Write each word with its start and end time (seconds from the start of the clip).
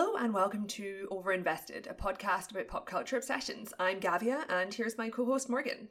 Hello 0.00 0.14
and 0.14 0.32
welcome 0.32 0.64
to 0.68 1.08
Overinvested, 1.10 1.90
a 1.90 1.92
podcast 1.92 2.52
about 2.52 2.68
pop 2.68 2.86
culture 2.86 3.16
obsessions. 3.16 3.74
I'm 3.80 3.98
Gavia 3.98 4.44
and 4.48 4.72
here's 4.72 4.96
my 4.96 5.08
co 5.08 5.24
host 5.24 5.50
Morgan. 5.50 5.88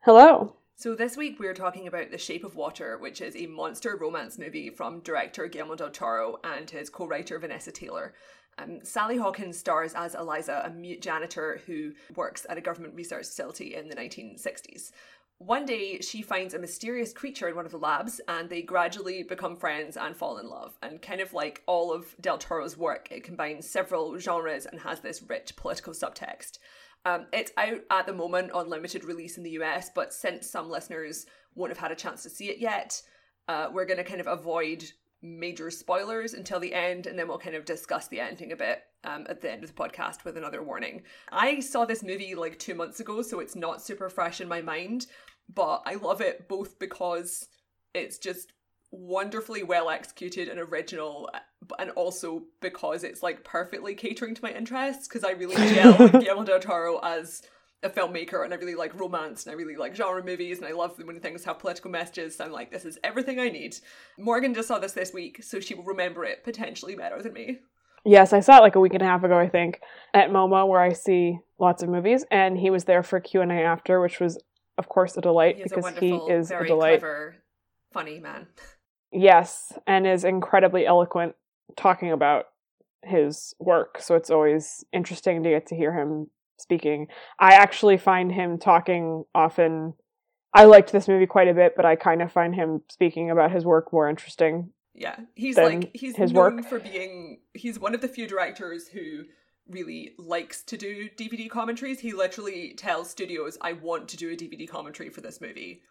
Hello. 0.00 0.56
So, 0.74 0.96
this 0.96 1.16
week 1.16 1.38
we're 1.38 1.54
talking 1.54 1.86
about 1.86 2.10
The 2.10 2.18
Shape 2.18 2.42
of 2.42 2.56
Water, 2.56 2.98
which 2.98 3.20
is 3.20 3.36
a 3.36 3.46
monster 3.46 3.96
romance 3.96 4.40
movie 4.40 4.70
from 4.70 5.02
director 5.02 5.46
Guillermo 5.46 5.76
del 5.76 5.90
Toro 5.90 6.38
and 6.42 6.68
his 6.68 6.90
co 6.90 7.06
writer 7.06 7.38
Vanessa 7.38 7.70
Taylor. 7.70 8.12
Um, 8.58 8.80
Sally 8.82 9.18
Hawkins 9.18 9.56
stars 9.56 9.94
as 9.94 10.16
Elisa, 10.16 10.62
a 10.64 10.70
mute 10.70 11.00
janitor 11.00 11.60
who 11.64 11.92
works 12.16 12.44
at 12.50 12.58
a 12.58 12.60
government 12.60 12.96
research 12.96 13.26
facility 13.26 13.76
in 13.76 13.88
the 13.88 13.94
1960s. 13.94 14.90
One 15.38 15.66
day, 15.66 16.00
she 16.00 16.20
finds 16.22 16.52
a 16.52 16.58
mysterious 16.58 17.12
creature 17.12 17.48
in 17.48 17.54
one 17.54 17.64
of 17.64 17.70
the 17.70 17.78
labs, 17.78 18.20
and 18.26 18.50
they 18.50 18.60
gradually 18.60 19.22
become 19.22 19.54
friends 19.54 19.96
and 19.96 20.16
fall 20.16 20.38
in 20.38 20.48
love. 20.48 20.76
And 20.82 21.00
kind 21.00 21.20
of 21.20 21.32
like 21.32 21.62
all 21.66 21.92
of 21.92 22.16
Del 22.20 22.38
Toro's 22.38 22.76
work, 22.76 23.06
it 23.12 23.22
combines 23.22 23.70
several 23.70 24.18
genres 24.18 24.66
and 24.66 24.80
has 24.80 24.98
this 24.98 25.22
rich 25.22 25.54
political 25.54 25.92
subtext. 25.92 26.58
Um, 27.04 27.26
it's 27.32 27.52
out 27.56 27.82
at 27.88 28.06
the 28.06 28.12
moment 28.12 28.50
on 28.50 28.68
limited 28.68 29.04
release 29.04 29.38
in 29.38 29.44
the 29.44 29.58
US, 29.62 29.90
but 29.94 30.12
since 30.12 30.50
some 30.50 30.68
listeners 30.68 31.24
won't 31.54 31.70
have 31.70 31.78
had 31.78 31.92
a 31.92 31.96
chance 31.96 32.24
to 32.24 32.30
see 32.30 32.50
it 32.50 32.58
yet, 32.58 33.00
uh, 33.46 33.68
we're 33.72 33.86
going 33.86 33.98
to 33.98 34.04
kind 34.04 34.20
of 34.20 34.26
avoid 34.26 34.90
major 35.22 35.70
spoilers 35.70 36.34
until 36.34 36.60
the 36.60 36.74
end, 36.74 37.06
and 37.06 37.18
then 37.18 37.28
we'll 37.28 37.38
kind 37.38 37.56
of 37.56 37.64
discuss 37.64 38.08
the 38.08 38.20
ending 38.20 38.52
a 38.52 38.56
bit 38.56 38.82
um, 39.04 39.26
at 39.28 39.40
the 39.40 39.50
end 39.50 39.64
of 39.64 39.74
the 39.74 39.82
podcast 39.82 40.24
with 40.24 40.36
another 40.36 40.62
warning. 40.62 41.02
I 41.30 41.60
saw 41.60 41.84
this 41.84 42.02
movie 42.02 42.34
like 42.34 42.58
two 42.58 42.74
months 42.74 43.00
ago, 43.00 43.22
so 43.22 43.40
it's 43.40 43.56
not 43.56 43.82
super 43.82 44.08
fresh 44.08 44.40
in 44.40 44.48
my 44.48 44.60
mind, 44.60 45.06
but 45.52 45.82
I 45.86 45.94
love 45.94 46.20
it 46.20 46.48
both 46.48 46.78
because 46.78 47.48
it's 47.94 48.18
just 48.18 48.52
wonderfully 48.90 49.62
well 49.62 49.90
executed 49.90 50.48
and 50.48 50.58
original 50.58 51.28
and 51.78 51.90
also 51.90 52.42
because 52.60 53.04
it's 53.04 53.22
like 53.22 53.44
perfectly 53.44 53.94
catering 53.94 54.34
to 54.34 54.42
my 54.42 54.50
interests 54.50 55.06
because 55.06 55.24
I 55.24 55.32
really 55.32 55.56
gel 55.74 55.96
with 55.98 56.12
Guillermo 56.12 56.44
del 56.44 56.60
Toro 56.60 56.98
as 57.02 57.42
a 57.82 57.90
filmmaker 57.90 58.44
and 58.44 58.52
I 58.52 58.56
really 58.56 58.74
like 58.74 58.98
romance 58.98 59.44
and 59.44 59.52
I 59.52 59.56
really 59.56 59.76
like 59.76 59.94
genre 59.94 60.24
movies 60.24 60.58
and 60.58 60.66
I 60.66 60.72
love 60.72 60.98
when 61.02 61.20
things 61.20 61.44
have 61.44 61.58
political 61.58 61.90
messages. 61.90 62.36
So 62.36 62.44
I'm 62.44 62.52
like, 62.52 62.70
this 62.70 62.84
is 62.84 62.98
everything 63.04 63.38
I 63.38 63.50
need. 63.50 63.76
Morgan 64.18 64.54
just 64.54 64.68
saw 64.68 64.78
this 64.78 64.92
this 64.92 65.12
week, 65.12 65.42
so 65.42 65.60
she 65.60 65.74
will 65.74 65.84
remember 65.84 66.24
it 66.24 66.42
potentially 66.42 66.96
better 66.96 67.22
than 67.22 67.34
me. 67.34 67.58
Yes, 68.04 68.32
I 68.32 68.40
saw 68.40 68.58
it 68.58 68.62
like 68.62 68.74
a 68.74 68.80
week 68.80 68.94
and 68.94 69.02
a 69.02 69.06
half 69.06 69.22
ago, 69.22 69.38
I 69.38 69.48
think, 69.48 69.80
at 70.14 70.30
MoMA, 70.30 70.66
where 70.66 70.80
I 70.80 70.92
see 70.92 71.38
lots 71.58 71.82
of 71.82 71.88
movies, 71.88 72.24
and 72.30 72.56
he 72.56 72.70
was 72.70 72.84
there 72.84 73.02
for 73.02 73.20
Q 73.20 73.42
and 73.42 73.52
A 73.52 73.56
after, 73.56 74.00
which 74.00 74.20
was, 74.20 74.38
of 74.78 74.88
course, 74.88 75.16
a 75.16 75.20
delight 75.20 75.56
He 75.56 75.62
because 75.64 75.84
a 75.84 76.00
he 76.00 76.14
is 76.14 76.48
very 76.48 76.64
a 76.64 76.68
delight. 76.68 77.00
clever, 77.00 77.36
funny 77.92 78.20
man. 78.20 78.46
Yes, 79.12 79.72
and 79.86 80.06
is 80.06 80.24
incredibly 80.24 80.86
eloquent 80.86 81.34
talking 81.76 82.12
about 82.12 82.46
his 83.02 83.54
work. 83.58 84.00
So 84.00 84.14
it's 84.14 84.30
always 84.30 84.84
interesting 84.92 85.42
to 85.42 85.50
get 85.50 85.66
to 85.68 85.76
hear 85.76 85.92
him 85.92 86.28
speaking. 86.58 87.08
I 87.38 87.54
actually 87.54 87.96
find 87.96 88.32
him 88.32 88.58
talking 88.58 89.24
often. 89.34 89.94
I 90.54 90.64
liked 90.64 90.92
this 90.92 91.08
movie 91.08 91.26
quite 91.26 91.48
a 91.48 91.54
bit, 91.54 91.74
but 91.76 91.84
I 91.84 91.96
kind 91.96 92.22
of 92.22 92.32
find 92.32 92.54
him 92.54 92.82
speaking 92.90 93.30
about 93.30 93.50
his 93.52 93.64
work 93.64 93.92
more 93.92 94.08
interesting. 94.08 94.70
Yeah, 94.94 95.16
he's 95.34 95.56
like 95.56 95.90
he's 95.94 96.16
his 96.16 96.32
known 96.32 96.56
work. 96.56 96.66
for 96.68 96.80
being 96.80 97.40
he's 97.54 97.78
one 97.78 97.94
of 97.94 98.00
the 98.00 98.08
few 98.08 98.26
directors 98.26 98.88
who 98.88 99.24
really 99.68 100.14
likes 100.18 100.62
to 100.64 100.76
do 100.76 101.08
DVD 101.10 101.48
commentaries. 101.48 102.00
He 102.00 102.12
literally 102.12 102.74
tells 102.74 103.10
studios, 103.10 103.58
"I 103.60 103.72
want 103.72 104.08
to 104.08 104.16
do 104.16 104.30
a 104.30 104.36
DVD 104.36 104.68
commentary 104.68 105.10
for 105.10 105.20
this 105.20 105.40
movie," 105.40 105.82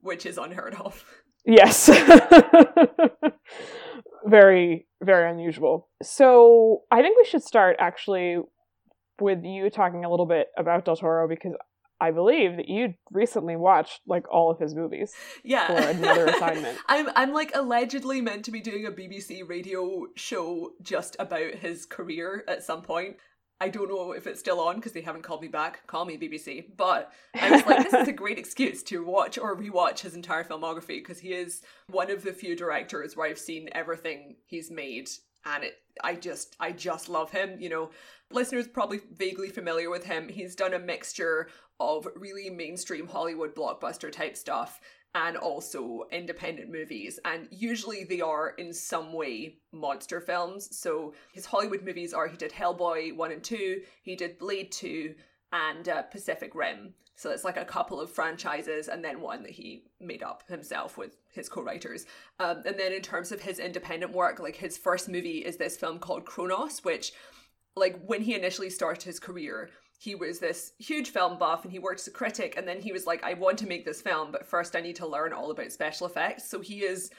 which 0.00 0.26
is 0.26 0.38
unheard 0.38 0.74
of. 0.74 1.04
Yes. 1.44 1.88
very, 4.26 4.86
very 5.02 5.30
unusual. 5.30 5.88
So 6.02 6.82
I 6.90 7.02
think 7.02 7.16
we 7.16 7.24
should 7.24 7.42
start 7.42 7.76
actually 7.78 8.38
with 9.20 9.44
you 9.44 9.70
talking 9.70 10.04
a 10.04 10.10
little 10.10 10.26
bit 10.26 10.48
about 10.58 10.84
Del 10.84 10.96
Toro 10.96 11.28
because 11.28 11.54
I 12.00 12.10
believe 12.12 12.56
that 12.56 12.68
you 12.68 12.94
recently 13.10 13.56
watched 13.56 14.00
like 14.06 14.24
all 14.32 14.50
of 14.50 14.58
his 14.58 14.74
movies. 14.74 15.12
Yeah, 15.44 15.66
For 15.66 15.90
another 15.90 16.26
assignment. 16.34 16.78
I'm 16.88 17.08
I'm 17.14 17.32
like 17.32 17.52
allegedly 17.54 18.20
meant 18.22 18.44
to 18.46 18.50
be 18.50 18.60
doing 18.60 18.86
a 18.86 18.90
BBC 18.90 19.46
radio 19.46 20.06
show 20.16 20.70
just 20.82 21.16
about 21.18 21.54
his 21.56 21.84
career 21.84 22.44
at 22.48 22.62
some 22.62 22.82
point. 22.82 23.16
I 23.60 23.68
don't 23.68 23.90
know 23.90 24.12
if 24.12 24.26
it's 24.26 24.40
still 24.40 24.58
on 24.58 24.76
because 24.76 24.92
they 24.92 25.02
haven't 25.02 25.22
called 25.22 25.42
me 25.42 25.48
back. 25.48 25.86
Call 25.86 26.06
me 26.06 26.16
BBC. 26.16 26.64
But 26.76 27.12
I 27.38 27.50
was 27.50 27.66
like, 27.66 27.84
this 27.84 27.92
is 27.92 28.08
a 28.08 28.12
great 28.12 28.38
excuse 28.38 28.82
to 28.84 29.04
watch 29.04 29.36
or 29.36 29.54
rewatch 29.54 30.00
his 30.00 30.14
entire 30.14 30.44
filmography 30.44 30.98
because 30.98 31.18
he 31.18 31.34
is 31.34 31.60
one 31.88 32.10
of 32.10 32.22
the 32.22 32.32
few 32.32 32.56
directors 32.56 33.16
where 33.16 33.28
I've 33.28 33.38
seen 33.38 33.68
everything 33.72 34.36
he's 34.46 34.70
made, 34.70 35.10
and 35.44 35.64
it. 35.64 35.74
I 36.02 36.14
just, 36.14 36.56
I 36.58 36.72
just 36.72 37.10
love 37.10 37.30
him. 37.30 37.60
You 37.60 37.68
know, 37.68 37.90
listeners 38.30 38.66
probably 38.66 39.00
vaguely 39.12 39.50
familiar 39.50 39.90
with 39.90 40.04
him. 40.04 40.28
He's 40.28 40.54
done 40.54 40.72
a 40.72 40.78
mixture 40.78 41.48
of 41.78 42.08
really 42.16 42.48
mainstream 42.48 43.06
Hollywood 43.06 43.54
blockbuster 43.54 44.10
type 44.10 44.36
stuff 44.36 44.80
and 45.14 45.36
also 45.36 46.04
independent 46.12 46.70
movies. 46.70 47.18
And 47.24 47.48
usually 47.50 48.04
they 48.04 48.20
are 48.20 48.50
in 48.50 48.72
some 48.72 49.12
way 49.12 49.56
monster 49.72 50.20
films. 50.20 50.76
So 50.76 51.14
his 51.32 51.46
Hollywood 51.46 51.82
movies 51.82 52.14
are 52.14 52.28
he 52.28 52.36
did 52.36 52.52
Hellboy 52.52 53.16
1 53.16 53.32
and 53.32 53.42
2, 53.42 53.82
he 54.02 54.14
did 54.14 54.38
Blade 54.38 54.70
2, 54.70 55.14
and 55.52 55.88
uh, 55.88 56.02
Pacific 56.02 56.54
Rim. 56.54 56.94
So 57.16 57.30
it's 57.30 57.44
like 57.44 57.58
a 57.58 57.64
couple 57.66 58.00
of 58.00 58.10
franchises 58.10 58.88
and 58.88 59.04
then 59.04 59.20
one 59.20 59.42
that 59.42 59.52
he 59.52 59.84
made 60.00 60.22
up 60.22 60.42
himself 60.48 60.96
with 60.96 61.16
his 61.30 61.50
co-writers. 61.50 62.06
Um, 62.38 62.62
and 62.64 62.78
then 62.78 62.92
in 62.92 63.02
terms 63.02 63.30
of 63.30 63.42
his 63.42 63.58
independent 63.58 64.12
work, 64.12 64.40
like 64.40 64.56
his 64.56 64.78
first 64.78 65.08
movie 65.08 65.38
is 65.38 65.58
this 65.58 65.76
film 65.76 65.98
called 65.98 66.24
Cronos, 66.24 66.82
which 66.82 67.12
like 67.80 68.00
when 68.04 68.22
he 68.22 68.34
initially 68.34 68.70
started 68.70 69.02
his 69.02 69.18
career, 69.18 69.70
he 70.00 70.14
was 70.14 70.38
this 70.38 70.72
huge 70.78 71.10
film 71.10 71.38
buff 71.38 71.64
and 71.64 71.72
he 71.72 71.78
worked 71.78 72.00
as 72.00 72.06
a 72.06 72.10
critic 72.10 72.54
and 72.56 72.66
then 72.66 72.80
he 72.80 72.90
was 72.90 73.06
like 73.06 73.22
i 73.22 73.34
want 73.34 73.58
to 73.58 73.66
make 73.66 73.84
this 73.84 74.00
film 74.00 74.32
but 74.32 74.46
first 74.46 74.74
i 74.74 74.80
need 74.80 74.96
to 74.96 75.06
learn 75.06 75.32
all 75.32 75.50
about 75.50 75.70
special 75.70 76.06
effects. 76.06 76.48
So 76.48 76.60
he 76.60 76.78
is 76.78 77.10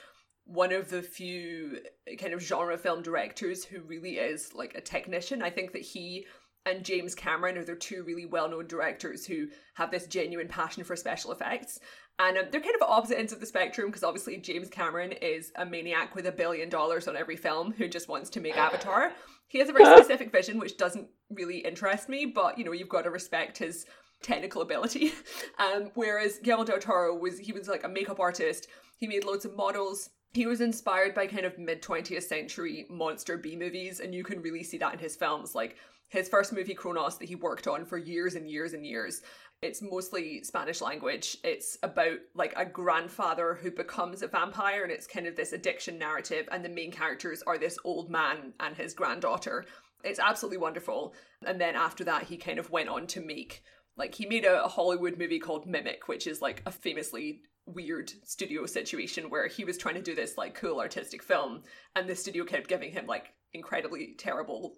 one 0.44 0.72
of 0.72 0.90
the 0.90 1.02
few 1.02 1.78
kind 2.18 2.34
of 2.34 2.42
genre 2.42 2.76
film 2.76 3.02
directors 3.02 3.64
who 3.64 3.80
really 3.82 4.16
is 4.18 4.52
like 4.52 4.74
a 4.74 4.80
technician. 4.80 5.42
I 5.42 5.50
think 5.50 5.72
that 5.72 5.82
he 5.82 6.26
and 6.66 6.84
james 6.84 7.14
cameron 7.14 7.56
are 7.56 7.64
the 7.64 7.76
two 7.76 8.02
really 8.04 8.26
well-known 8.26 8.66
directors 8.66 9.26
who 9.26 9.46
have 9.74 9.90
this 9.90 10.06
genuine 10.06 10.48
passion 10.48 10.82
for 10.84 10.96
special 10.96 11.32
effects. 11.32 11.78
And 12.18 12.36
um, 12.36 12.44
they're 12.50 12.60
kind 12.60 12.74
of 12.74 12.82
opposite 12.82 13.18
ends 13.18 13.32
of 13.32 13.40
the 13.40 13.46
spectrum 13.46 13.88
because 13.88 14.02
obviously 14.02 14.36
james 14.38 14.68
cameron 14.68 15.12
is 15.12 15.52
a 15.56 15.64
maniac 15.64 16.16
with 16.16 16.26
a 16.26 16.32
billion 16.32 16.68
dollars 16.68 17.06
on 17.06 17.16
every 17.16 17.36
film 17.36 17.72
who 17.72 17.86
just 17.86 18.08
wants 18.08 18.28
to 18.30 18.40
make 18.40 18.56
avatar 18.56 19.12
he 19.52 19.58
has 19.58 19.68
a 19.68 19.72
very 19.72 19.84
specific 19.96 20.32
vision 20.32 20.58
which 20.58 20.76
doesn't 20.76 21.06
really 21.30 21.58
interest 21.58 22.08
me 22.08 22.26
but 22.26 22.58
you 22.58 22.64
know 22.64 22.72
you've 22.72 22.88
got 22.88 23.02
to 23.02 23.10
respect 23.10 23.58
his 23.58 23.86
technical 24.22 24.62
ability. 24.62 25.12
Um 25.58 25.90
whereas 25.94 26.38
Guillermo 26.42 26.64
del 26.64 26.78
Toro 26.78 27.14
was 27.14 27.38
he 27.38 27.52
was 27.52 27.68
like 27.68 27.84
a 27.84 27.88
makeup 27.88 28.18
artist. 28.18 28.68
He 28.96 29.06
made 29.06 29.24
loads 29.24 29.44
of 29.44 29.54
models. 29.54 30.08
He 30.32 30.46
was 30.46 30.62
inspired 30.62 31.14
by 31.14 31.26
kind 31.26 31.44
of 31.44 31.58
mid 31.58 31.82
20th 31.82 32.22
century 32.22 32.86
monster 32.88 33.36
B 33.36 33.54
movies 33.54 34.00
and 34.00 34.14
you 34.14 34.24
can 34.24 34.40
really 34.40 34.62
see 34.62 34.78
that 34.78 34.94
in 34.94 34.98
his 34.98 35.14
films. 35.14 35.54
Like 35.54 35.76
his 36.08 36.28
first 36.28 36.52
movie 36.52 36.74
Cronos 36.74 37.18
that 37.18 37.28
he 37.28 37.34
worked 37.34 37.66
on 37.66 37.84
for 37.84 37.98
years 37.98 38.34
and 38.34 38.50
years 38.50 38.72
and 38.72 38.86
years 38.86 39.22
it's 39.62 39.80
mostly 39.80 40.42
Spanish 40.42 40.80
language. 40.80 41.38
It's 41.44 41.78
about 41.82 42.18
like 42.34 42.52
a 42.56 42.66
grandfather 42.66 43.54
who 43.54 43.70
becomes 43.70 44.22
a 44.22 44.26
vampire, 44.26 44.82
and 44.82 44.90
it's 44.92 45.06
kind 45.06 45.26
of 45.26 45.36
this 45.36 45.52
addiction 45.52 45.98
narrative. 45.98 46.48
And 46.50 46.64
the 46.64 46.68
main 46.68 46.90
characters 46.90 47.42
are 47.46 47.56
this 47.56 47.78
old 47.84 48.10
man 48.10 48.52
and 48.58 48.76
his 48.76 48.92
granddaughter. 48.92 49.64
It's 50.04 50.18
absolutely 50.18 50.58
wonderful. 50.58 51.14
And 51.46 51.60
then 51.60 51.76
after 51.76 52.02
that, 52.04 52.24
he 52.24 52.36
kind 52.36 52.58
of 52.58 52.70
went 52.70 52.88
on 52.88 53.06
to 53.08 53.20
make 53.20 53.62
like 53.96 54.14
he 54.14 54.26
made 54.26 54.44
a, 54.44 54.64
a 54.64 54.68
Hollywood 54.68 55.18
movie 55.18 55.38
called 55.38 55.66
Mimic, 55.66 56.08
which 56.08 56.26
is 56.26 56.42
like 56.42 56.62
a 56.66 56.72
famously 56.72 57.42
weird 57.66 58.12
studio 58.24 58.66
situation 58.66 59.30
where 59.30 59.46
he 59.46 59.64
was 59.64 59.78
trying 59.78 59.94
to 59.94 60.02
do 60.02 60.14
this 60.14 60.36
like 60.36 60.54
cool 60.54 60.80
artistic 60.80 61.22
film, 61.22 61.62
and 61.94 62.08
the 62.08 62.16
studio 62.16 62.44
kept 62.44 62.68
giving 62.68 62.90
him 62.90 63.06
like 63.06 63.32
incredibly 63.52 64.14
terrible 64.18 64.74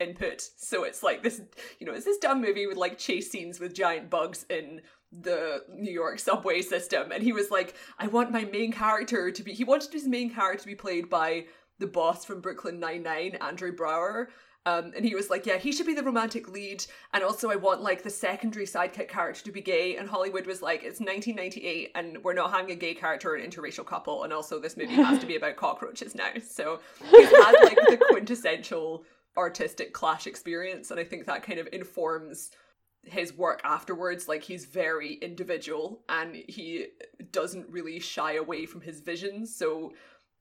input. 0.00 0.42
So 0.56 0.84
it's 0.84 1.02
like 1.02 1.22
this, 1.22 1.40
you 1.78 1.86
know, 1.86 1.92
it's 1.92 2.04
this 2.04 2.18
dumb 2.18 2.40
movie 2.40 2.66
with 2.66 2.76
like 2.76 2.98
chase 2.98 3.30
scenes 3.30 3.60
with 3.60 3.74
giant 3.74 4.10
bugs 4.10 4.44
in 4.50 4.80
the 5.12 5.62
New 5.72 5.92
York 5.92 6.18
subway 6.18 6.62
system. 6.62 7.12
And 7.12 7.22
he 7.22 7.32
was 7.32 7.50
like, 7.50 7.74
I 7.98 8.06
want 8.06 8.32
my 8.32 8.44
main 8.44 8.72
character 8.72 9.30
to 9.30 9.42
be, 9.42 9.52
he 9.52 9.64
wanted 9.64 9.92
his 9.92 10.06
main 10.06 10.32
character 10.32 10.62
to 10.62 10.66
be 10.66 10.74
played 10.74 11.08
by 11.08 11.46
the 11.78 11.86
boss 11.86 12.24
from 12.24 12.40
Brooklyn 12.40 12.80
Nine-Nine, 12.80 13.38
Andre 13.40 13.70
Braugher. 13.70 14.26
Um, 14.66 14.92
and 14.96 15.04
he 15.04 15.14
was 15.14 15.30
like, 15.30 15.46
yeah, 15.46 15.58
he 15.58 15.70
should 15.70 15.86
be 15.86 15.94
the 15.94 16.02
romantic 16.02 16.48
lead. 16.48 16.84
And 17.14 17.22
also, 17.22 17.50
I 17.50 17.56
want 17.56 17.82
like 17.82 18.02
the 18.02 18.10
secondary 18.10 18.66
sidekick 18.66 19.08
character 19.08 19.44
to 19.44 19.52
be 19.52 19.60
gay. 19.60 19.96
And 19.96 20.08
Hollywood 20.08 20.44
was 20.44 20.60
like, 20.60 20.82
it's 20.82 20.98
1998 20.98 21.92
and 21.94 22.22
we're 22.24 22.34
not 22.34 22.50
having 22.50 22.72
a 22.72 22.74
gay 22.74 22.92
character 22.92 23.30
or 23.30 23.36
an 23.36 23.48
interracial 23.48 23.86
couple. 23.86 24.24
And 24.24 24.32
also, 24.32 24.58
this 24.58 24.76
movie 24.76 24.94
has 24.94 25.20
to 25.20 25.26
be 25.26 25.36
about 25.36 25.54
cockroaches 25.54 26.16
now. 26.16 26.30
So 26.44 26.80
he's 27.10 27.30
had 27.30 27.52
like 27.62 27.78
the 27.88 27.98
quintessential 28.10 29.04
artistic 29.36 29.92
clash 29.92 30.26
experience 30.26 30.90
and 30.90 30.98
i 30.98 31.04
think 31.04 31.26
that 31.26 31.42
kind 31.42 31.58
of 31.58 31.68
informs 31.72 32.50
his 33.06 33.32
work 33.32 33.60
afterwards. 33.64 34.28
Like 34.28 34.42
he's 34.42 34.64
very 34.64 35.14
individual 35.14 36.02
and 36.08 36.34
he 36.48 36.88
doesn't 37.30 37.68
really 37.68 38.00
shy 38.00 38.34
away 38.34 38.66
from 38.66 38.80
his 38.80 39.00
visions. 39.00 39.54
So 39.54 39.92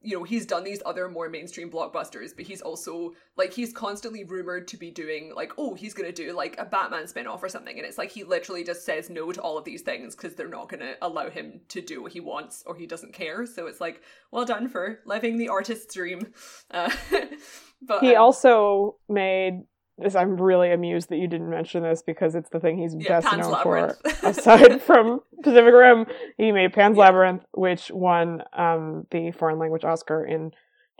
you 0.05 0.15
know, 0.17 0.23
he's 0.23 0.45
done 0.45 0.63
these 0.63 0.81
other 0.85 1.09
more 1.09 1.29
mainstream 1.29 1.69
blockbusters, 1.69 2.35
but 2.35 2.45
he's 2.45 2.61
also 2.61 3.13
like 3.37 3.51
he's 3.51 3.73
constantly 3.73 4.23
rumored 4.23 4.67
to 4.67 4.77
be 4.77 4.91
doing 4.91 5.33
like, 5.35 5.53
oh, 5.57 5.73
he's 5.73 5.95
gonna 5.95 6.11
do 6.11 6.31
like 6.33 6.55
a 6.59 6.65
Batman 6.65 7.07
spin-off 7.07 7.41
or 7.41 7.49
something. 7.49 7.77
And 7.77 7.85
it's 7.85 7.97
like 7.97 8.11
he 8.11 8.23
literally 8.23 8.63
just 8.63 8.85
says 8.85 9.09
no 9.09 9.31
to 9.31 9.41
all 9.41 9.57
of 9.57 9.65
these 9.65 9.81
things 9.81 10.15
because 10.15 10.35
they're 10.35 10.47
not 10.47 10.69
gonna 10.69 10.93
allow 11.01 11.29
him 11.29 11.59
to 11.69 11.81
do 11.81 12.03
what 12.03 12.11
he 12.11 12.19
wants 12.19 12.63
or 12.67 12.75
he 12.75 12.85
doesn't 12.85 13.13
care. 13.13 13.47
So 13.47 13.65
it's 13.65 13.81
like, 13.81 14.03
well 14.31 14.45
done 14.45 14.69
for 14.69 14.99
living 15.05 15.37
the 15.37 15.49
artist's 15.49 15.93
dream. 15.93 16.27
Uh, 16.69 16.91
but 17.81 18.03
he 18.03 18.15
um, 18.15 18.21
also 18.21 18.97
made 19.09 19.63
this 19.97 20.15
I'm 20.15 20.35
really 20.35 20.71
amused 20.71 21.09
that 21.09 21.17
you 21.17 21.27
didn't 21.27 21.49
mention 21.49 21.83
this 21.83 22.01
because 22.01 22.35
it's 22.35 22.49
the 22.49 22.59
thing 22.59 22.77
he's 22.77 22.95
yeah, 22.97 23.07
best 23.07 23.27
Pan's 23.27 23.41
known 23.43 23.51
Labyrinth. 23.53 23.97
for. 24.03 24.09
Aside 24.29 24.81
from 24.81 25.21
Pacific 25.41 25.73
Rim, 25.73 26.05
he 26.37 26.51
made 26.51 26.73
Pan's 26.73 26.97
yeah. 26.97 27.03
Labyrinth, 27.03 27.43
which 27.53 27.91
won 27.91 28.43
um, 28.57 29.05
the 29.11 29.31
foreign 29.31 29.59
language 29.59 29.85
Oscar 29.85 30.25
in 30.25 30.51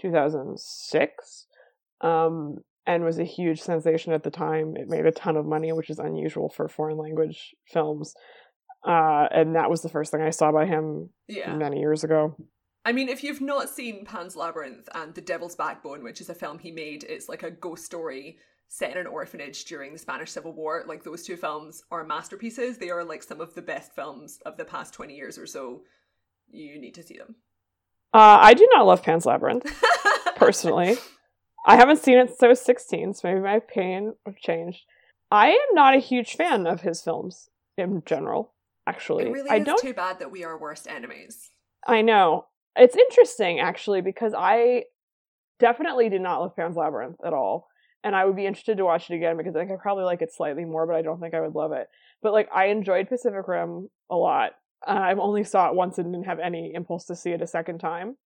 2006, 0.02 1.48
um, 2.02 2.58
and 2.88 3.04
was 3.04 3.20
a 3.20 3.26
huge 3.26 3.62
sensation 3.62 4.14
at 4.14 4.24
the 4.24 4.32
time. 4.32 4.76
It 4.78 4.88
made 4.88 5.06
a 5.06 5.12
ton 5.12 5.36
of 5.36 5.46
money, 5.46 5.74
which 5.74 5.90
is 5.90 6.00
unusual 6.00 6.50
for 6.50 6.70
foreign 6.70 6.98
language 6.98 7.54
films. 7.66 8.14
Uh, 8.88 9.28
and 9.32 9.56
that 9.56 9.70
was 9.70 9.82
the 9.82 9.90
first 9.90 10.12
thing 10.12 10.22
I 10.22 10.30
saw 10.30 10.52
by 10.52 10.68
him 10.68 11.10
yeah. 11.28 11.54
many 11.56 11.80
years 11.80 12.04
ago. 12.04 12.36
I 12.86 12.92
mean, 12.92 13.10
if 13.10 13.24
you've 13.24 13.42
not 13.42 13.68
seen 13.68 14.06
Pan's 14.06 14.36
Labyrinth 14.36 14.88
and 14.94 15.16
The 15.16 15.22
Devil's 15.22 15.56
Backbone, 15.56 16.04
which 16.04 16.22
is 16.22 16.30
a 16.30 16.36
film 16.36 16.60
he 16.60 16.72
made, 16.72 17.04
it's 17.04 17.28
like 17.28 17.42
a 17.42 17.50
ghost 17.50 17.84
story 17.84 18.38
set 18.68 18.92
in 18.92 18.98
an 18.98 19.08
orphanage 19.08 19.66
during 19.66 19.94
the 19.94 20.00
Spanish 20.00 20.32
Civil 20.32 20.54
War. 20.54 20.84
Like 20.88 21.04
those 21.04 21.24
two 21.24 21.38
films 21.38 21.84
are 21.92 22.04
masterpieces. 22.04 22.78
They 22.78 22.90
are 22.90 23.04
like 23.04 23.24
some 23.24 23.42
of 23.42 23.54
the 23.54 23.62
best 23.62 23.94
films 23.94 24.40
of 24.46 24.58
the 24.58 24.66
past 24.66 24.94
20 24.94 25.16
years 25.16 25.38
or 25.38 25.46
so. 25.46 25.84
You 26.52 26.80
need 26.80 26.96
to 26.96 27.04
see 27.04 27.18
them. 27.18 27.36
Uh, 28.14 28.40
I 28.42 28.54
do 28.54 28.68
not 28.74 28.86
love 28.86 29.04
Pan's 29.04 29.26
Labyrinth, 29.26 29.66
personally. 30.36 30.98
I 31.66 31.76
haven't 31.76 32.04
seen 32.04 32.18
it 32.18 32.30
since 32.30 32.44
I 32.44 32.48
was 32.48 32.62
16, 32.62 33.16
so 33.16 33.28
maybe 33.28 33.42
my 33.42 33.56
opinion 33.56 34.14
changed. 34.38 34.84
I 35.32 35.50
am 35.50 35.74
not 35.74 35.96
a 35.96 36.00
huge 36.00 36.36
fan 36.36 36.68
of 36.68 36.82
his 36.82 37.02
films 37.02 37.50
in 37.78 38.04
general, 38.06 38.54
actually. 38.88 39.26
It 39.26 39.32
really 39.32 39.50
I 39.50 39.58
is 39.58 39.66
don't... 39.66 39.82
too 39.82 39.94
bad 39.94 40.20
that 40.20 40.32
we 40.32 40.46
are 40.46 40.58
worst 40.58 40.88
enemies. 40.88 41.50
I 41.86 42.04
know. 42.04 42.46
It's 42.78 42.96
interesting, 42.96 43.60
actually, 43.60 44.02
because 44.02 44.34
I 44.38 44.86
definitely 45.60 46.10
did 46.10 46.22
not 46.22 46.40
love 46.40 46.56
Pan's 46.56 46.78
Labyrinth 46.78 47.18
at 47.26 47.34
all 47.34 47.68
and 48.06 48.16
I 48.16 48.24
would 48.24 48.36
be 48.36 48.46
interested 48.46 48.78
to 48.78 48.86
watch 48.86 49.10
it 49.10 49.16
again 49.16 49.36
because 49.36 49.56
I 49.56 49.60
think 49.60 49.72
I 49.72 49.76
probably 49.82 50.04
like 50.04 50.22
it 50.22 50.32
slightly 50.32 50.64
more, 50.64 50.86
but 50.86 50.96
I 50.96 51.02
don't 51.02 51.20
think 51.20 51.34
I 51.34 51.42
would 51.42 51.56
love 51.56 51.72
it. 51.72 51.88
But 52.22 52.34
like 52.34 52.48
I 52.54 52.68
enjoyed 52.68 53.10
Pacific 53.10 53.48
Rim 53.48 53.90
a 54.12 54.16
lot. 54.16 54.52
Uh, 54.88 54.92
I've 54.92 55.18
only 55.18 55.44
saw 55.44 55.68
it 55.70 55.76
once 55.76 55.98
and 55.98 56.14
didn't 56.14 56.28
have 56.28 56.40
any 56.40 56.72
impulse 56.76 57.06
to 57.06 57.16
see 57.16 57.32
it 57.32 57.42
a 57.42 57.48
second 57.48 57.80
time, 57.80 58.18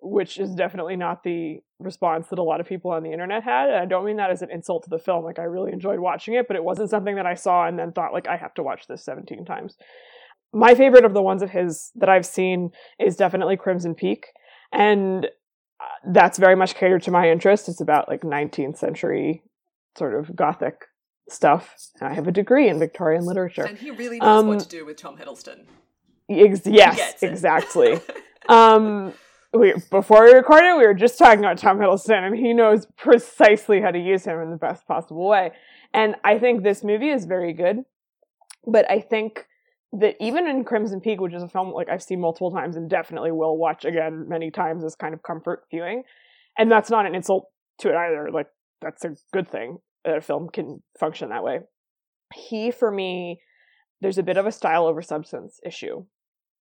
which 0.00 0.38
is 0.38 0.54
definitely 0.54 0.94
not 0.94 1.24
the 1.24 1.58
response 1.80 2.28
that 2.28 2.38
a 2.38 2.44
lot 2.44 2.60
of 2.60 2.68
people 2.68 2.92
on 2.92 3.02
the 3.02 3.12
internet 3.12 3.42
had. 3.42 3.68
And 3.68 3.78
I 3.80 3.84
don't 3.84 4.06
mean 4.06 4.18
that 4.18 4.30
as 4.30 4.42
an 4.42 4.52
insult 4.52 4.84
to 4.84 4.90
the 4.90 5.00
film. 5.00 5.24
Like 5.24 5.40
I 5.40 5.44
really 5.44 5.72
enjoyed 5.72 5.98
watching 5.98 6.34
it, 6.34 6.46
but 6.46 6.56
it 6.56 6.62
wasn't 6.62 6.90
something 6.90 7.16
that 7.16 7.26
I 7.26 7.34
saw 7.34 7.66
and 7.66 7.76
then 7.76 7.90
thought 7.90 8.12
like 8.12 8.28
I 8.28 8.36
have 8.36 8.54
to 8.54 8.62
watch 8.62 8.86
this 8.86 9.04
17 9.04 9.44
times. 9.44 9.76
My 10.52 10.76
favorite 10.76 11.04
of 11.04 11.14
the 11.14 11.22
ones 11.22 11.42
of 11.42 11.50
his 11.50 11.90
that 11.96 12.08
I've 12.08 12.26
seen 12.26 12.70
is 13.00 13.16
definitely 13.16 13.56
Crimson 13.56 13.96
Peak. 13.96 14.26
And 14.72 15.26
that's 16.06 16.38
very 16.38 16.56
much 16.56 16.74
catered 16.74 17.02
to 17.02 17.10
my 17.10 17.30
interest. 17.30 17.68
It's 17.68 17.80
about 17.80 18.08
like 18.08 18.22
19th 18.22 18.76
century 18.76 19.42
sort 19.96 20.14
of 20.14 20.34
gothic 20.34 20.86
stuff. 21.28 21.74
And 22.00 22.08
I 22.08 22.14
have 22.14 22.28
a 22.28 22.32
degree 22.32 22.68
in 22.68 22.78
Victorian 22.78 23.24
literature. 23.24 23.64
And 23.64 23.78
he 23.78 23.90
really 23.90 24.18
knows 24.18 24.40
um, 24.40 24.48
what 24.48 24.60
to 24.60 24.68
do 24.68 24.84
with 24.84 24.96
Tom 24.96 25.16
Hiddleston. 25.16 25.66
Ex- 26.28 26.66
yes, 26.66 27.22
exactly. 27.22 28.00
um, 28.48 29.12
we 29.52 29.74
before 29.90 30.24
we 30.24 30.32
recorded, 30.32 30.76
we 30.76 30.86
were 30.86 30.94
just 30.94 31.18
talking 31.18 31.40
about 31.40 31.58
Tom 31.58 31.78
Hiddleston, 31.78 32.24
and 32.24 32.36
he 32.36 32.52
knows 32.52 32.86
precisely 32.96 33.80
how 33.80 33.90
to 33.90 33.98
use 33.98 34.24
him 34.24 34.40
in 34.40 34.50
the 34.50 34.56
best 34.56 34.86
possible 34.86 35.28
way. 35.28 35.52
And 35.92 36.14
I 36.22 36.38
think 36.38 36.62
this 36.62 36.84
movie 36.84 37.10
is 37.10 37.24
very 37.24 37.52
good, 37.52 37.84
but 38.64 38.88
I 38.88 39.00
think 39.00 39.46
that 39.92 40.14
even 40.20 40.46
in 40.46 40.64
Crimson 40.64 41.00
Peak, 41.00 41.20
which 41.20 41.34
is 41.34 41.42
a 41.42 41.48
film 41.48 41.72
like 41.72 41.88
I've 41.88 42.02
seen 42.02 42.20
multiple 42.20 42.52
times 42.52 42.76
and 42.76 42.88
definitely 42.88 43.32
will 43.32 43.58
watch 43.58 43.84
again 43.84 44.26
many 44.28 44.50
times 44.50 44.84
as 44.84 44.94
kind 44.94 45.14
of 45.14 45.22
comfort 45.22 45.64
viewing, 45.70 46.04
and 46.56 46.70
that's 46.70 46.90
not 46.90 47.06
an 47.06 47.14
insult 47.14 47.46
to 47.80 47.88
it 47.88 47.96
either. 47.96 48.30
Like 48.32 48.46
that's 48.80 49.04
a 49.04 49.16
good 49.32 49.48
thing 49.48 49.78
that 50.04 50.16
a 50.16 50.20
film 50.20 50.48
can 50.52 50.82
function 50.98 51.30
that 51.30 51.44
way. 51.44 51.60
He, 52.34 52.70
for 52.70 52.90
me, 52.90 53.40
there's 54.00 54.18
a 54.18 54.22
bit 54.22 54.36
of 54.36 54.46
a 54.46 54.52
style 54.52 54.86
over 54.86 55.02
substance 55.02 55.58
issue 55.66 56.04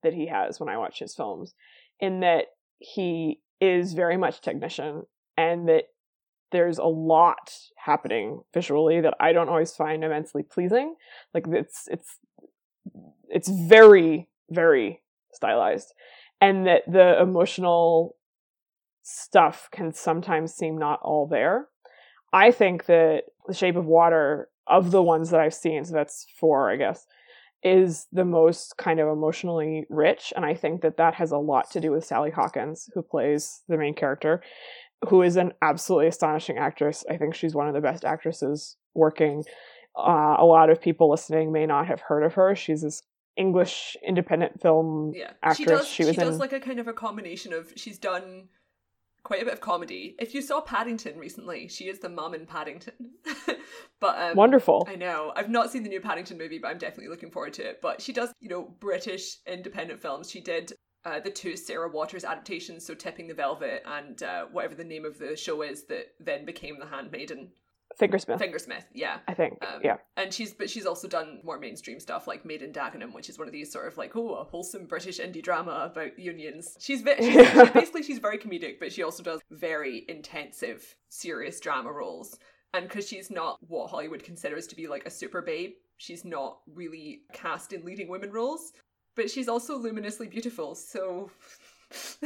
that 0.02 0.14
he 0.14 0.28
has 0.28 0.60
when 0.60 0.68
I 0.68 0.78
watch 0.78 1.00
his 1.00 1.14
films, 1.14 1.54
in 1.98 2.20
that 2.20 2.46
he 2.78 3.40
is 3.60 3.94
very 3.94 4.16
much 4.16 4.40
technician 4.40 5.02
and 5.36 5.68
that 5.68 5.84
there's 6.52 6.78
a 6.78 6.84
lot 6.84 7.52
happening 7.84 8.40
visually 8.54 9.00
that 9.00 9.14
I 9.18 9.32
don't 9.32 9.48
always 9.48 9.74
find 9.74 10.04
immensely 10.04 10.42
pleasing. 10.42 10.94
Like 11.34 11.44
it's 11.48 11.88
it's 11.88 12.18
it's 13.28 13.48
very 13.48 14.28
very 14.50 15.02
stylized 15.32 15.92
and 16.40 16.66
that 16.66 16.82
the 16.86 17.20
emotional 17.20 18.16
stuff 19.02 19.68
can 19.72 19.92
sometimes 19.92 20.52
seem 20.52 20.76
not 20.76 21.00
all 21.02 21.26
there. 21.26 21.68
I 22.32 22.50
think 22.50 22.86
that 22.86 23.24
the 23.46 23.54
shape 23.54 23.76
of 23.76 23.86
water 23.86 24.48
of 24.66 24.90
the 24.90 25.02
ones 25.02 25.30
that 25.30 25.38
i've 25.38 25.54
seen 25.54 25.84
so 25.84 25.94
that's 25.94 26.26
four 26.36 26.68
i 26.68 26.74
guess 26.74 27.06
is 27.62 28.08
the 28.10 28.24
most 28.24 28.76
kind 28.76 28.98
of 28.98 29.06
emotionally 29.06 29.86
rich 29.88 30.32
and 30.34 30.44
i 30.44 30.52
think 30.52 30.80
that 30.80 30.96
that 30.96 31.14
has 31.14 31.30
a 31.30 31.38
lot 31.38 31.70
to 31.70 31.78
do 31.78 31.92
with 31.92 32.04
sally 32.04 32.32
hawkins 32.32 32.90
who 32.92 33.00
plays 33.00 33.62
the 33.68 33.78
main 33.78 33.94
character 33.94 34.42
who 35.08 35.22
is 35.22 35.36
an 35.36 35.52
absolutely 35.62 36.08
astonishing 36.08 36.58
actress. 36.58 37.04
I 37.10 37.16
think 37.16 37.34
she's 37.34 37.54
one 37.54 37.68
of 37.68 37.74
the 37.74 37.80
best 37.80 38.04
actresses 38.04 38.76
working. 38.94 39.44
Uh, 39.96 40.36
a 40.38 40.44
lot 40.44 40.70
of 40.70 40.80
people 40.80 41.10
listening 41.10 41.52
may 41.52 41.66
not 41.66 41.86
have 41.86 42.00
heard 42.00 42.22
of 42.22 42.34
her. 42.34 42.54
She's 42.54 42.82
this 42.82 43.02
English 43.36 43.96
independent 44.06 44.60
film 44.60 45.12
yeah. 45.14 45.32
actress. 45.42 45.56
She 45.56 45.64
does. 45.64 45.88
She, 45.88 46.04
she 46.04 46.12
does 46.12 46.34
in... 46.34 46.38
like 46.38 46.52
a 46.52 46.60
kind 46.60 46.80
of 46.80 46.88
a 46.88 46.92
combination 46.92 47.52
of. 47.52 47.72
She's 47.76 47.98
done 47.98 48.48
quite 49.26 49.42
a 49.42 49.44
bit 49.44 49.54
of 49.54 49.60
comedy. 49.60 50.14
If 50.20 50.34
you 50.34 50.40
saw 50.40 50.60
Paddington 50.60 51.18
recently, 51.18 51.66
she 51.66 51.88
is 51.88 51.98
the 51.98 52.08
mum 52.08 52.32
in 52.32 52.46
Paddington. 52.46 52.94
but 54.00 54.18
um, 54.18 54.36
wonderful. 54.36 54.86
I 54.88 54.94
know. 54.94 55.32
I've 55.34 55.50
not 55.50 55.72
seen 55.72 55.82
the 55.82 55.88
new 55.88 56.00
Paddington 56.00 56.38
movie, 56.38 56.58
but 56.58 56.68
I'm 56.68 56.78
definitely 56.78 57.08
looking 57.08 57.32
forward 57.32 57.52
to 57.54 57.68
it. 57.68 57.80
But 57.82 58.00
she 58.00 58.12
does, 58.12 58.32
you 58.40 58.48
know, 58.48 58.74
British 58.78 59.38
independent 59.46 60.00
films. 60.00 60.30
She 60.30 60.40
did 60.40 60.72
uh, 61.04 61.18
the 61.18 61.30
two 61.30 61.56
Sarah 61.56 61.90
Waters 61.90 62.24
adaptations, 62.24 62.86
so 62.86 62.94
Tipping 62.94 63.26
the 63.26 63.34
Velvet 63.34 63.82
and 63.84 64.22
uh, 64.22 64.44
whatever 64.50 64.76
the 64.76 64.84
name 64.84 65.04
of 65.04 65.18
the 65.18 65.36
show 65.36 65.62
is 65.62 65.84
that 65.86 66.14
then 66.20 66.44
became 66.44 66.78
The 66.78 66.86
Handmaiden. 66.86 67.48
Fingersmith. 68.00 68.38
Fingersmith, 68.38 68.84
yeah. 68.92 69.18
I 69.26 69.34
think. 69.34 69.58
Um, 69.62 69.80
yeah. 69.82 69.96
And 70.16 70.32
she's 70.32 70.52
but 70.52 70.68
she's 70.68 70.86
also 70.86 71.08
done 71.08 71.40
more 71.42 71.58
mainstream 71.58 71.98
stuff 71.98 72.26
like 72.26 72.44
Made 72.44 72.62
in 72.62 72.72
Dagenham, 72.72 73.14
which 73.14 73.30
is 73.30 73.38
one 73.38 73.48
of 73.48 73.52
these 73.52 73.72
sort 73.72 73.86
of 73.86 73.96
like, 73.96 74.14
oh, 74.16 74.34
a 74.34 74.44
wholesome 74.44 74.86
British 74.86 75.18
indie 75.18 75.42
drama 75.42 75.90
about 75.90 76.18
unions. 76.18 76.76
She's, 76.78 77.02
she's, 77.18 77.48
she's 77.48 77.70
basically 77.74 78.02
she's 78.02 78.18
very 78.18 78.38
comedic, 78.38 78.78
but 78.78 78.92
she 78.92 79.02
also 79.02 79.22
does 79.22 79.40
very 79.50 80.04
intensive, 80.08 80.94
serious 81.08 81.58
drama 81.60 81.90
roles. 81.90 82.38
And 82.74 82.88
because 82.88 83.08
she's 83.08 83.30
not 83.30 83.58
what 83.66 83.88
Hollywood 83.88 84.22
considers 84.22 84.66
to 84.66 84.76
be 84.76 84.86
like 84.88 85.06
a 85.06 85.10
super 85.10 85.40
babe, 85.40 85.72
she's 85.96 86.24
not 86.24 86.58
really 86.74 87.22
cast 87.32 87.72
in 87.72 87.84
leading 87.84 88.08
women 88.08 88.30
roles. 88.30 88.72
But 89.14 89.30
she's 89.30 89.48
also 89.48 89.78
luminously 89.78 90.26
beautiful, 90.28 90.74
so 90.74 91.30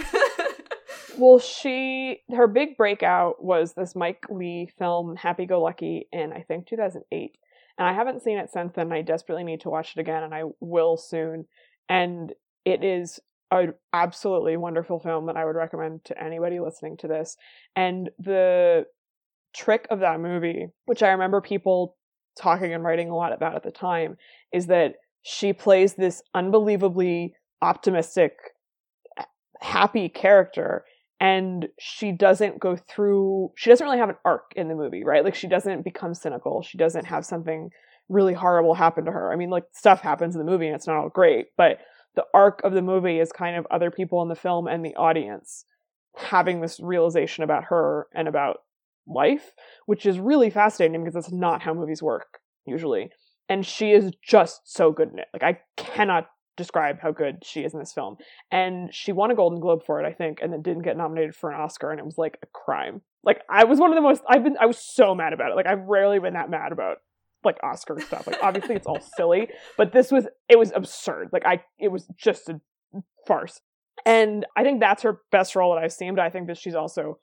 well, 1.20 1.38
she 1.38 2.22
her 2.34 2.46
big 2.46 2.76
breakout 2.76 3.44
was 3.44 3.74
this 3.74 3.94
Mike 3.94 4.24
Leigh 4.30 4.70
film 4.78 5.16
Happy 5.16 5.46
Go 5.46 5.62
Lucky 5.62 6.08
in 6.12 6.32
I 6.32 6.42
think 6.42 6.66
2008. 6.66 7.36
And 7.78 7.88
I 7.88 7.92
haven't 7.92 8.22
seen 8.22 8.38
it 8.38 8.50
since 8.50 8.72
then. 8.74 8.92
I 8.92 9.02
desperately 9.02 9.44
need 9.44 9.60
to 9.62 9.70
watch 9.70 9.96
it 9.96 10.00
again 10.00 10.22
and 10.22 10.34
I 10.34 10.44
will 10.60 10.96
soon. 10.96 11.46
And 11.88 12.32
it 12.64 12.84
is 12.84 13.20
an 13.50 13.74
absolutely 13.92 14.56
wonderful 14.56 15.00
film 15.00 15.26
that 15.26 15.36
I 15.36 15.44
would 15.44 15.56
recommend 15.56 16.04
to 16.06 16.22
anybody 16.22 16.60
listening 16.60 16.96
to 16.98 17.08
this. 17.08 17.36
And 17.76 18.10
the 18.18 18.86
trick 19.54 19.86
of 19.90 20.00
that 20.00 20.20
movie, 20.20 20.68
which 20.86 21.02
I 21.02 21.10
remember 21.10 21.40
people 21.40 21.96
talking 22.36 22.72
and 22.72 22.84
writing 22.84 23.10
a 23.10 23.16
lot 23.16 23.32
about 23.32 23.56
at 23.56 23.62
the 23.62 23.70
time, 23.70 24.16
is 24.52 24.66
that 24.66 24.96
she 25.22 25.52
plays 25.52 25.94
this 25.94 26.22
unbelievably 26.34 27.34
optimistic 27.62 28.38
happy 29.60 30.08
character 30.08 30.84
and 31.20 31.68
she 31.78 32.12
doesn't 32.12 32.58
go 32.58 32.76
through 32.76 33.52
she 33.56 33.70
doesn't 33.70 33.84
really 33.84 33.98
have 33.98 34.08
an 34.08 34.16
arc 34.24 34.52
in 34.56 34.68
the 34.68 34.74
movie 34.74 35.04
right? 35.04 35.24
Like 35.24 35.34
she 35.34 35.46
doesn't 35.46 35.84
become 35.84 36.14
cynical. 36.14 36.62
She 36.62 36.78
doesn't 36.78 37.04
have 37.04 37.24
something 37.24 37.70
really 38.08 38.34
horrible 38.34 38.74
happen 38.74 39.04
to 39.04 39.12
her. 39.12 39.32
I 39.32 39.36
mean 39.36 39.50
like 39.50 39.64
stuff 39.72 40.00
happens 40.00 40.34
in 40.34 40.44
the 40.44 40.50
movie 40.50 40.66
and 40.66 40.74
it's 40.74 40.86
not 40.86 40.96
all 40.96 41.08
great 41.08 41.48
but 41.56 41.78
the 42.16 42.24
arc 42.34 42.60
of 42.64 42.72
the 42.72 42.82
movie 42.82 43.20
is 43.20 43.30
kind 43.30 43.56
of 43.56 43.66
other 43.70 43.90
people 43.90 44.22
in 44.22 44.28
the 44.28 44.34
film 44.34 44.66
and 44.66 44.84
the 44.84 44.96
audience 44.96 45.64
having 46.16 46.60
this 46.60 46.80
realization 46.80 47.44
about 47.44 47.64
her 47.64 48.08
and 48.14 48.26
about 48.26 48.58
life 49.06 49.52
which 49.86 50.06
is 50.06 50.18
really 50.18 50.50
fascinating 50.50 51.04
because 51.04 51.14
that's 51.14 51.32
not 51.32 51.62
how 51.62 51.74
movies 51.74 52.02
work 52.02 52.38
usually. 52.66 53.10
And 53.48 53.66
she 53.66 53.90
is 53.90 54.12
just 54.22 54.60
so 54.64 54.92
good 54.92 55.12
in 55.12 55.18
it. 55.18 55.28
Like 55.32 55.42
i 55.42 55.58
cannot 55.76 56.28
describe 56.56 57.00
how 57.00 57.12
good 57.12 57.38
she 57.42 57.62
is 57.62 57.72
in 57.72 57.80
this 57.80 57.92
film. 57.92 58.16
And 58.50 58.92
she 58.92 59.12
won 59.12 59.30
a 59.30 59.34
Golden 59.34 59.60
Globe 59.60 59.82
for 59.84 60.02
it, 60.02 60.06
I 60.06 60.12
think, 60.12 60.40
and 60.42 60.52
then 60.52 60.62
didn't 60.62 60.82
get 60.82 60.96
nominated 60.96 61.34
for 61.34 61.50
an 61.50 61.60
Oscar, 61.60 61.90
and 61.90 61.98
it 61.98 62.04
was 62.06 62.18
like 62.18 62.38
a 62.42 62.46
crime. 62.46 63.02
Like 63.22 63.42
I 63.48 63.64
was 63.64 63.78
one 63.78 63.90
of 63.90 63.96
the 63.96 64.02
most 64.02 64.22
I've 64.28 64.44
been 64.44 64.56
I 64.60 64.66
was 64.66 64.78
so 64.78 65.14
mad 65.14 65.32
about 65.32 65.52
it. 65.52 65.56
Like 65.56 65.66
I've 65.66 65.86
rarely 65.86 66.18
been 66.18 66.34
that 66.34 66.50
mad 66.50 66.72
about 66.72 66.98
like 67.44 67.58
Oscar 67.62 67.98
stuff. 68.00 68.26
Like 68.26 68.42
obviously 68.42 68.74
it's 68.74 68.86
all 68.86 69.00
silly, 69.16 69.48
but 69.76 69.92
this 69.92 70.10
was 70.10 70.26
it 70.48 70.58
was 70.58 70.72
absurd. 70.74 71.30
Like 71.32 71.44
I 71.44 71.62
it 71.78 71.88
was 71.88 72.06
just 72.16 72.48
a 72.48 72.60
farce. 73.26 73.60
And 74.06 74.46
I 74.56 74.62
think 74.62 74.80
that's 74.80 75.02
her 75.02 75.20
best 75.30 75.54
role 75.54 75.74
that 75.74 75.84
I've 75.84 75.92
seen, 75.92 76.14
but 76.14 76.24
I 76.24 76.30
think 76.30 76.46
that 76.46 76.56
she's 76.56 76.74
also 76.74 77.18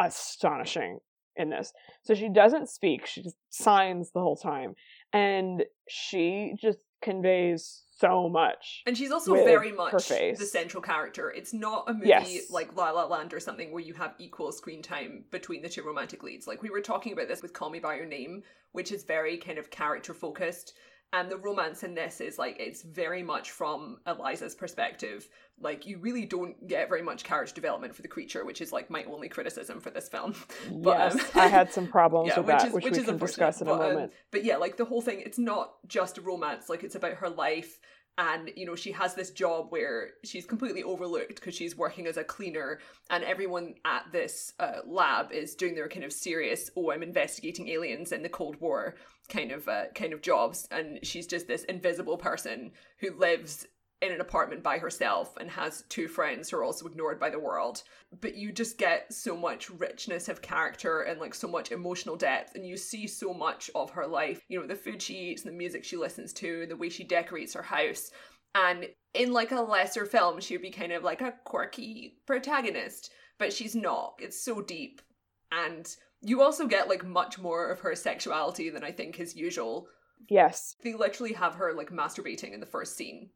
astonishing 0.00 1.00
in 1.36 1.50
this. 1.50 1.72
So 2.02 2.14
she 2.14 2.28
doesn't 2.28 2.68
speak, 2.68 3.06
she 3.06 3.22
just 3.22 3.36
signs 3.50 4.10
the 4.12 4.20
whole 4.20 4.36
time. 4.36 4.74
And 5.12 5.64
she 5.88 6.54
just 6.60 6.78
conveys 7.02 7.82
so 7.98 8.28
much. 8.28 8.82
And 8.86 8.96
she's 8.96 9.10
also 9.10 9.34
very 9.34 9.72
much 9.72 10.08
the 10.08 10.48
central 10.50 10.82
character. 10.82 11.30
It's 11.30 11.52
not 11.52 11.84
a 11.88 11.94
movie 11.94 12.08
yes. 12.08 12.50
like 12.50 12.76
La 12.76 12.90
La 12.90 13.06
Land 13.06 13.32
or 13.34 13.40
something 13.40 13.72
where 13.72 13.82
you 13.82 13.94
have 13.94 14.14
equal 14.18 14.52
screen 14.52 14.82
time 14.82 15.24
between 15.30 15.62
the 15.62 15.68
two 15.68 15.82
romantic 15.82 16.22
leads. 16.22 16.46
Like 16.46 16.62
we 16.62 16.70
were 16.70 16.80
talking 16.80 17.12
about 17.12 17.28
this 17.28 17.42
with 17.42 17.52
Call 17.52 17.70
Me 17.70 17.78
By 17.78 17.96
Your 17.96 18.06
Name, 18.06 18.42
which 18.72 18.92
is 18.92 19.04
very 19.04 19.36
kind 19.36 19.58
of 19.58 19.70
character 19.70 20.14
focused. 20.14 20.74
And 21.12 21.30
the 21.30 21.38
romance 21.38 21.84
in 21.84 21.94
this 21.94 22.20
is 22.20 22.38
like 22.38 22.56
it's 22.60 22.82
very 22.82 23.22
much 23.22 23.50
from 23.50 23.98
Elisa's 24.06 24.54
perspective. 24.54 25.26
Like 25.60 25.86
you 25.86 25.98
really 25.98 26.24
don't 26.24 26.66
get 26.66 26.88
very 26.88 27.02
much 27.02 27.24
character 27.24 27.54
development 27.54 27.94
for 27.94 28.02
the 28.02 28.08
creature, 28.08 28.44
which 28.44 28.60
is 28.60 28.72
like 28.72 28.90
my 28.90 29.04
only 29.04 29.28
criticism 29.28 29.80
for 29.80 29.90
this 29.90 30.08
film. 30.08 30.34
but, 30.70 30.98
yes, 30.98 31.14
um, 31.14 31.42
I 31.42 31.46
had 31.48 31.72
some 31.72 31.86
problems 31.86 32.28
yeah, 32.36 32.40
with 32.40 32.46
which 32.46 32.58
that, 32.58 32.66
is, 32.68 32.72
which, 32.72 32.84
which 32.84 32.96
we 32.98 33.04
can 33.04 33.18
discuss 33.18 33.60
in 33.60 33.66
but, 33.66 33.72
a 33.72 33.74
um, 33.74 33.80
moment. 33.80 34.12
Um, 34.12 34.18
but 34.30 34.44
yeah, 34.44 34.56
like 34.56 34.76
the 34.76 34.84
whole 34.84 35.02
thing, 35.02 35.22
it's 35.24 35.38
not 35.38 35.74
just 35.86 36.18
a 36.18 36.20
romance. 36.20 36.68
Like 36.68 36.84
it's 36.84 36.94
about 36.94 37.14
her 37.14 37.28
life 37.28 37.78
and 38.18 38.50
you 38.56 38.66
know 38.66 38.74
she 38.74 38.92
has 38.92 39.14
this 39.14 39.30
job 39.30 39.66
where 39.70 40.10
she's 40.24 40.44
completely 40.44 40.82
overlooked 40.82 41.36
because 41.36 41.54
she's 41.54 41.76
working 41.76 42.06
as 42.06 42.16
a 42.16 42.24
cleaner 42.24 42.80
and 43.10 43.24
everyone 43.24 43.74
at 43.84 44.04
this 44.12 44.52
uh, 44.58 44.80
lab 44.86 45.32
is 45.32 45.54
doing 45.54 45.74
their 45.74 45.88
kind 45.88 46.04
of 46.04 46.12
serious 46.12 46.70
oh 46.76 46.90
i'm 46.90 47.02
investigating 47.02 47.68
aliens 47.68 48.12
in 48.12 48.22
the 48.22 48.28
cold 48.28 48.60
war 48.60 48.96
kind 49.28 49.52
of 49.52 49.66
uh, 49.68 49.84
kind 49.94 50.12
of 50.12 50.20
jobs 50.20 50.66
and 50.70 50.98
she's 51.04 51.26
just 51.26 51.46
this 51.46 51.64
invisible 51.64 52.18
person 52.18 52.72
who 52.98 53.16
lives 53.16 53.66
in 54.00 54.12
an 54.12 54.20
apartment 54.20 54.62
by 54.62 54.78
herself 54.78 55.36
and 55.38 55.50
has 55.50 55.82
two 55.88 56.06
friends 56.06 56.48
who 56.50 56.56
are 56.56 56.64
also 56.64 56.86
ignored 56.86 57.18
by 57.18 57.30
the 57.30 57.38
world. 57.38 57.82
But 58.20 58.36
you 58.36 58.52
just 58.52 58.78
get 58.78 59.12
so 59.12 59.36
much 59.36 59.70
richness 59.70 60.28
of 60.28 60.40
character 60.40 61.00
and 61.02 61.20
like 61.20 61.34
so 61.34 61.48
much 61.48 61.72
emotional 61.72 62.16
depth, 62.16 62.54
and 62.54 62.66
you 62.66 62.76
see 62.76 63.06
so 63.06 63.34
much 63.34 63.70
of 63.74 63.90
her 63.90 64.06
life. 64.06 64.40
You 64.48 64.60
know, 64.60 64.66
the 64.66 64.76
food 64.76 65.02
she 65.02 65.14
eats, 65.14 65.42
the 65.42 65.50
music 65.50 65.84
she 65.84 65.96
listens 65.96 66.32
to, 66.34 66.66
the 66.66 66.76
way 66.76 66.88
she 66.88 67.04
decorates 67.04 67.54
her 67.54 67.62
house. 67.62 68.10
And 68.54 68.88
in 69.14 69.32
like 69.32 69.52
a 69.52 69.60
lesser 69.60 70.06
film, 70.06 70.40
she 70.40 70.54
would 70.54 70.62
be 70.62 70.70
kind 70.70 70.92
of 70.92 71.02
like 71.02 71.20
a 71.20 71.34
quirky 71.44 72.18
protagonist, 72.26 73.10
but 73.38 73.52
she's 73.52 73.74
not. 73.74 74.14
It's 74.18 74.42
so 74.42 74.62
deep. 74.62 75.02
And 75.50 75.88
you 76.22 76.42
also 76.42 76.66
get 76.66 76.88
like 76.88 77.04
much 77.04 77.38
more 77.38 77.70
of 77.70 77.80
her 77.80 77.94
sexuality 77.94 78.70
than 78.70 78.84
I 78.84 78.92
think 78.92 79.18
is 79.18 79.36
usual. 79.36 79.88
Yes. 80.28 80.76
They 80.82 80.94
literally 80.94 81.32
have 81.34 81.54
her 81.56 81.74
like 81.74 81.90
masturbating 81.90 82.52
in 82.52 82.60
the 82.60 82.66
first 82.66 82.96
scene 82.96 83.30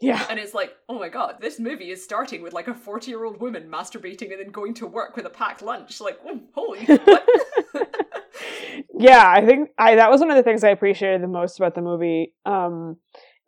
yeah. 0.00 0.26
And 0.28 0.38
it's 0.38 0.54
like, 0.54 0.72
oh 0.88 0.98
my 0.98 1.08
god, 1.08 1.36
this 1.40 1.58
movie 1.58 1.90
is 1.90 2.02
starting 2.02 2.42
with 2.42 2.52
like 2.52 2.68
a 2.68 2.74
40 2.74 3.10
year 3.10 3.24
old 3.24 3.40
woman 3.40 3.70
masturbating 3.70 4.30
and 4.30 4.40
then 4.40 4.50
going 4.50 4.74
to 4.74 4.86
work 4.86 5.16
with 5.16 5.26
a 5.26 5.30
packed 5.30 5.62
lunch. 5.62 6.00
Like, 6.00 6.18
oh, 6.26 6.40
holy 6.54 6.84
what? 6.84 7.28
yeah, 8.98 9.28
I 9.28 9.44
think 9.44 9.70
I 9.78 9.96
that 9.96 10.10
was 10.10 10.20
one 10.20 10.30
of 10.30 10.36
the 10.36 10.42
things 10.42 10.64
I 10.64 10.70
appreciated 10.70 11.22
the 11.22 11.28
most 11.28 11.58
about 11.58 11.74
the 11.74 11.82
movie. 11.82 12.34
Um, 12.44 12.96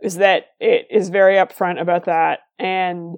is 0.00 0.17
that 0.17 0.47
it 0.61 0.87
is 0.90 1.09
very 1.09 1.37
upfront 1.37 1.81
about 1.81 2.05
that. 2.05 2.40
And 2.59 3.17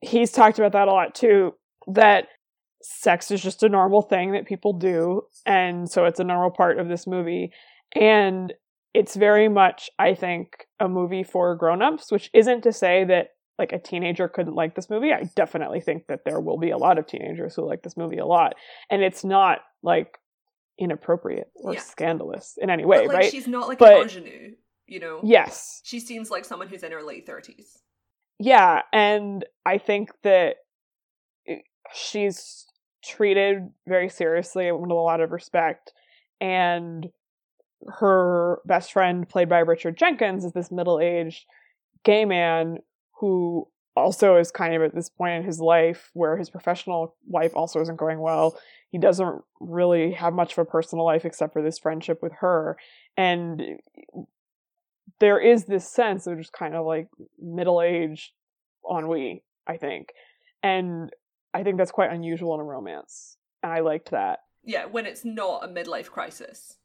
he's 0.00 0.32
talked 0.32 0.58
about 0.58 0.72
that 0.72 0.88
a 0.88 0.92
lot 0.92 1.14
too. 1.14 1.52
That 1.88 2.28
sex 2.82 3.30
is 3.30 3.42
just 3.42 3.62
a 3.62 3.68
normal 3.68 4.02
thing 4.02 4.32
that 4.32 4.46
people 4.46 4.72
do. 4.72 5.22
And 5.44 5.90
so 5.90 6.04
it's 6.04 6.20
a 6.20 6.24
normal 6.24 6.50
part 6.50 6.78
of 6.78 6.88
this 6.88 7.06
movie. 7.06 7.52
And 7.94 8.52
it's 8.96 9.14
very 9.14 9.46
much, 9.46 9.90
I 9.98 10.14
think, 10.14 10.66
a 10.80 10.88
movie 10.88 11.22
for 11.22 11.54
grown-ups, 11.54 12.10
which 12.10 12.30
isn't 12.32 12.62
to 12.62 12.72
say 12.72 13.04
that 13.04 13.28
like 13.58 13.72
a 13.72 13.78
teenager 13.78 14.26
couldn't 14.26 14.54
like 14.54 14.74
this 14.74 14.88
movie. 14.88 15.12
I 15.12 15.30
definitely 15.34 15.80
think 15.80 16.06
that 16.06 16.24
there 16.24 16.40
will 16.40 16.56
be 16.56 16.70
a 16.70 16.78
lot 16.78 16.96
of 16.98 17.06
teenagers 17.06 17.54
who 17.54 17.66
like 17.66 17.82
this 17.82 17.96
movie 17.96 18.16
a 18.16 18.24
lot. 18.24 18.54
And 18.90 19.02
it's 19.02 19.22
not 19.22 19.58
like 19.82 20.18
inappropriate 20.78 21.50
or 21.56 21.74
yeah. 21.74 21.80
scandalous 21.80 22.58
in 22.58 22.70
any 22.70 22.86
way, 22.86 23.00
but, 23.00 23.08
like, 23.08 23.16
right? 23.16 23.30
She's 23.30 23.46
not 23.46 23.68
like 23.68 23.78
but, 23.78 23.96
an 23.96 24.02
ingenue, 24.02 24.52
you 24.86 25.00
know? 25.00 25.20
Yes. 25.22 25.82
She 25.84 26.00
seems 26.00 26.30
like 26.30 26.46
someone 26.46 26.68
who's 26.68 26.82
in 26.82 26.92
her 26.92 27.02
late 27.02 27.26
30s. 27.26 27.78
Yeah, 28.38 28.82
and 28.94 29.44
I 29.66 29.76
think 29.76 30.10
that 30.22 30.56
she's 31.94 32.64
treated 33.04 33.68
very 33.86 34.08
seriously 34.08 34.72
with 34.72 34.90
a 34.90 34.94
lot 34.94 35.20
of 35.20 35.32
respect 35.32 35.92
and 36.40 37.06
her 37.88 38.60
best 38.64 38.92
friend, 38.92 39.28
played 39.28 39.48
by 39.48 39.58
Richard 39.58 39.96
Jenkins, 39.96 40.44
is 40.44 40.52
this 40.52 40.70
middle 40.70 41.00
aged 41.00 41.44
gay 42.04 42.24
man 42.24 42.78
who 43.20 43.68
also 43.96 44.36
is 44.36 44.50
kind 44.50 44.74
of 44.74 44.82
at 44.82 44.94
this 44.94 45.08
point 45.08 45.34
in 45.34 45.42
his 45.42 45.58
life 45.58 46.10
where 46.12 46.36
his 46.36 46.50
professional 46.50 47.16
life 47.28 47.52
also 47.54 47.80
isn't 47.80 47.96
going 47.96 48.20
well. 48.20 48.58
He 48.90 48.98
doesn't 48.98 49.42
really 49.58 50.12
have 50.12 50.34
much 50.34 50.52
of 50.52 50.58
a 50.58 50.64
personal 50.64 51.04
life 51.04 51.24
except 51.24 51.52
for 51.52 51.62
this 51.62 51.78
friendship 51.78 52.22
with 52.22 52.32
her. 52.40 52.76
And 53.16 53.80
there 55.18 55.40
is 55.40 55.64
this 55.64 55.90
sense 55.90 56.26
of 56.26 56.38
just 56.38 56.52
kind 56.52 56.74
of 56.74 56.84
like 56.84 57.08
middle 57.38 57.80
aged 57.80 58.32
ennui, 58.88 59.42
I 59.66 59.78
think. 59.78 60.12
And 60.62 61.10
I 61.54 61.62
think 61.62 61.78
that's 61.78 61.90
quite 61.90 62.12
unusual 62.12 62.54
in 62.54 62.60
a 62.60 62.64
romance. 62.64 63.38
And 63.62 63.72
I 63.72 63.80
liked 63.80 64.10
that. 64.10 64.40
Yeah, 64.62 64.84
when 64.84 65.06
it's 65.06 65.24
not 65.24 65.64
a 65.64 65.68
midlife 65.68 66.06
crisis 66.06 66.76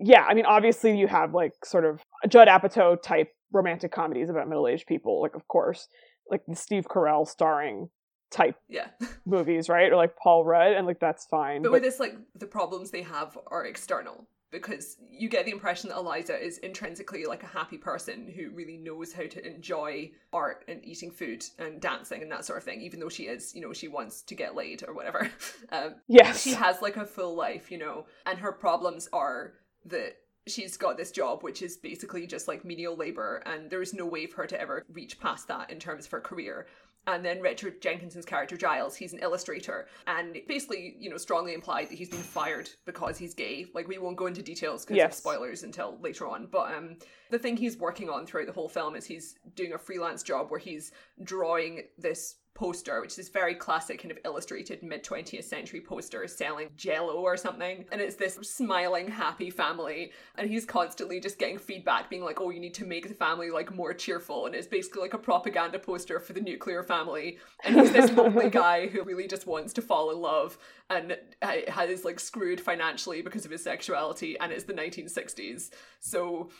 yeah, 0.00 0.24
I 0.28 0.34
mean, 0.34 0.46
obviously 0.46 0.98
you 0.98 1.06
have 1.06 1.34
like 1.34 1.52
sort 1.64 1.84
of 1.84 2.00
Judd 2.28 2.48
Apatow 2.48 3.00
type 3.00 3.28
romantic 3.52 3.92
comedies 3.92 4.30
about 4.30 4.48
middle 4.48 4.66
aged 4.66 4.86
people, 4.86 5.20
like 5.20 5.34
of 5.34 5.46
course, 5.48 5.88
like 6.30 6.42
the 6.48 6.56
Steve 6.56 6.86
Carell 6.88 7.26
starring 7.26 7.90
type 8.30 8.56
yeah 8.68 8.88
movies, 9.26 9.68
right? 9.68 9.92
Or 9.92 9.96
like 9.96 10.16
Paul 10.16 10.44
Rudd, 10.44 10.72
and 10.72 10.86
like 10.86 11.00
that's 11.00 11.26
fine. 11.26 11.62
But, 11.62 11.68
but 11.68 11.72
with 11.72 11.82
this, 11.82 12.00
like 12.00 12.16
the 12.34 12.46
problems 12.46 12.90
they 12.90 13.02
have 13.02 13.36
are 13.48 13.66
external 13.66 14.26
because 14.50 14.96
you 15.10 15.28
get 15.28 15.44
the 15.44 15.52
impression 15.52 15.90
that 15.90 15.98
Elisa 15.98 16.36
is 16.36 16.58
intrinsically 16.58 17.24
like 17.24 17.42
a 17.42 17.46
happy 17.46 17.78
person 17.78 18.32
who 18.34 18.50
really 18.50 18.76
knows 18.76 19.12
how 19.12 19.26
to 19.26 19.46
enjoy 19.46 20.10
art 20.32 20.64
and 20.66 20.84
eating 20.84 21.10
food 21.10 21.44
and 21.58 21.80
dancing 21.80 22.22
and 22.22 22.32
that 22.32 22.44
sort 22.44 22.58
of 22.58 22.64
thing, 22.64 22.80
even 22.82 22.98
though 22.98 23.08
she 23.08 23.24
is, 23.24 23.54
you 23.54 23.60
know, 23.60 23.72
she 23.72 23.86
wants 23.86 24.22
to 24.22 24.34
get 24.34 24.56
laid 24.56 24.82
or 24.86 24.94
whatever. 24.94 25.30
Um, 25.72 25.94
yes. 26.08 26.42
She 26.42 26.52
has 26.52 26.82
like 26.82 26.96
a 26.96 27.06
full 27.06 27.36
life, 27.36 27.70
you 27.70 27.78
know, 27.78 28.06
and 28.26 28.38
her 28.38 28.50
problems 28.50 29.08
are 29.12 29.52
that 29.84 30.16
she's 30.46 30.76
got 30.76 30.96
this 30.96 31.10
job 31.10 31.42
which 31.42 31.62
is 31.62 31.76
basically 31.76 32.26
just 32.26 32.48
like 32.48 32.64
menial 32.64 32.96
labor 32.96 33.42
and 33.46 33.70
there's 33.70 33.94
no 33.94 34.06
way 34.06 34.26
for 34.26 34.38
her 34.38 34.46
to 34.46 34.60
ever 34.60 34.84
reach 34.92 35.20
past 35.20 35.46
that 35.48 35.70
in 35.70 35.78
terms 35.78 36.06
of 36.06 36.10
her 36.10 36.20
career 36.20 36.66
and 37.06 37.24
then 37.24 37.40
Richard 37.40 37.80
Jenkins's 37.80 38.24
character 38.24 38.56
Giles, 38.56 38.94
he's 38.94 39.12
an 39.12 39.20
illustrator, 39.20 39.88
and 40.06 40.36
basically, 40.46 40.96
you 40.98 41.08
know, 41.08 41.16
strongly 41.16 41.54
implied 41.54 41.88
that 41.88 41.94
he's 41.96 42.10
been 42.10 42.18
fired 42.20 42.68
because 42.84 43.16
he's 43.16 43.34
gay. 43.34 43.66
Like 43.74 43.88
we 43.88 43.98
won't 43.98 44.16
go 44.16 44.26
into 44.26 44.42
details 44.42 44.84
because 44.84 44.96
yes. 44.96 45.12
of 45.12 45.18
spoilers 45.18 45.62
until 45.62 45.98
later 46.00 46.26
on. 46.26 46.46
But 46.50 46.74
um, 46.74 46.96
the 47.30 47.38
thing 47.38 47.56
he's 47.56 47.78
working 47.78 48.10
on 48.10 48.26
throughout 48.26 48.46
the 48.46 48.52
whole 48.52 48.68
film 48.68 48.96
is 48.96 49.06
he's 49.06 49.36
doing 49.54 49.72
a 49.72 49.78
freelance 49.78 50.22
job 50.22 50.50
where 50.50 50.60
he's 50.60 50.92
drawing 51.22 51.84
this 51.96 52.36
poster, 52.54 53.00
which 53.00 53.18
is 53.18 53.28
very 53.28 53.54
classic 53.54 54.02
kind 54.02 54.10
of 54.10 54.18
illustrated 54.24 54.82
mid 54.82 55.04
20th 55.04 55.44
century 55.44 55.80
poster 55.80 56.26
selling 56.26 56.68
jello 56.76 57.14
or 57.14 57.36
something. 57.36 57.84
And 57.90 58.00
it's 58.00 58.16
this 58.16 58.34
smiling, 58.42 59.08
happy 59.08 59.50
family. 59.50 60.12
And 60.36 60.50
he's 60.50 60.64
constantly 60.64 61.20
just 61.20 61.38
getting 61.38 61.58
feedback, 61.58 62.10
being 62.10 62.24
like, 62.24 62.40
oh, 62.40 62.50
you 62.50 62.60
need 62.60 62.74
to 62.74 62.84
make 62.84 63.08
the 63.08 63.14
family 63.14 63.50
like 63.50 63.74
more 63.74 63.94
cheerful. 63.94 64.46
And 64.46 64.54
it's 64.54 64.66
basically 64.66 65.02
like 65.02 65.14
a 65.14 65.18
propaganda 65.18 65.78
poster 65.78 66.20
for 66.20 66.32
the 66.32 66.40
nuclear 66.40 66.82
family. 66.82 67.38
And 67.64 67.76
he's 67.76 67.92
this 67.92 68.12
lonely 68.12 68.50
guy 68.50 68.88
who 68.88 69.02
really 69.04 69.26
just 69.26 69.46
wants 69.46 69.72
to 69.74 69.82
fall 69.82 70.10
in 70.10 70.20
love 70.20 70.58
and 70.90 71.16
has 71.40 72.04
like 72.04 72.20
screwed 72.20 72.60
financially 72.60 73.22
because 73.22 73.44
of 73.44 73.50
his 73.50 73.62
sexuality. 73.62 74.38
And 74.38 74.52
it's 74.52 74.64
the 74.64 74.74
1960s. 74.74 75.70
So 76.00 76.50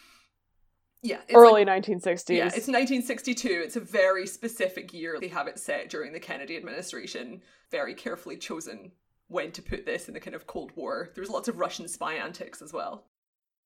yeah, 1.02 1.19
early 1.33 1.64
like, 1.64 1.85
1960s. 1.85 2.37
Yeah, 2.37 2.47
it's 2.47 2.69
1962. 2.69 3.49
It's 3.49 3.76
a 3.76 3.80
very 3.80 4.26
specific 4.26 4.92
year. 4.92 5.19
They 5.21 5.28
have 5.28 5.49
it 5.49 5.59
set 5.59 5.88
during 5.88 6.12
the 6.12 6.21
Kennedy 6.21 6.57
administration. 6.57 7.42
Very 7.71 7.95
carefully 7.95 8.37
chosen 8.37 8.92
when 9.28 9.52
to 9.52 9.62
put 9.62 9.87
this 9.87 10.09
in 10.09 10.14
the 10.14 10.21
kind 10.21 10.35
of 10.35 10.47
Cold 10.47 10.73
War. 10.76 11.11
There's 11.14 11.30
lots 11.30 11.49
of 11.49 11.59
Russian 11.59 11.88
spy 11.88 12.14
antics 12.14 12.61
as 12.61 12.73
well. 12.73 13.07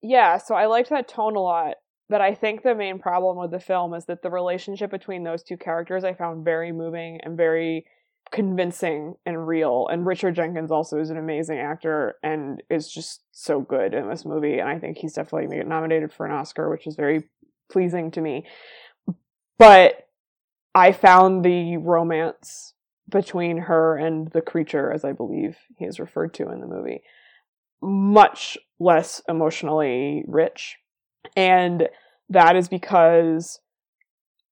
Yeah, 0.02 0.36
so 0.36 0.54
I 0.54 0.66
liked 0.66 0.90
that 0.90 1.08
tone 1.08 1.36
a 1.36 1.40
lot. 1.40 1.76
But 2.08 2.20
I 2.20 2.34
think 2.34 2.62
the 2.62 2.74
main 2.74 2.98
problem 2.98 3.38
with 3.38 3.50
the 3.50 3.60
film 3.60 3.94
is 3.94 4.04
that 4.06 4.20
the 4.20 4.30
relationship 4.30 4.90
between 4.90 5.24
those 5.24 5.42
two 5.42 5.56
characters 5.56 6.04
I 6.04 6.12
found 6.12 6.44
very 6.44 6.70
moving 6.70 7.18
and 7.22 7.36
very 7.36 7.86
convincing 8.34 9.14
and 9.24 9.46
real. 9.46 9.86
And 9.90 10.04
Richard 10.04 10.34
Jenkins 10.34 10.72
also 10.72 10.98
is 10.98 11.08
an 11.08 11.16
amazing 11.16 11.60
actor 11.60 12.16
and 12.22 12.62
is 12.68 12.90
just 12.90 13.22
so 13.30 13.60
good 13.60 13.94
in 13.94 14.08
this 14.08 14.24
movie. 14.24 14.58
And 14.58 14.68
I 14.68 14.80
think 14.80 14.98
he's 14.98 15.12
definitely 15.12 15.42
going 15.42 15.58
to 15.58 15.64
get 15.64 15.68
nominated 15.68 16.12
for 16.12 16.26
an 16.26 16.32
Oscar, 16.32 16.68
which 16.68 16.88
is 16.88 16.96
very 16.96 17.30
pleasing 17.70 18.10
to 18.10 18.20
me. 18.20 18.44
But 19.56 20.08
I 20.74 20.90
found 20.90 21.44
the 21.44 21.76
romance 21.76 22.74
between 23.08 23.56
her 23.58 23.96
and 23.96 24.28
the 24.32 24.40
creature, 24.40 24.90
as 24.90 25.04
I 25.04 25.12
believe 25.12 25.56
he 25.78 25.84
is 25.84 26.00
referred 26.00 26.34
to 26.34 26.50
in 26.50 26.60
the 26.60 26.66
movie, 26.66 27.02
much 27.80 28.58
less 28.80 29.22
emotionally 29.28 30.24
rich. 30.26 30.76
And 31.36 31.88
that 32.30 32.56
is 32.56 32.68
because 32.68 33.60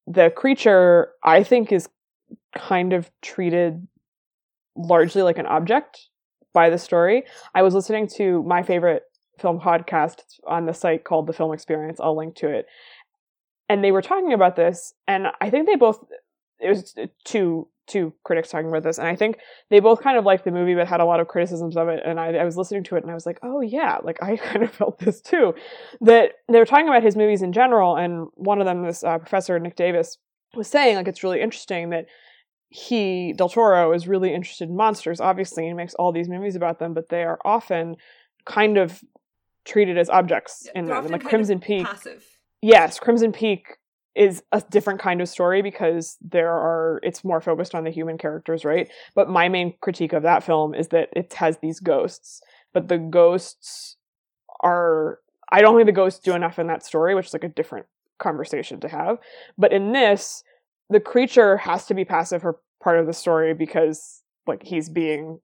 the 0.07 0.31
creature, 0.31 1.09
I 1.25 1.43
think, 1.43 1.73
is 1.73 1.89
kind 2.57 2.93
of 2.93 3.11
treated 3.21 3.87
largely 4.77 5.23
like 5.23 5.39
an 5.39 5.47
object 5.47 6.09
by 6.53 6.71
the 6.71 6.79
story. 6.79 7.25
I 7.55 7.63
was 7.63 7.75
listening 7.75 8.09
to 8.17 8.43
my 8.45 8.63
favorite 8.63 9.05
film 9.39 9.61
podcast 9.61 10.23
on 10.47 10.67
the 10.67 10.75
site 10.75 11.05
called 11.05 11.27
The 11.27 11.33
Film 11.33 11.53
Experience. 11.53 11.99
I'll 12.01 12.17
link 12.17 12.37
to 12.37 12.49
it. 12.49 12.67
And 13.69 13.83
they 13.83 13.91
were 13.91 14.03
talking 14.03 14.33
about 14.33 14.57
this, 14.57 14.93
and 15.09 15.29
I 15.41 15.49
think 15.49 15.67
they 15.67 15.77
both 15.77 16.05
it 16.61 16.69
was 16.69 16.95
two 17.25 17.69
two 17.89 18.13
critics 18.23 18.51
talking 18.51 18.69
about 18.69 18.83
this, 18.83 18.99
and 18.99 19.09
I 19.09 19.17
think 19.17 19.39
they 19.71 19.81
both 19.81 20.03
kind 20.03 20.17
of 20.17 20.25
liked 20.25 20.45
the 20.45 20.51
movie, 20.51 20.75
but 20.75 20.87
had 20.87 21.01
a 21.01 21.05
lot 21.05 21.21
of 21.21 21.29
criticisms 21.29 21.77
of 21.77 21.89
it. 21.89 22.01
And 22.05 22.21
I, 22.21 22.33
I 22.35 22.45
was 22.45 22.57
listening 22.57 22.85
to 22.85 22.97
it, 22.97 23.03
and 23.03 23.11
I 23.11 23.15
was 23.15 23.27
like, 23.27 23.39
oh 23.43 23.61
yeah, 23.61 23.99
like 24.03 24.23
I 24.23 24.37
kind 24.49 24.63
of 24.63 24.73
felt 24.73 24.99
this 24.99 25.21
too. 25.21 25.55
That 26.01 26.33
they 26.51 26.59
were 26.59 26.67
talking 26.67 26.89
about 26.89 27.03
his 27.03 27.17
movies 27.17 27.43
in 27.43 27.53
general, 27.53 27.97
and 27.97 28.29
one 28.35 28.61
of 28.61 28.67
them, 28.67 28.85
this 28.85 29.03
uh, 29.03 29.19
professor 29.19 29.59
Nick 29.59 29.77
Davis, 29.77 30.19
was 30.55 30.69
saying 30.69 30.97
like 30.97 31.09
it's 31.09 31.23
really 31.23 31.41
interesting 31.41 31.91
that 31.91 32.07
he 32.69 33.33
Del 33.35 33.49
Toro 33.49 33.93
is 33.93 34.09
really 34.09 34.35
interested 34.35 34.69
in 34.69 34.77
monsters. 34.77 35.21
Obviously, 35.21 35.67
he 35.67 35.73
makes 35.75 35.95
all 35.95 36.13
these 36.13 36.29
movies 36.29 36.57
about 36.57 36.79
them, 36.79 36.95
but 36.95 37.09
they 37.11 37.23
are 37.23 37.39
often 37.45 37.97
kind 38.47 38.79
of 38.79 39.03
treated 39.65 39.99
as 39.99 40.09
objects 40.09 40.67
Yeah, 40.67 40.81
in 40.81 40.87
them. 40.87 41.07
Like 41.09 41.23
Crimson 41.25 41.61
Peak, 41.61 41.87
Passive. 41.87 42.25
yes, 42.63 42.99
Crimson 42.99 43.33
Peak 43.33 43.77
is 44.15 44.43
a 44.53 44.63
different 44.71 45.01
kind 45.01 45.21
of 45.23 45.29
story 45.29 45.63
because 45.63 46.17
there 46.21 46.51
are 46.53 47.01
it's 47.03 47.25
more 47.25 47.41
focused 47.41 47.75
on 47.75 47.85
the 47.85 47.91
human 47.91 48.19
characters, 48.19 48.65
right? 48.65 48.91
But 49.15 49.29
my 49.29 49.49
main 49.49 49.75
critique 49.81 50.13
of 50.13 50.23
that 50.23 50.43
film 50.43 50.75
is 50.75 50.89
that 50.89 51.09
it 51.15 51.33
has 51.35 51.59
these 51.59 51.79
ghosts, 51.81 52.43
but 52.73 52.89
the 52.89 52.99
ghosts 52.99 53.97
are 54.61 55.19
I 55.51 55.61
don't 55.61 55.77
think 55.77 55.87
the 55.87 55.93
ghosts 55.93 56.21
do 56.21 56.35
enough 56.35 56.59
in 56.59 56.67
that 56.69 56.85
story, 56.85 57.15
which 57.15 57.27
is 57.27 57.33
like 57.35 57.45
a 57.45 57.49
different 57.49 57.87
conversation 58.23 58.81
to 58.81 58.89
have. 58.89 59.19
But 59.59 59.73
in 59.73 59.93
this, 59.93 60.43
the 60.89 61.01
creature 61.01 61.57
has 61.59 61.87
to 61.87 61.95
be 61.95 62.05
passive 62.05 62.43
for 62.43 62.61
part 62.83 62.99
of 62.99 63.07
the 63.07 63.13
story 63.13 63.55
because 63.55 64.23
like 64.47 64.63
he's 64.63 64.89
being 64.89 65.41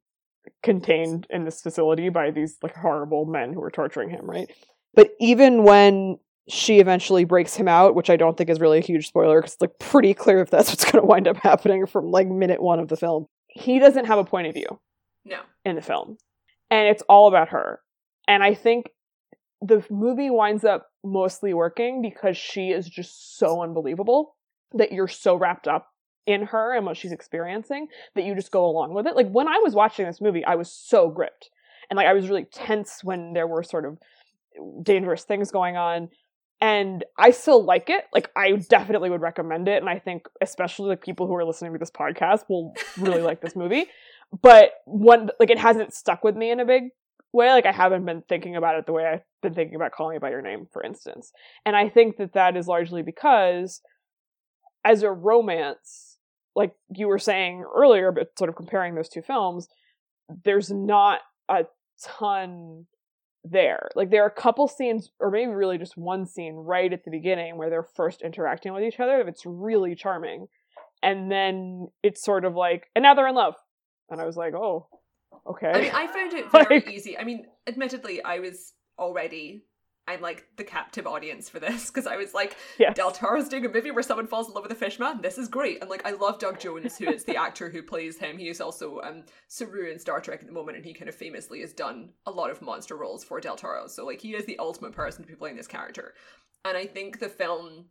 contained 0.63 1.27
in 1.31 1.45
this 1.45 1.61
facility 1.61 2.09
by 2.09 2.31
these 2.31 2.57
like 2.63 2.75
horrible 2.75 3.25
men 3.27 3.53
who 3.53 3.63
are 3.63 3.71
torturing 3.71 4.11
him, 4.11 4.29
right? 4.29 4.51
But 4.95 5.11
even 5.21 5.63
when 5.65 6.19
she 6.49 6.81
eventually 6.81 7.25
breaks 7.25 7.55
him 7.55 7.69
out, 7.69 7.95
which 7.95 8.09
I 8.11 8.17
don't 8.17 8.37
think 8.37 8.49
is 8.51 8.59
really 8.61 8.79
a 8.79 8.83
huge 8.83 9.07
spoiler 9.09 9.41
because 9.41 9.53
it's 9.55 9.61
like 9.61 9.79
pretty 9.79 10.15
clear 10.15 10.41
if 10.41 10.51
that's 10.51 10.71
what's 10.71 10.85
going 10.91 11.03
to 11.03 11.07
wind 11.07 11.29
up 11.29 11.37
happening 11.37 11.87
from 11.87 12.11
like 12.11 12.27
minute 12.27 12.63
one 12.63 12.81
of 12.81 12.89
the 12.89 12.97
film. 12.97 13.27
He 13.49 13.79
doesn't 13.79 14.07
have 14.07 14.19
a 14.19 14.25
point 14.25 14.47
of 14.47 14.55
view 14.55 14.81
No. 15.25 15.41
in 15.65 15.77
the 15.77 15.83
film, 15.83 16.17
and 16.71 16.89
it's 16.89 17.03
all 17.09 17.29
about 17.29 17.51
her. 17.51 17.81
And 18.27 18.43
I 18.43 18.55
think 18.55 18.91
the 19.61 19.85
movie 19.91 20.31
winds 20.31 20.65
up 20.65 20.87
mostly 21.13 21.55
working 21.55 22.03
because 22.03 22.37
she 22.37 22.71
is 22.71 22.89
just 22.89 23.39
so 23.39 23.63
unbelievable 23.63 24.37
that 24.75 24.93
you're 24.93 25.09
so 25.09 25.35
wrapped 25.35 25.67
up 25.67 25.89
in 26.27 26.43
her 26.43 26.77
and 26.77 26.85
what 26.85 26.97
she's 26.97 27.13
experiencing 27.13 27.89
that 28.15 28.25
you 28.25 28.35
just 28.35 28.51
go 28.51 28.67
along 28.67 28.93
with 28.93 29.07
it. 29.07 29.17
Like 29.17 29.31
when 29.31 29.49
I 29.49 29.59
was 29.65 29.75
watching 29.75 30.07
this 30.07 30.21
movie, 30.21 30.45
I 30.45 30.57
was 30.57 30.71
so 30.71 31.09
gripped. 31.09 31.49
And 31.89 31.97
like 31.97 32.07
I 32.07 32.13
was 32.13 32.29
really 32.29 32.45
tense 32.45 33.03
when 33.03 33.33
there 33.33 33.47
were 33.47 33.63
sort 33.63 33.87
of 33.87 33.99
dangerous 34.83 35.25
things 35.25 35.51
going 35.51 35.77
on. 35.77 36.11
And 36.61 37.05
I 37.17 37.31
still 37.31 37.65
like 37.65 37.89
it. 37.89 38.05
Like 38.13 38.31
I 38.37 38.53
definitely 38.69 39.11
would 39.11 39.23
recommend 39.23 39.69
it. 39.69 39.81
And 39.81 39.89
I 39.89 39.99
think 39.99 40.27
especially 40.43 40.91
like 40.91 41.03
people 41.03 41.27
who 41.27 41.35
are 41.35 41.45
listening 41.45 41.73
to 41.73 41.79
this 41.79 41.91
podcast 41.91 42.45
will 42.49 42.75
really 42.99 43.23
like 43.23 43.41
this 43.41 43.57
movie. 43.57 43.87
But 44.43 44.73
one 44.85 45.31
like 45.41 45.51
it 45.51 45.59
hasn't 45.59 45.95
stuck 45.95 46.23
with 46.23 46.37
me 46.37 46.51
in 46.51 46.61
a 46.61 46.67
big 46.67 46.91
way. 47.33 47.51
Like 47.53 47.65
I 47.65 47.73
haven't 47.73 48.05
been 48.05 48.23
thinking 48.29 48.57
about 48.57 48.77
it 48.77 48.87
the 48.87 48.93
way 48.93 49.07
I've 49.07 49.23
been 49.43 49.55
thinking 49.55 49.77
about 49.77 49.93
calling 49.93 50.15
me 50.15 50.19
by 50.19 50.31
your 50.31 50.43
name, 50.43 50.67
for 50.73 50.83
instance. 50.83 51.33
And 51.65 51.77
I 51.77 51.89
think 51.89 52.17
that 52.17 52.33
that 52.35 52.57
is 52.57 52.67
largely 52.67 53.03
because 53.03 53.81
as 54.85 55.03
a 55.03 55.11
romance, 55.11 56.19
like 56.55 56.75
you 56.95 57.09
were 57.09 57.19
saying 57.19 57.65
earlier, 57.75 58.11
but 58.13 58.37
sort 58.39 58.49
of 58.51 58.57
comparing 58.57 58.95
those 58.95 59.09
two 59.09 59.23
films, 59.23 59.69
there's 60.45 60.71
not 60.71 61.21
a 61.49 61.67
ton 62.03 62.87
there. 63.45 63.89
Like 63.95 64.11
there 64.11 64.25
are 64.25 64.29
a 64.29 64.31
couple 64.31 64.67
scenes, 64.69 65.11
or 65.21 65.31
maybe 65.31 65.51
really 65.53 65.79
just 65.79 65.97
one 65.97 66.27
scene 66.27 66.55
right 66.55 66.93
at 66.93 67.05
the 67.05 67.11
beginning 67.11 67.57
where 67.57 67.71
they're 67.71 67.87
first 67.97 68.23
interacting 68.23 68.73
with 68.73 68.83
each 68.83 69.01
other. 69.01 69.21
It's 69.21 69.47
really 69.47 69.95
charming. 69.95 70.49
And 71.03 71.31
then 71.31 71.89
it's 72.03 72.23
sort 72.23 72.45
of 72.45 72.55
like, 72.57 72.89
and 72.97 73.03
now 73.05 73.15
they're 73.15 73.29
in 73.29 73.35
love. 73.37 73.55
And 74.11 74.21
I 74.21 74.25
was 74.27 74.37
like, 74.37 74.55
oh, 74.55 74.89
okay. 75.49 75.71
I 75.71 75.81
mean, 75.81 75.93
I 75.95 76.07
found 76.09 76.33
it 76.33 76.51
very 76.53 76.81
Like- 76.81 76.91
easy. 76.91 77.17
I 77.17 77.25
mean, 77.25 77.47
admittedly, 77.67 78.23
I 78.23 78.41
was 78.41 78.73
already. 78.99 79.65
I'm 80.07 80.23
like 80.23 80.47
the 80.57 80.65
captive 80.65 81.07
audience 81.07 81.51
for 81.51 81.61
this 81.61 81.89
because 81.89 82.07
I 82.07 82.17
was 82.17 82.33
like, 82.33 82.57
Yes. 82.79 82.97
Del 82.97 83.11
Toro's 83.11 83.49
doing 83.51 83.67
a 83.67 83.69
movie 83.69 83.91
where 83.91 84.03
someone 84.03 84.27
falls 84.27 84.49
in 84.49 84.55
love 84.55 84.63
with 84.63 84.73
a 84.73 84.75
fish 84.75 84.99
man. 84.99 85.21
This 85.21 85.37
is 85.37 85.49
great. 85.49 85.83
And 85.83 85.91
like, 85.91 86.07
I 86.07 86.13
love 86.13 86.39
Doug 86.39 86.59
Jones, 86.59 86.97
who 86.97 87.11
is 87.11 87.25
the 87.25 87.37
actor 87.47 87.69
who 87.69 87.83
plays 87.83 88.17
him. 88.17 88.39
He 88.39 88.49
is 88.49 88.61
also 88.63 89.01
um 89.01 89.25
Saru 89.49 89.91
in 89.91 89.99
Star 89.99 90.21
Trek 90.21 90.41
at 90.41 90.47
the 90.47 90.53
moment, 90.53 90.79
and 90.79 90.87
he 90.87 90.95
kind 90.95 91.11
of 91.11 91.15
famously 91.15 91.61
has 91.61 91.75
done 91.75 92.11
a 92.25 92.31
lot 92.31 92.51
of 92.51 92.63
monster 92.63 92.97
roles 92.97 93.23
for 93.23 93.39
Del 93.39 93.57
Toro. 93.57 93.87
So 93.87 94.07
like, 94.07 94.23
he 94.23 94.35
is 94.35 94.47
the 94.47 94.59
ultimate 94.59 94.93
person 94.93 95.25
to 95.25 95.29
be 95.29 95.37
playing 95.37 95.57
this 95.57 95.67
character. 95.67 96.15
And 96.65 96.77
I 96.77 96.87
think 96.87 97.21
the 97.21 97.29
film 97.29 97.87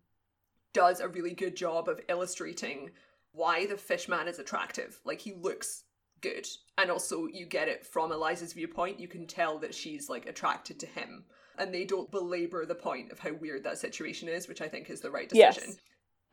does 0.73 0.99
a 0.99 1.07
really 1.07 1.33
good 1.33 1.55
job 1.55 1.87
of 1.87 2.01
illustrating 2.09 2.91
why 3.31 3.67
the 3.67 3.77
fish 3.77 4.07
man 4.07 4.27
is 4.27 4.39
attractive. 4.39 4.99
Like, 5.05 5.21
he 5.21 5.33
looks 5.33 5.83
good. 6.21 6.47
And 6.77 6.91
also, 6.91 7.27
you 7.27 7.45
get 7.45 7.67
it 7.67 7.85
from 7.85 8.11
Elisa's 8.11 8.53
viewpoint. 8.53 8.99
You 8.99 9.07
can 9.07 9.27
tell 9.27 9.57
that 9.59 9.75
she's 9.75 10.09
like 10.09 10.27
attracted 10.27 10.79
to 10.79 10.85
him. 10.85 11.25
And 11.57 11.73
they 11.73 11.85
don't 11.85 12.11
belabor 12.11 12.65
the 12.65 12.75
point 12.75 13.11
of 13.11 13.19
how 13.19 13.33
weird 13.33 13.63
that 13.63 13.79
situation 13.79 14.29
is, 14.29 14.47
which 14.47 14.61
I 14.61 14.67
think 14.67 14.89
is 14.89 15.01
the 15.01 15.09
right 15.09 15.27
decision. 15.27 15.63
Yes. 15.69 15.77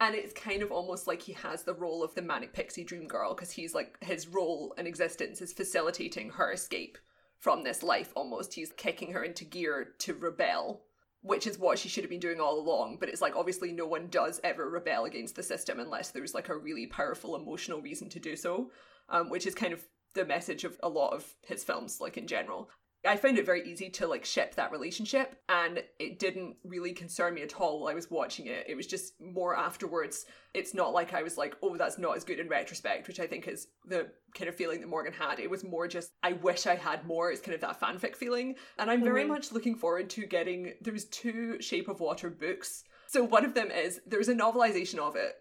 And 0.01 0.15
it's 0.15 0.33
kind 0.35 0.63
of 0.63 0.73
almost 0.73 1.07
like 1.07 1.23
he 1.23 1.33
has 1.35 1.63
the 1.63 1.75
role 1.75 2.03
of 2.03 2.15
the 2.15 2.23
manic 2.23 2.53
pixie 2.53 2.85
dream 2.85 3.07
girl 3.07 3.35
because 3.35 3.53
he's 3.53 3.75
like 3.75 3.97
his 4.03 4.27
role 4.27 4.75
and 4.77 4.87
existence 4.87 5.41
is 5.41 5.53
facilitating 5.53 6.31
her 6.31 6.53
escape 6.53 6.99
from 7.39 7.63
this 7.63 7.83
life 7.83 8.13
almost. 8.17 8.55
He's 8.55 8.73
kicking 8.73 9.13
her 9.13 9.23
into 9.23 9.45
gear 9.45 9.95
to 10.01 10.15
rebel, 10.15 10.83
which 11.23 11.47
is 11.47 11.59
what 11.59 11.79
she 11.79 11.89
should 11.89 12.03
have 12.03 12.11
been 12.11 12.21
doing 12.21 12.41
all 12.41 12.59
along. 12.59 12.99
But 12.99 13.09
it's 13.09 13.23
like 13.23 13.37
obviously 13.37 13.73
no 13.73 13.87
one 13.87 14.09
does 14.09 14.41
ever 14.43 14.69
rebel 14.69 15.05
against 15.05 15.37
the 15.37 15.43
system 15.43 15.79
unless 15.79 16.11
there's 16.11 16.35
like 16.35 16.49
a 16.49 16.57
really 16.57 16.87
powerful 16.87 17.37
emotional 17.37 17.81
reason 17.81 18.09
to 18.11 18.21
do 18.21 18.35
so, 18.35 18.71
um, 19.09 19.31
which 19.31 19.47
is 19.47 19.55
kind 19.55 19.73
of 19.73 19.83
the 20.15 20.25
message 20.25 20.65
of 20.65 20.79
a 20.83 20.89
lot 20.89 21.13
of 21.13 21.27
his 21.47 21.65
films, 21.65 22.01
like 22.01 22.17
in 22.17 22.27
general. 22.27 22.71
I 23.07 23.17
found 23.17 23.37
it 23.37 23.45
very 23.45 23.71
easy 23.71 23.91
to 23.91 24.07
like 24.07 24.25
ship 24.25 24.55
that 24.55 24.73
relationship 24.73 25.37
and 25.51 25.83
it 25.99 26.19
didn't 26.19 26.57
really 26.65 26.95
concern 26.95 27.35
me 27.35 27.43
at 27.43 27.61
all 27.61 27.81
while 27.81 27.91
I 27.91 27.95
was 27.95 28.11
watching 28.11 28.47
it. 28.47 28.65
It 28.67 28.77
was 28.77 28.87
just 28.87 29.13
more 29.21 29.55
afterwards. 29.55 30.25
It's 30.55 30.73
not 30.73 30.95
like 30.95 31.13
I 31.13 31.23
was 31.23 31.37
like, 31.37 31.55
oh, 31.63 31.77
that's 31.77 31.99
not 31.99 32.17
as 32.17 32.25
good 32.25 32.41
in 32.41 32.49
retrospect, 32.49 33.07
which 33.07 33.21
I 33.21 33.27
think 33.27 33.47
is 33.47 33.67
the 33.85 34.09
kind 34.35 34.49
of 34.49 34.55
feeling 34.55 34.81
that 34.81 34.89
Morgan 34.89 35.13
had. 35.13 35.39
It 35.39 35.51
was 35.51 35.65
more 35.65 35.87
just, 35.87 36.13
I 36.23 36.33
wish 36.33 36.67
I 36.67 36.77
had 36.77 37.07
more. 37.07 37.31
It's 37.31 37.43
kind 37.43 37.55
of 37.55 37.61
that 37.61 37.79
fanfic 37.79 38.17
feeling. 38.17 38.55
And 38.79 38.91
I'm 38.91 39.05
very 39.05 39.25
Mhm. 39.25 39.29
much 39.29 39.53
looking 39.53 39.75
forward 39.77 40.09
to 40.11 40.25
getting, 40.25 40.73
there's 40.81 41.05
two 41.05 41.61
Shape 41.61 41.89
of 41.89 42.01
Water 42.01 42.31
books. 42.31 42.85
So 43.09 43.23
one 43.23 43.45
of 43.45 43.53
them 43.53 43.71
is, 43.71 44.01
there's 44.07 44.31
a 44.31 44.35
novelization 44.35 44.99
of 44.99 45.15
it 45.15 45.35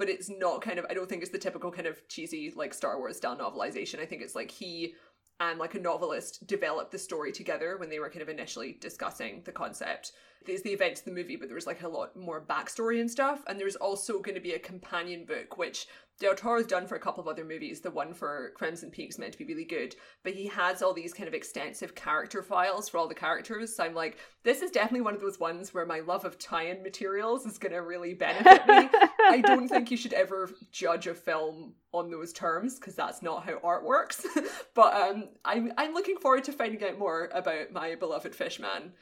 but 0.00 0.08
it's 0.08 0.30
not 0.30 0.62
kind 0.62 0.78
of 0.78 0.86
I 0.88 0.94
don't 0.94 1.08
think 1.08 1.20
it's 1.20 1.30
the 1.30 1.38
typical 1.38 1.70
kind 1.70 1.86
of 1.86 2.08
cheesy 2.08 2.52
like 2.56 2.72
Star 2.72 2.98
Wars 2.98 3.18
style 3.18 3.36
novelization. 3.36 4.00
I 4.00 4.06
think 4.06 4.22
it's 4.22 4.34
like 4.34 4.50
he 4.50 4.94
and 5.38 5.58
like 5.58 5.74
a 5.74 5.78
novelist 5.78 6.46
developed 6.46 6.90
the 6.90 6.98
story 6.98 7.32
together 7.32 7.76
when 7.76 7.90
they 7.90 7.98
were 7.98 8.08
kind 8.08 8.22
of 8.22 8.30
initially 8.30 8.78
discussing 8.80 9.42
the 9.44 9.52
concept. 9.52 10.12
There's 10.46 10.62
the 10.62 10.70
events 10.70 11.00
of 11.00 11.04
the 11.04 11.12
movie, 11.12 11.36
but 11.36 11.48
there 11.48 11.54
was 11.54 11.66
like 11.66 11.82
a 11.82 11.88
lot 11.88 12.16
more 12.16 12.40
backstory 12.40 13.00
and 13.00 13.10
stuff. 13.10 13.42
And 13.46 13.60
there's 13.60 13.76
also 13.76 14.20
going 14.20 14.34
to 14.34 14.40
be 14.40 14.52
a 14.52 14.58
companion 14.58 15.26
book, 15.26 15.58
which 15.58 15.86
Del 16.20 16.34
Toro's 16.34 16.66
done 16.66 16.86
for 16.86 16.96
a 16.96 17.00
couple 17.00 17.22
of 17.22 17.28
other 17.28 17.44
movies. 17.44 17.80
The 17.80 17.90
one 17.90 18.12
for 18.12 18.52
Crimson 18.54 18.90
Peak's 18.90 19.18
meant 19.18 19.32
to 19.32 19.38
be 19.38 19.46
really 19.46 19.64
good, 19.64 19.96
but 20.22 20.34
he 20.34 20.46
has 20.48 20.82
all 20.82 20.92
these 20.92 21.14
kind 21.14 21.26
of 21.26 21.32
extensive 21.32 21.94
character 21.94 22.42
files 22.42 22.90
for 22.90 22.98
all 22.98 23.08
the 23.08 23.14
characters. 23.14 23.74
So 23.74 23.84
I'm 23.84 23.94
like, 23.94 24.18
this 24.44 24.60
is 24.60 24.70
definitely 24.70 25.00
one 25.00 25.14
of 25.14 25.22
those 25.22 25.40
ones 25.40 25.72
where 25.72 25.86
my 25.86 26.00
love 26.00 26.26
of 26.26 26.38
tie-in 26.38 26.82
materials 26.82 27.46
is 27.46 27.56
going 27.56 27.72
to 27.72 27.78
really 27.78 28.12
benefit 28.12 28.66
me. 28.66 28.90
I 29.30 29.42
don't 29.44 29.66
think 29.66 29.90
you 29.90 29.96
should 29.96 30.12
ever 30.12 30.50
judge 30.70 31.06
a 31.06 31.14
film 31.14 31.72
on 31.92 32.10
those 32.10 32.34
terms 32.34 32.78
because 32.78 32.94
that's 32.94 33.22
not 33.22 33.44
how 33.44 33.58
art 33.64 33.84
works. 33.84 34.26
but 34.74 34.94
um, 34.94 35.28
I'm 35.44 35.72
I'm 35.78 35.94
looking 35.94 36.18
forward 36.18 36.44
to 36.44 36.52
finding 36.52 36.84
out 36.84 36.98
more 36.98 37.30
about 37.32 37.72
my 37.72 37.94
beloved 37.94 38.34
Fishman. 38.34 38.92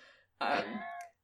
Um, 0.41 0.63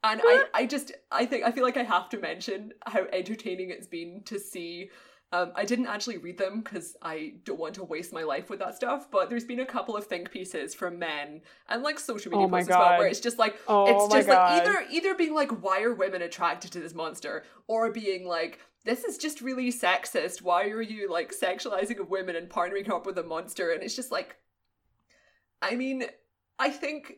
and 0.04 0.20
I, 0.24 0.44
I 0.54 0.66
just 0.66 0.92
I 1.10 1.26
think 1.26 1.44
I 1.44 1.50
feel 1.50 1.64
like 1.64 1.76
I 1.76 1.82
have 1.82 2.08
to 2.10 2.18
mention 2.18 2.72
how 2.86 3.06
entertaining 3.12 3.70
it's 3.70 3.88
been 3.88 4.22
to 4.26 4.38
see 4.38 4.90
Um, 5.32 5.50
I 5.56 5.64
didn't 5.64 5.86
actually 5.86 6.18
read 6.18 6.38
them 6.38 6.60
because 6.60 6.96
I 7.02 7.34
don't 7.44 7.58
want 7.58 7.74
to 7.74 7.84
waste 7.84 8.12
my 8.12 8.22
life 8.22 8.50
with 8.50 8.60
that 8.60 8.76
stuff. 8.76 9.10
But 9.10 9.30
there's 9.30 9.44
been 9.44 9.60
a 9.60 9.66
couple 9.66 9.96
of 9.96 10.06
think 10.06 10.30
pieces 10.30 10.74
from 10.76 11.00
men 11.00 11.40
and 11.68 11.82
like 11.82 11.98
social 11.98 12.30
media 12.30 12.46
Oh 12.46 12.50
posts 12.50 12.70
as 12.70 12.76
well, 12.76 12.98
where 12.98 13.08
it's 13.08 13.18
just 13.20 13.38
like 13.38 13.56
Oh 13.66 13.86
it's 13.86 14.14
just 14.14 14.28
God. 14.28 14.34
like 14.34 14.62
either 14.62 14.86
either 14.92 15.14
being 15.16 15.34
like, 15.34 15.50
why 15.62 15.82
are 15.82 15.92
women 15.94 16.22
attracted 16.22 16.70
to 16.72 16.80
this 16.80 16.94
monster, 16.94 17.42
or 17.66 17.90
being 17.90 18.28
like, 18.28 18.60
this 18.84 19.02
is 19.02 19.18
just 19.18 19.40
really 19.40 19.72
sexist. 19.72 20.42
Why 20.42 20.68
are 20.68 20.82
you 20.82 21.10
like 21.10 21.32
sexualizing 21.34 22.08
women 22.08 22.36
and 22.36 22.48
partnering 22.48 22.88
up 22.88 23.06
with 23.06 23.18
a 23.18 23.24
monster? 23.24 23.72
And 23.72 23.82
it's 23.82 23.96
just 23.96 24.12
like, 24.12 24.36
I 25.62 25.74
mean, 25.74 26.04
I 26.60 26.70
think 26.70 27.14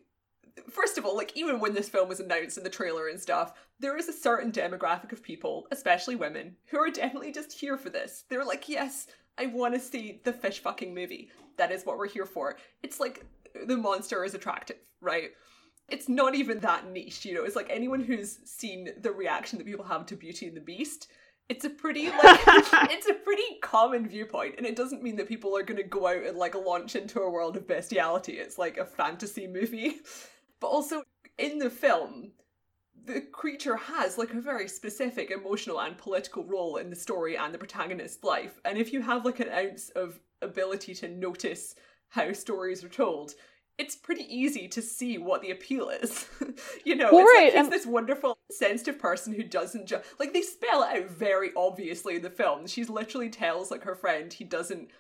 first 0.71 0.99
of 0.99 1.05
all, 1.05 1.16
like 1.16 1.33
even 1.37 1.61
when 1.61 1.75
this 1.75 1.88
film 1.88 2.09
was 2.09 2.21
announced 2.21 2.59
in 2.59 2.64
the 2.64 2.71
trailer 2.71 3.09
and 3.09 3.21
stuff, 3.21 3.53
there 3.79 3.97
is 3.97 4.09
a 4.09 4.12
certain 4.12 4.53
demographic 4.53 5.12
of 5.12 5.23
people, 5.23 5.66
especially 5.71 6.16
women, 6.16 6.57
who 6.66 6.79
are 6.79 6.90
definitely 6.90 7.33
just 7.33 7.53
here 7.53 7.77
for 7.77 7.90
this. 7.90 8.25
They're 8.29 8.45
like, 8.45 8.69
yes, 8.69 9.07
I 9.38 9.47
want 9.47 9.75
to 9.75 9.81
see 9.81 10.21
the 10.25 10.33
fish 10.33 10.61
fucking 10.61 10.95
movie. 10.95 11.31
That 11.59 11.73
is 11.73 11.85
what 11.85 11.99
we're 11.99 12.09
here 12.09 12.27
for. 12.27 12.57
It's 12.83 13.01
like 13.01 13.25
the 13.66 13.77
monster 13.77 14.25
is 14.25 14.35
attractive, 14.35 14.77
right? 15.01 15.31
It's 15.88 16.09
not 16.09 16.35
even 16.35 16.59
that 16.61 16.90
niche, 16.90 17.25
you 17.25 17.35
know. 17.35 17.45
It's 17.45 17.57
like 17.57 17.71
anyone 17.71 18.01
who's 18.01 18.38
seen 18.45 18.90
the 19.01 19.12
reaction 19.12 19.59
that 19.59 19.66
people 19.66 19.85
have 19.85 20.07
to 20.07 20.16
Beauty 20.16 20.47
and 20.47 20.57
the 20.57 20.61
Beast. 20.61 21.09
It's 21.49 21.64
a 21.64 21.71
pretty 21.71 22.09
like 22.09 22.40
it's 22.90 23.09
a 23.09 23.14
pretty 23.14 23.59
common 23.62 24.09
viewpoint, 24.09 24.57
and 24.59 24.66
it 24.66 24.75
doesn't 24.75 25.03
mean 25.03 25.14
that 25.16 25.29
people 25.29 25.57
are 25.57 25.62
going 25.62 25.77
to 25.77 25.85
go 25.85 26.09
out 26.09 26.25
and 26.25 26.37
like 26.37 26.57
launch 26.57 26.97
into 26.97 27.21
a 27.21 27.31
world 27.31 27.57
of 27.57 27.69
bestiality. 27.69 28.33
It's 28.33 28.59
like 28.59 28.79
a 28.79 28.85
fantasy 28.85 29.47
movie, 29.47 29.99
but 30.61 30.69
also 30.69 31.03
in 31.38 31.59
the 31.59 31.71
film, 31.71 32.33
the 33.05 33.21
creature 33.21 33.77
has 33.77 34.19
like 34.19 34.33
a 34.35 34.40
very 34.40 34.69
specific 34.69 35.31
emotional 35.31 35.81
and 35.81 35.97
political 35.97 36.45
role 36.45 36.77
in 36.77 36.90
the 36.90 36.97
story 36.97 37.37
and 37.37 37.53
the 37.55 37.59
protagonist's 37.59 38.25
life. 38.25 38.61
And 38.64 38.79
if 38.79 38.92
you 38.92 39.01
have 39.03 39.25
like 39.25 39.40
an 39.40 39.49
ounce 39.51 39.90
of 39.90 40.19
ability 40.42 40.95
to 40.97 41.09
notice 41.09 41.75
how 42.09 42.33
stories 42.33 42.83
are 42.83 42.88
told, 42.88 43.35
it's 43.79 43.95
pretty 43.95 44.25
easy 44.35 44.66
to 44.69 44.81
see 44.81 45.19
what 45.19 45.42
the 45.42 45.51
appeal 45.51 45.90
is. 45.90 46.27
you 46.85 46.97
know, 46.97 47.11
Well, 47.12 47.21
it's 47.27 47.31
right, 47.37 47.55
like 47.55 47.64
and- 47.64 47.73
this 47.73 47.87
wonderful, 47.87 48.38
sensitive 48.51 48.99
person 48.99 49.35
who 49.35 49.42
doesn't 49.42 49.87
just 49.87 50.05
like 50.19 50.33
they 50.33 50.42
spell 50.42 50.83
it 50.83 51.03
out 51.03 51.11
very 51.11 51.51
obviously 51.57 52.16
in 52.16 52.23
the 52.23 52.31
film. 52.31 52.66
She's 52.66 52.88
literally 52.88 53.29
tells 53.29 53.71
like 53.71 53.85
her 53.85 53.95
friend 53.95 54.33
he 54.33 54.45
doesn't 54.45 54.90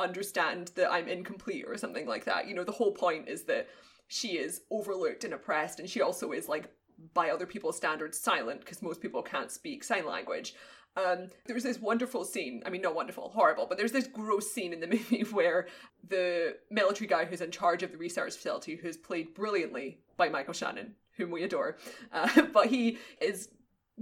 understand 0.00 0.72
that 0.74 0.92
I'm 0.92 1.08
incomplete 1.08 1.64
or 1.66 1.76
something 1.76 2.06
like 2.06 2.24
that. 2.24 2.48
You 2.48 2.54
know, 2.54 2.64
the 2.64 2.72
whole 2.72 2.92
point 2.92 3.28
is 3.28 3.44
that 3.44 3.68
she 4.08 4.38
is 4.38 4.62
overlooked 4.70 5.24
and 5.24 5.34
oppressed, 5.34 5.80
and 5.80 5.88
she 5.88 6.02
also 6.02 6.32
is 6.32 6.48
like 6.48 6.70
by 7.14 7.30
other 7.30 7.46
people's 7.46 7.76
standards 7.76 8.18
silent 8.18 8.60
because 8.60 8.82
most 8.82 9.00
people 9.00 9.22
can't 9.22 9.50
speak 9.50 9.82
sign 9.82 10.06
language. 10.06 10.54
Um, 10.94 11.28
there's 11.46 11.62
this 11.62 11.80
wonderful 11.80 12.24
scene. 12.24 12.62
I 12.66 12.70
mean, 12.70 12.82
not 12.82 12.94
wonderful, 12.94 13.30
horrible, 13.30 13.66
but 13.66 13.78
there's 13.78 13.92
this 13.92 14.06
gross 14.06 14.52
scene 14.52 14.72
in 14.72 14.80
the 14.80 14.86
movie 14.88 15.24
where 15.30 15.66
the 16.06 16.56
military 16.70 17.06
guy 17.06 17.24
who's 17.24 17.40
in 17.40 17.50
charge 17.50 17.82
of 17.82 17.92
the 17.92 17.98
research 17.98 18.34
facility, 18.34 18.76
who's 18.76 18.96
played 18.96 19.34
brilliantly 19.34 20.00
by 20.16 20.28
Michael 20.28 20.52
Shannon, 20.52 20.94
whom 21.16 21.30
we 21.30 21.44
adore, 21.44 21.78
uh, 22.12 22.42
but 22.52 22.66
he 22.66 22.98
is 23.20 23.48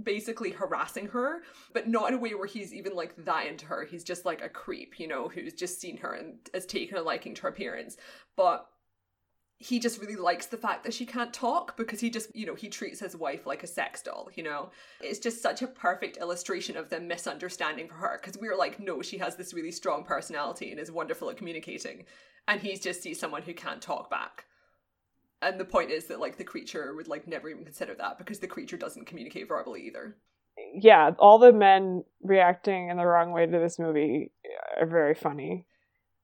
basically 0.01 0.51
harassing 0.51 1.07
her, 1.07 1.41
but 1.73 1.87
not 1.87 2.09
in 2.09 2.15
a 2.15 2.19
way 2.19 2.33
where 2.33 2.47
he's 2.47 2.73
even 2.73 2.95
like 2.95 3.15
that 3.25 3.47
into 3.47 3.65
her. 3.65 3.85
He's 3.85 4.03
just 4.03 4.25
like 4.25 4.41
a 4.41 4.49
creep, 4.49 4.99
you 4.99 5.07
know, 5.07 5.27
who's 5.27 5.53
just 5.53 5.79
seen 5.79 5.97
her 5.97 6.13
and 6.13 6.37
has 6.53 6.65
taken 6.65 6.97
a 6.97 7.01
liking 7.01 7.35
to 7.35 7.43
her 7.43 7.49
appearance. 7.49 7.97
But 8.35 8.67
he 9.57 9.79
just 9.79 10.01
really 10.01 10.15
likes 10.15 10.47
the 10.47 10.57
fact 10.57 10.83
that 10.83 10.93
she 10.93 11.05
can't 11.05 11.31
talk 11.31 11.77
because 11.77 11.99
he 11.99 12.09
just, 12.09 12.35
you 12.35 12.47
know, 12.47 12.55
he 12.55 12.67
treats 12.67 12.99
his 12.99 13.15
wife 13.15 13.45
like 13.45 13.61
a 13.61 13.67
sex 13.67 14.01
doll, 14.01 14.29
you 14.33 14.41
know? 14.41 14.71
It's 15.01 15.19
just 15.19 15.41
such 15.41 15.61
a 15.61 15.67
perfect 15.67 16.17
illustration 16.17 16.75
of 16.75 16.89
the 16.89 16.99
misunderstanding 16.99 17.87
for 17.87 17.93
her 17.93 18.19
because 18.19 18.41
we're 18.41 18.57
like, 18.57 18.79
no, 18.79 19.03
she 19.03 19.19
has 19.19 19.35
this 19.35 19.53
really 19.53 19.71
strong 19.71 20.03
personality 20.03 20.71
and 20.71 20.79
is 20.79 20.91
wonderful 20.91 21.29
at 21.29 21.37
communicating. 21.37 22.05
And 22.47 22.59
he's 22.59 22.79
just 22.79 23.03
sees 23.03 23.19
someone 23.19 23.43
who 23.43 23.53
can't 23.53 23.83
talk 23.83 24.09
back. 24.09 24.45
And 25.41 25.59
the 25.59 25.65
point 25.65 25.91
is 25.91 26.05
that 26.05 26.19
like 26.19 26.37
the 26.37 26.43
creature 26.43 26.93
would 26.95 27.07
like 27.07 27.27
never 27.27 27.49
even 27.49 27.63
consider 27.63 27.95
that 27.95 28.17
because 28.17 28.39
the 28.39 28.47
creature 28.47 28.77
doesn't 28.77 29.05
communicate 29.05 29.47
verbally 29.47 29.81
either. 29.87 30.17
yeah, 30.73 31.11
all 31.19 31.39
the 31.39 31.53
men 31.53 32.03
reacting 32.21 32.89
in 32.89 32.97
the 32.97 33.05
wrong 33.05 33.31
way 33.31 33.45
to 33.45 33.59
this 33.59 33.79
movie 33.79 34.31
are 34.79 34.85
very 34.85 35.15
funny. 35.15 35.65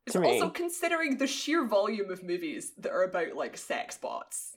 It's 0.06 0.16
me. 0.16 0.28
also 0.28 0.50
considering 0.50 1.18
the 1.18 1.28
sheer 1.28 1.66
volume 1.66 2.10
of 2.10 2.24
movies 2.24 2.72
that 2.78 2.92
are 2.92 3.04
about 3.04 3.36
like 3.36 3.58
sex 3.58 3.98
bots. 3.98 4.56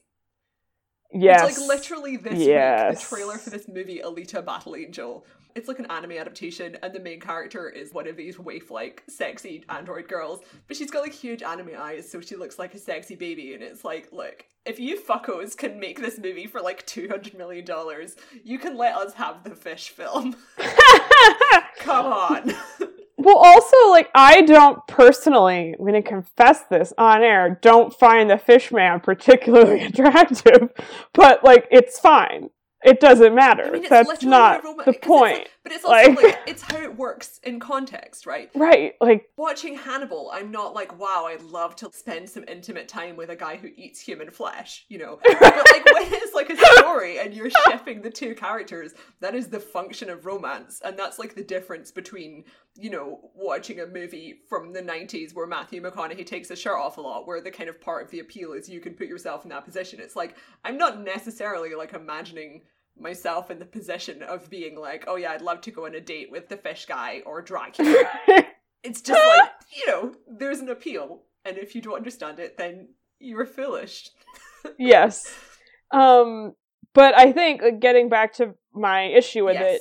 Yes. 1.12 1.48
It's 1.48 1.58
like 1.58 1.68
literally 1.68 2.16
this 2.16 2.34
week, 2.34 2.46
the 2.46 3.16
trailer 3.16 3.36
for 3.36 3.50
this 3.50 3.66
movie, 3.66 4.00
Alita 4.04 4.44
Battle 4.44 4.76
Angel. 4.76 5.26
It's 5.54 5.68
like 5.68 5.78
an 5.78 5.86
anime 5.86 6.12
adaptation, 6.12 6.76
and 6.82 6.92
the 6.92 7.00
main 7.00 7.20
character 7.20 7.68
is 7.68 7.92
one 7.92 8.06
of 8.06 8.16
these 8.16 8.38
waif 8.38 8.70
like 8.70 9.02
sexy 9.08 9.64
android 9.68 10.08
girls, 10.08 10.40
but 10.66 10.76
she's 10.76 10.90
got 10.90 11.02
like 11.02 11.12
huge 11.12 11.42
anime 11.42 11.70
eyes, 11.78 12.10
so 12.10 12.20
she 12.20 12.36
looks 12.36 12.58
like 12.58 12.74
a 12.74 12.78
sexy 12.78 13.16
baby. 13.16 13.54
And 13.54 13.62
it's 13.62 13.84
like, 13.84 14.08
look, 14.12 14.44
if 14.64 14.78
you 14.78 15.00
fuckos 15.00 15.56
can 15.56 15.80
make 15.80 16.00
this 16.00 16.18
movie 16.18 16.46
for 16.46 16.60
like 16.60 16.86
$200 16.86 17.36
million, 17.36 17.66
you 18.44 18.58
can 18.58 18.76
let 18.76 18.94
us 18.96 19.14
have 19.14 19.42
the 19.44 19.54
fish 19.54 19.90
film. 19.90 20.36
Come 21.78 22.06
on. 22.06 22.52
Well, 23.22 23.36
also, 23.36 23.76
like, 23.90 24.08
I 24.14 24.40
don't 24.40 24.84
personally, 24.86 25.74
I'm 25.78 25.84
going 25.84 25.92
to 25.92 26.00
confess 26.02 26.62
this 26.70 26.94
on 26.96 27.22
air, 27.22 27.58
don't 27.60 27.92
find 27.92 28.30
the 28.30 28.38
fish 28.38 28.72
man 28.72 28.98
particularly 29.00 29.80
attractive, 29.84 30.70
but, 31.12 31.44
like, 31.44 31.68
it's 31.70 31.98
fine. 31.98 32.48
It 32.82 33.00
doesn't 33.00 33.34
matter. 33.34 33.64
I 33.64 33.70
mean, 33.70 33.86
That's 33.88 34.22
not 34.22 34.62
the 34.84 34.92
point. 34.94 35.38
like- 35.38 35.50
but 35.70 35.76
it's 35.76 35.84
also 35.84 36.10
Like- 36.10 36.22
like 36.22 36.38
it's 36.48 36.62
how 36.62 36.78
it 36.78 36.96
works 36.96 37.38
in 37.44 37.60
context, 37.60 38.26
right? 38.26 38.50
right. 38.54 38.94
Like, 39.00 39.30
watching 39.36 39.76
Hannibal, 39.76 40.30
I'm 40.32 40.50
not 40.50 40.74
like, 40.74 40.98
wow, 40.98 41.26
I'd 41.28 41.42
love 41.42 41.76
to 41.76 41.90
spend 41.92 42.28
some 42.28 42.44
intimate 42.48 42.88
time 42.88 43.14
with 43.16 43.30
a 43.30 43.36
guy 43.36 43.56
who 43.56 43.68
eats 43.76 44.00
human 44.00 44.30
flesh, 44.30 44.84
you 44.88 44.98
know. 44.98 45.18
But 45.40 45.40
like 45.72 45.84
when 45.94 46.12
it's 46.12 46.34
like 46.34 46.50
a 46.50 46.56
story 46.56 47.18
and 47.18 47.32
you're 47.34 47.50
shipping 47.50 48.02
the 48.02 48.10
two 48.10 48.34
characters, 48.34 48.92
that 49.20 49.34
is 49.34 49.48
the 49.48 49.60
function 49.60 50.10
of 50.10 50.26
romance. 50.26 50.80
And 50.84 50.98
that's 50.98 51.18
like 51.18 51.34
the 51.34 51.44
difference 51.44 51.90
between, 51.92 52.44
you 52.76 52.90
know, 52.90 53.30
watching 53.34 53.80
a 53.80 53.86
movie 53.86 54.40
from 54.48 54.72
the 54.72 54.82
90s 54.82 55.34
where 55.34 55.46
Matthew 55.46 55.82
McConaughey 55.82 56.26
takes 56.26 56.48
his 56.48 56.58
shirt 56.60 56.78
off 56.78 56.98
a 56.98 57.00
lot, 57.00 57.26
where 57.26 57.40
the 57.40 57.50
kind 57.50 57.70
of 57.70 57.80
part 57.80 58.04
of 58.04 58.10
the 58.10 58.20
appeal 58.20 58.52
is 58.52 58.68
you 58.68 58.80
can 58.80 58.94
put 58.94 59.06
yourself 59.06 59.44
in 59.44 59.50
that 59.50 59.64
position. 59.64 60.00
It's 60.00 60.16
like, 60.16 60.36
I'm 60.64 60.76
not 60.78 61.00
necessarily 61.00 61.74
like 61.74 61.92
imagining 61.94 62.62
myself 62.98 63.50
in 63.50 63.58
the 63.58 63.64
position 63.64 64.22
of 64.22 64.50
being 64.50 64.78
like, 64.78 65.04
oh 65.06 65.16
yeah, 65.16 65.32
I'd 65.32 65.42
love 65.42 65.60
to 65.62 65.70
go 65.70 65.86
on 65.86 65.94
a 65.94 66.00
date 66.00 66.30
with 66.30 66.48
the 66.48 66.56
fish 66.56 66.86
guy 66.86 67.22
or 67.26 67.42
Dracula. 67.42 68.04
It's 68.82 69.02
just 69.02 69.20
like 69.26 69.50
you 69.76 69.86
know 69.88 70.14
there's 70.26 70.60
an 70.60 70.70
appeal 70.70 71.24
and 71.44 71.58
if 71.58 71.74
you 71.74 71.82
don't 71.82 71.96
understand 71.96 72.38
it 72.38 72.56
then 72.56 72.88
you're 73.18 73.46
foolish. 73.46 74.08
Yes. 74.78 75.22
Um, 75.90 76.52
but 76.92 77.16
I 77.16 77.32
think, 77.32 77.62
like, 77.62 77.80
getting 77.80 78.10
back 78.10 78.34
to 78.34 78.54
my 78.74 79.04
issue 79.04 79.46
with 79.46 79.56
it, 79.56 79.80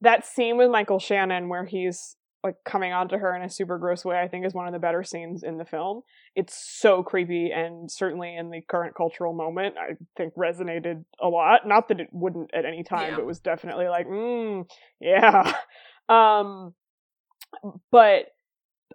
that 0.00 0.24
scene 0.24 0.56
with 0.56 0.70
Michael 0.70 0.98
Shannon 0.98 1.50
where 1.50 1.66
he's 1.66 2.16
like 2.46 2.56
coming 2.64 2.92
onto 2.92 3.16
her 3.18 3.34
in 3.34 3.42
a 3.42 3.50
super 3.50 3.78
gross 3.78 4.04
way, 4.04 4.18
I 4.18 4.28
think 4.28 4.46
is 4.46 4.54
one 4.54 4.66
of 4.66 4.72
the 4.72 4.78
better 4.78 5.02
scenes 5.02 5.42
in 5.42 5.58
the 5.58 5.64
film. 5.64 6.02
It's 6.34 6.54
so 6.56 7.02
creepy 7.02 7.50
and 7.50 7.90
certainly 7.90 8.36
in 8.36 8.50
the 8.50 8.60
current 8.62 8.94
cultural 8.94 9.34
moment, 9.34 9.74
I 9.78 9.94
think 10.16 10.34
resonated 10.34 11.04
a 11.20 11.28
lot. 11.28 11.66
Not 11.66 11.88
that 11.88 12.00
it 12.00 12.08
wouldn't 12.12 12.50
at 12.54 12.64
any 12.64 12.82
time, 12.82 13.10
Yeah. 13.10 13.16
but 13.16 13.22
it 13.22 13.26
was 13.26 13.40
definitely 13.40 13.88
like, 13.88 14.06
mm, 14.06 14.64
yeah. 15.00 15.52
Um, 16.08 16.72
but 17.90 18.26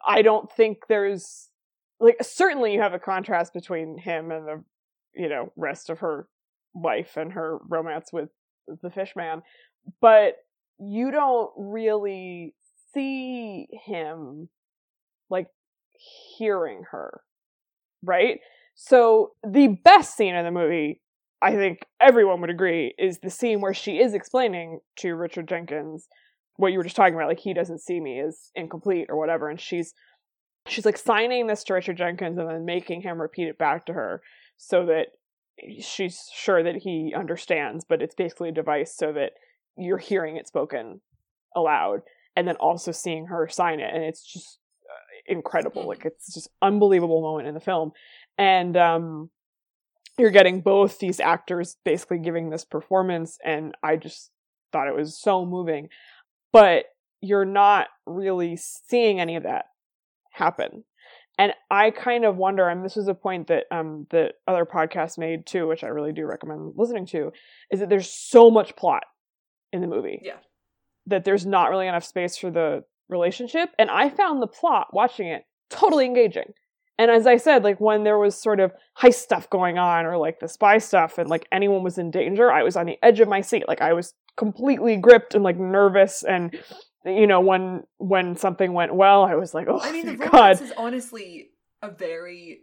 I 0.08 0.22
don't 0.22 0.50
think 0.50 0.88
there's 0.88 1.50
like 2.00 2.16
certainly 2.22 2.74
you 2.74 2.82
have 2.82 2.94
a 2.94 3.00
contrast 3.00 3.54
between 3.54 3.98
him 3.98 4.32
and 4.32 4.48
the 4.48 4.64
you 5.14 5.28
know 5.28 5.52
rest 5.58 5.90
of 5.90 6.00
her 6.00 6.28
life 6.74 7.18
and 7.18 7.34
her 7.34 7.60
romance 7.70 8.14
with 8.14 8.30
the 8.82 8.90
fish 8.90 9.14
man 9.16 9.42
but 10.00 10.36
you 10.80 11.12
don't 11.12 11.52
really 11.58 12.56
see 12.94 13.68
him 13.86 14.50
like 15.30 15.48
hearing 16.38 16.84
her 16.92 17.22
right? 18.04 18.40
So 18.74 19.34
the 19.44 19.68
best 19.84 20.18
scene 20.18 20.34
in 20.34 20.44
the 20.44 20.52
movie 20.52 21.02
i 21.42 21.56
think 21.56 21.86
everyone 22.00 22.40
would 22.42 22.50
agree 22.50 22.94
is 22.98 23.20
the 23.20 23.30
scene 23.30 23.62
where 23.62 23.74
she 23.74 24.00
is 24.00 24.14
explaining 24.14 24.80
to 24.96 25.16
richard 25.16 25.48
jenkins 25.48 26.08
what 26.58 26.72
you 26.72 26.78
were 26.78 26.84
just 26.84 26.96
talking 26.96 27.16
about 27.16 27.28
like 27.28 27.40
he 27.40 27.54
doesn't 27.54 27.82
see 27.82 28.00
me 28.00 28.20
is 28.20 28.52
incomplete 28.56 29.08
or 29.10 29.18
whatever 29.18 29.50
and 29.50 29.60
she's 29.60 29.94
she's 30.68 30.86
like 30.86 30.98
signing 30.98 31.48
this 31.48 31.64
to 31.64 31.74
richard 31.74 31.98
jenkins 31.98 32.38
and 32.38 32.50
then 32.50 32.66
making 32.66 33.02
him 33.02 33.20
repeat 33.20 33.48
it 33.48 33.58
back 33.58 33.86
to 33.86 33.94
her 33.94 34.22
so 34.58 34.86
that 34.86 35.08
she's 35.80 36.30
sure 36.34 36.64
that 36.64 36.78
he 36.78 37.14
understands 37.16 37.84
but 37.88 38.02
it's 38.02 38.16
basically 38.16 38.50
a 38.50 38.54
device 38.54 38.96
so 38.96 39.12
that 39.12 39.32
you're 39.78 39.98
hearing 39.98 40.38
it 40.38 40.48
spoken 40.48 41.02
aloud 41.56 42.02
and 42.36 42.48
then 42.48 42.56
also 42.58 42.92
seeing 42.92 43.26
her 43.28 43.48
sign 43.50 43.80
it 43.80 43.94
and 43.94 44.04
it's 44.04 44.24
just 44.24 44.60
uh, 44.90 45.34
incredible 45.34 45.84
Mhm. 45.84 45.88
like 45.88 46.06
it's 46.06 46.34
just 46.34 46.50
unbelievable 46.62 47.22
moment 47.22 47.48
in 47.48 47.54
the 47.54 47.60
film 47.60 47.92
and 48.38 48.76
um 48.78 49.30
you're 50.18 50.32
getting 50.32 50.62
both 50.62 51.00
these 51.00 51.20
actors 51.20 51.78
basically 51.86 52.20
giving 52.20 52.50
this 52.50 52.66
performance 52.66 53.38
and 53.44 53.76
i 53.84 53.96
just 53.96 54.32
thought 54.72 54.88
it 54.88 54.96
was 54.96 55.20
so 55.20 55.46
moving 55.46 55.90
but 56.52 56.86
you're 57.22 57.46
not 57.46 57.88
really 58.06 58.56
seeing 58.58 59.20
any 59.20 59.36
of 59.36 59.44
that 59.44 59.66
happen. 60.32 60.84
And 61.38 61.54
I 61.70 61.92
kind 61.92 62.26
of 62.26 62.36
wonder, 62.36 62.68
and 62.68 62.84
this 62.84 62.96
was 62.96 63.08
a 63.08 63.14
point 63.14 63.48
that 63.48 63.66
um 63.72 64.08
that 64.12 64.34
other 64.48 64.66
podcasts 64.66 65.18
made 65.18 65.46
too, 65.46 65.68
which 65.68 65.84
I 65.84 65.88
really 65.88 66.14
do 66.14 66.26
recommend 66.26 66.74
listening 66.76 67.06
to, 67.08 67.32
is 67.72 67.80
that 67.80 67.90
there's 67.90 68.10
so 68.10 68.50
much 68.52 68.76
plot 68.76 69.04
in 69.72 69.82
the 69.82 69.88
movie. 69.88 70.20
Yeah. 70.24 70.38
That 71.08 71.24
there's 71.24 71.46
not 71.46 71.70
really 71.70 71.88
enough 71.88 72.04
space 72.04 72.38
for 72.38 72.52
the 72.52 72.84
relationship. 73.10 73.70
And 73.78 73.90
I 73.90 74.10
found 74.10 74.42
the 74.42 74.48
plot 74.48 74.88
watching 74.94 75.28
it 75.28 75.44
totally 75.70 76.06
engaging. 76.06 76.54
And 76.98 77.10
as 77.10 77.26
I 77.26 77.38
said, 77.38 77.64
like 77.64 77.82
when 77.82 78.04
there 78.04 78.20
was 78.20 78.40
sort 78.40 78.60
of 78.60 78.72
heist 79.00 79.16
stuff 79.16 79.50
going 79.50 79.78
on 79.78 80.06
or 80.06 80.18
like 80.18 80.40
the 80.40 80.48
spy 80.48 80.78
stuff 80.78 81.18
and 81.18 81.30
like 81.30 81.48
anyone 81.52 81.84
was 81.84 81.98
in 81.98 82.12
danger, 82.12 82.52
I 82.52 82.64
was 82.64 82.76
on 82.76 82.86
the 82.86 83.00
edge 83.02 83.20
of 83.20 83.28
my 83.28 83.42
seat. 83.42 83.68
Like 83.68 83.82
I 83.82 83.94
was 83.94 84.14
completely 84.38 84.98
gripped 84.98 85.34
and 85.34 85.44
like 85.44 85.58
nervous 85.58 86.24
and 86.24 86.58
you 87.04 87.28
know 87.28 87.42
when 87.42 87.84
when 87.98 88.38
something 88.38 88.72
went 88.72 88.96
well 88.96 89.24
i 89.24 89.36
was 89.36 89.54
like 89.54 89.68
oh 89.68 89.80
I 89.82 89.92
mean, 89.92 90.06
the 90.06 90.14
romance 90.14 90.32
god 90.32 90.62
is 90.62 90.74
honestly 90.78 91.50
a 91.82 91.90
very. 91.90 92.62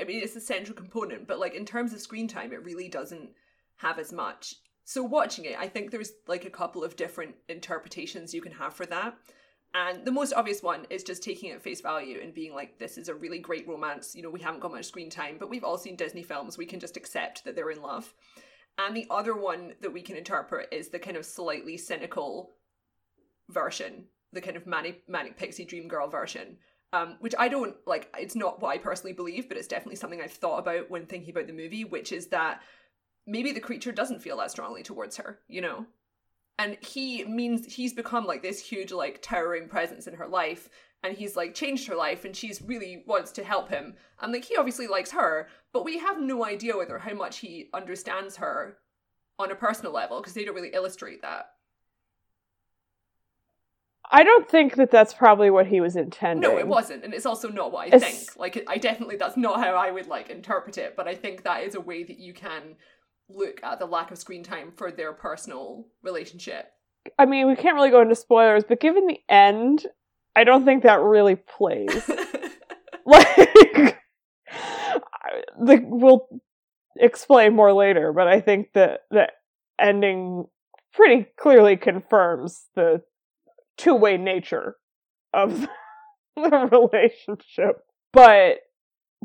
I 0.00 0.04
mean, 0.04 0.22
it's 0.22 0.36
a 0.36 0.40
central 0.40 0.76
component, 0.76 1.26
but 1.26 1.40
like 1.40 1.54
in 1.54 1.64
terms 1.64 1.92
of 1.92 2.00
screen 2.00 2.28
time, 2.28 2.52
it 2.52 2.64
really 2.64 2.88
doesn't 2.88 3.30
have 3.76 3.98
as 3.98 4.12
much. 4.12 4.54
So 4.90 5.04
watching 5.04 5.44
it, 5.44 5.54
I 5.56 5.68
think 5.68 5.92
there's 5.92 6.14
like 6.26 6.46
a 6.46 6.50
couple 6.50 6.82
of 6.82 6.96
different 6.96 7.36
interpretations 7.48 8.34
you 8.34 8.42
can 8.42 8.50
have 8.50 8.74
for 8.74 8.86
that. 8.86 9.16
And 9.72 10.04
the 10.04 10.10
most 10.10 10.32
obvious 10.32 10.64
one 10.64 10.84
is 10.90 11.04
just 11.04 11.22
taking 11.22 11.50
it 11.50 11.54
at 11.54 11.62
face 11.62 11.80
value 11.80 12.18
and 12.20 12.34
being 12.34 12.56
like, 12.56 12.76
this 12.80 12.98
is 12.98 13.08
a 13.08 13.14
really 13.14 13.38
great 13.38 13.68
romance. 13.68 14.16
You 14.16 14.22
know, 14.24 14.30
we 14.30 14.40
haven't 14.40 14.58
got 14.58 14.72
much 14.72 14.86
screen 14.86 15.08
time, 15.08 15.36
but 15.38 15.48
we've 15.48 15.62
all 15.62 15.78
seen 15.78 15.94
Disney 15.94 16.24
films. 16.24 16.58
We 16.58 16.66
can 16.66 16.80
just 16.80 16.96
accept 16.96 17.44
that 17.44 17.54
they're 17.54 17.70
in 17.70 17.80
love. 17.80 18.12
And 18.78 18.96
the 18.96 19.06
other 19.12 19.36
one 19.36 19.74
that 19.80 19.92
we 19.92 20.02
can 20.02 20.16
interpret 20.16 20.66
is 20.72 20.88
the 20.88 20.98
kind 20.98 21.16
of 21.16 21.24
slightly 21.24 21.76
cynical 21.76 22.56
version, 23.48 24.06
the 24.32 24.40
kind 24.40 24.56
of 24.56 24.66
manic, 24.66 25.08
manic 25.08 25.36
pixie 25.36 25.64
dream 25.64 25.86
girl 25.86 26.08
version, 26.08 26.56
um, 26.92 27.16
which 27.20 27.36
I 27.38 27.46
don't 27.46 27.76
like. 27.86 28.12
It's 28.18 28.34
not 28.34 28.60
what 28.60 28.70
I 28.70 28.78
personally 28.78 29.12
believe, 29.12 29.48
but 29.48 29.56
it's 29.56 29.68
definitely 29.68 29.96
something 29.98 30.20
I've 30.20 30.32
thought 30.32 30.58
about 30.58 30.90
when 30.90 31.06
thinking 31.06 31.30
about 31.30 31.46
the 31.46 31.52
movie, 31.52 31.84
which 31.84 32.10
is 32.10 32.26
that 32.30 32.60
maybe 33.26 33.52
the 33.52 33.60
creature 33.60 33.92
doesn't 33.92 34.22
feel 34.22 34.36
that 34.38 34.50
strongly 34.50 34.82
towards 34.82 35.16
her, 35.18 35.38
you 35.48 35.60
know? 35.60 35.86
And 36.58 36.76
he 36.82 37.24
means 37.24 37.74
he's 37.74 37.92
become 37.94 38.26
like 38.26 38.42
this 38.42 38.60
huge, 38.60 38.92
like, 38.92 39.22
towering 39.22 39.68
presence 39.68 40.06
in 40.06 40.14
her 40.14 40.26
life, 40.28 40.68
and 41.02 41.16
he's 41.16 41.34
like 41.36 41.54
changed 41.54 41.86
her 41.88 41.94
life, 41.96 42.24
and 42.26 42.36
she's 42.36 42.60
really 42.60 43.02
wants 43.06 43.32
to 43.32 43.44
help 43.44 43.70
him. 43.70 43.94
And 44.20 44.32
like, 44.32 44.44
he 44.44 44.56
obviously 44.56 44.86
likes 44.86 45.10
her, 45.12 45.48
but 45.72 45.84
we 45.84 45.98
have 45.98 46.20
no 46.20 46.44
idea 46.44 46.76
whether 46.76 46.98
how 46.98 47.14
much 47.14 47.38
he 47.38 47.70
understands 47.72 48.36
her 48.36 48.76
on 49.38 49.50
a 49.50 49.54
personal 49.54 49.92
level 49.92 50.20
because 50.20 50.34
they 50.34 50.44
don't 50.44 50.54
really 50.54 50.74
illustrate 50.74 51.22
that. 51.22 51.46
i 54.12 54.22
don't 54.24 54.48
think 54.48 54.74
that 54.74 54.90
that's 54.90 55.14
probably 55.14 55.50
what 55.50 55.66
he 55.68 55.80
was 55.80 55.94
intending 55.96 56.40
No, 56.42 56.58
it 56.58 56.66
wasn't, 56.66 57.04
and 57.04 57.14
it's 57.14 57.24
also 57.26 57.48
not 57.48 57.70
what 57.72 57.84
I 57.84 57.86
It's- 57.96 58.02
think. 58.26 58.36
Like, 58.36 58.64
I 58.68 58.76
definitely 58.76 59.16
that's 59.16 59.36
not 59.36 59.60
how 59.64 59.74
I 59.76 59.90
would 59.90 60.08
like 60.08 60.28
interpret 60.30 60.76
it, 60.78 60.94
but 60.96 61.06
I 61.08 61.14
think 61.14 61.44
that 61.44 61.62
is 61.62 61.74
a 61.74 61.80
way 61.80 62.02
that 62.02 62.18
you 62.18 62.34
can 62.34 62.76
look 63.34 63.60
at 63.62 63.78
the 63.78 63.86
lack 63.86 64.10
of 64.10 64.18
screen 64.18 64.42
time 64.42 64.72
for 64.76 64.90
their 64.90 65.12
personal 65.12 65.86
relationship. 66.02 66.72
i 67.18 67.24
mean 67.24 67.46
we 67.46 67.56
can't 67.56 67.74
really 67.74 67.90
go 67.90 68.02
into 68.02 68.14
spoilers 68.14 68.64
but 68.64 68.80
given 68.80 69.06
the 69.06 69.20
end 69.28 69.86
i 70.36 70.44
don't 70.44 70.64
think 70.64 70.82
that 70.82 71.00
really 71.00 71.36
plays 71.36 72.08
like 73.06 73.26
the 75.58 75.80
we'll 75.84 76.26
explain 76.96 77.54
more 77.54 77.72
later 77.72 78.12
but 78.12 78.28
i 78.28 78.40
think 78.40 78.72
that 78.74 79.00
the 79.10 79.26
ending 79.78 80.44
pretty 80.92 81.26
clearly 81.38 81.76
confirms 81.76 82.66
the 82.74 83.00
two-way 83.78 84.16
nature 84.16 84.76
of 85.32 85.68
the 86.36 86.68
relationship 86.70 87.84
but 88.12 88.58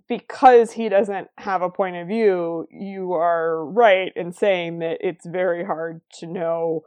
because 0.07 0.71
he 0.71 0.89
doesn't 0.89 1.27
have 1.37 1.61
a 1.61 1.69
point 1.69 1.95
of 1.95 2.07
view 2.07 2.67
you 2.71 3.13
are 3.13 3.65
right 3.65 4.11
in 4.15 4.31
saying 4.31 4.79
that 4.79 4.97
it's 5.01 5.25
very 5.25 5.63
hard 5.65 6.01
to 6.19 6.27
know. 6.27 6.81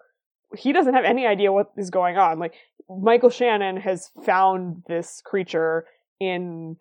He 0.56 0.72
doesn't 0.72 0.94
have 0.94 1.04
any 1.04 1.26
idea 1.26 1.52
what 1.52 1.72
is 1.76 1.90
going 1.90 2.16
on. 2.16 2.38
Like 2.38 2.54
michael 2.90 3.28
shannon 3.28 3.76
has 3.76 4.10
found 4.24 4.82
this 4.88 5.20
creature 5.22 5.84
in 6.20 6.74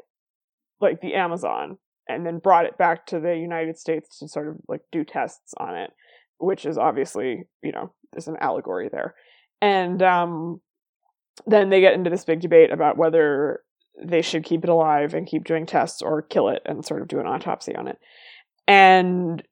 like 0.79 1.01
the 1.01 1.13
amazon 1.15 1.77
and 2.07 2.25
then 2.25 2.39
brought 2.39 2.65
it 2.65 2.77
back 2.77 3.05
to 3.05 3.19
the 3.19 3.35
united 3.35 3.77
states 3.77 4.17
to 4.17 4.25
sort 4.25 4.47
of 4.47 4.55
like 4.69 4.79
do 4.89 5.03
tests 5.03 5.53
on 5.57 5.75
it 5.75 5.91
which 6.37 6.65
is 6.65 6.77
obviously 6.77 7.43
you 7.61 7.73
know 7.73 7.91
there's 8.11 8.27
an 8.27 8.37
allegory 8.39 8.89
there. 8.91 9.15
And 9.61 10.01
um 10.01 10.61
then 11.45 11.69
they 11.69 11.81
get 11.81 11.93
into 11.93 12.09
this 12.09 12.25
big 12.25 12.41
debate 12.41 12.71
about 12.71 12.97
whether 12.97 13.61
they 14.03 14.21
should 14.21 14.43
keep 14.43 14.63
it 14.63 14.69
alive 14.69 15.13
and 15.13 15.27
keep 15.27 15.43
doing 15.43 15.65
tests 15.65 16.01
or 16.01 16.21
kill 16.21 16.49
it 16.49 16.61
and 16.65 16.85
sort 16.85 17.01
of 17.01 17.07
do 17.07 17.19
an 17.19 17.27
autopsy 17.27 17.75
on 17.75 17.87
it 17.87 17.97
and 18.67 19.43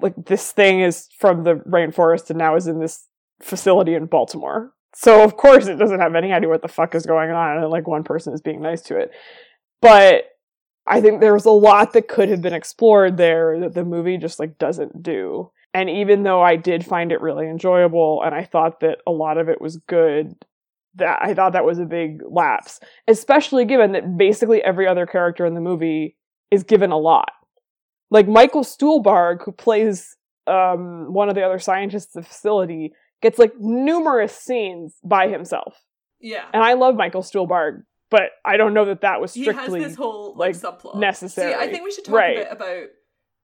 like 0.00 0.14
this 0.26 0.52
thing 0.52 0.80
is 0.80 1.08
from 1.18 1.44
the 1.44 1.54
rainforest 1.54 2.30
and 2.30 2.38
now 2.38 2.56
is 2.56 2.66
in 2.66 2.78
this 2.80 3.06
facility 3.42 3.94
in 3.94 4.06
Baltimore. 4.06 4.72
So 4.94 5.22
of 5.22 5.36
course 5.36 5.66
it 5.66 5.76
doesn't 5.76 6.00
have 6.00 6.14
any 6.14 6.32
idea 6.32 6.48
what 6.48 6.62
the 6.62 6.68
fuck 6.68 6.94
is 6.94 7.06
going 7.06 7.30
on 7.30 7.58
and 7.58 7.70
like 7.70 7.86
one 7.86 8.04
person 8.04 8.32
is 8.32 8.40
being 8.40 8.62
nice 8.62 8.82
to 8.82 8.96
it. 8.96 9.10
But 9.80 10.24
I 10.86 11.00
think 11.00 11.20
there 11.20 11.34
was 11.34 11.44
a 11.44 11.50
lot 11.50 11.92
that 11.92 12.08
could 12.08 12.28
have 12.30 12.40
been 12.40 12.54
explored 12.54 13.16
there 13.16 13.58
that 13.60 13.74
the 13.74 13.84
movie 13.84 14.16
just 14.16 14.38
like 14.38 14.58
doesn't 14.58 15.02
do. 15.02 15.50
And 15.74 15.90
even 15.90 16.22
though 16.22 16.42
I 16.42 16.56
did 16.56 16.86
find 16.86 17.12
it 17.12 17.20
really 17.20 17.48
enjoyable 17.48 18.22
and 18.24 18.34
I 18.34 18.44
thought 18.44 18.80
that 18.80 18.98
a 19.06 19.10
lot 19.10 19.36
of 19.36 19.48
it 19.48 19.60
was 19.60 19.76
good, 19.76 20.34
that 20.94 21.18
I 21.22 21.34
thought 21.34 21.52
that 21.52 21.64
was 21.64 21.78
a 21.78 21.84
big 21.84 22.20
lapse, 22.28 22.80
especially 23.06 23.64
given 23.64 23.92
that 23.92 24.16
basically 24.16 24.62
every 24.62 24.86
other 24.86 25.06
character 25.06 25.46
in 25.46 25.54
the 25.54 25.60
movie 25.60 26.16
is 26.50 26.62
given 26.62 26.90
a 26.90 26.98
lot. 26.98 27.30
Like 28.10 28.26
Michael 28.26 28.64
Stuhlbarg, 28.64 29.44
who 29.44 29.52
plays 29.52 30.16
um, 30.46 31.12
one 31.12 31.28
of 31.28 31.34
the 31.34 31.42
other 31.42 31.58
scientists 31.58 32.16
at 32.16 32.22
the 32.22 32.28
facility, 32.28 32.92
gets 33.20 33.38
like 33.38 33.52
numerous 33.58 34.34
scenes 34.34 34.96
by 35.04 35.28
himself. 35.28 35.74
Yeah. 36.20 36.44
And 36.52 36.62
I 36.62 36.72
love 36.72 36.96
Michael 36.96 37.22
Stuhlbarg, 37.22 37.82
but 38.10 38.30
I 38.44 38.56
don't 38.56 38.72
know 38.74 38.86
that 38.86 39.02
that 39.02 39.20
was 39.20 39.34
He 39.34 39.44
has 39.44 39.54
strictly 39.54 39.84
this 39.84 39.94
whole 39.94 40.34
like, 40.36 40.54
like, 40.60 40.78
subplot. 40.80 40.96
necessary. 40.98 41.52
See, 41.52 41.58
I 41.58 41.70
think 41.70 41.84
we 41.84 41.90
should 41.92 42.04
talk 42.06 42.14
Right. 42.14 42.36
a 42.38 42.40
bit 42.44 42.52
about. 42.52 42.84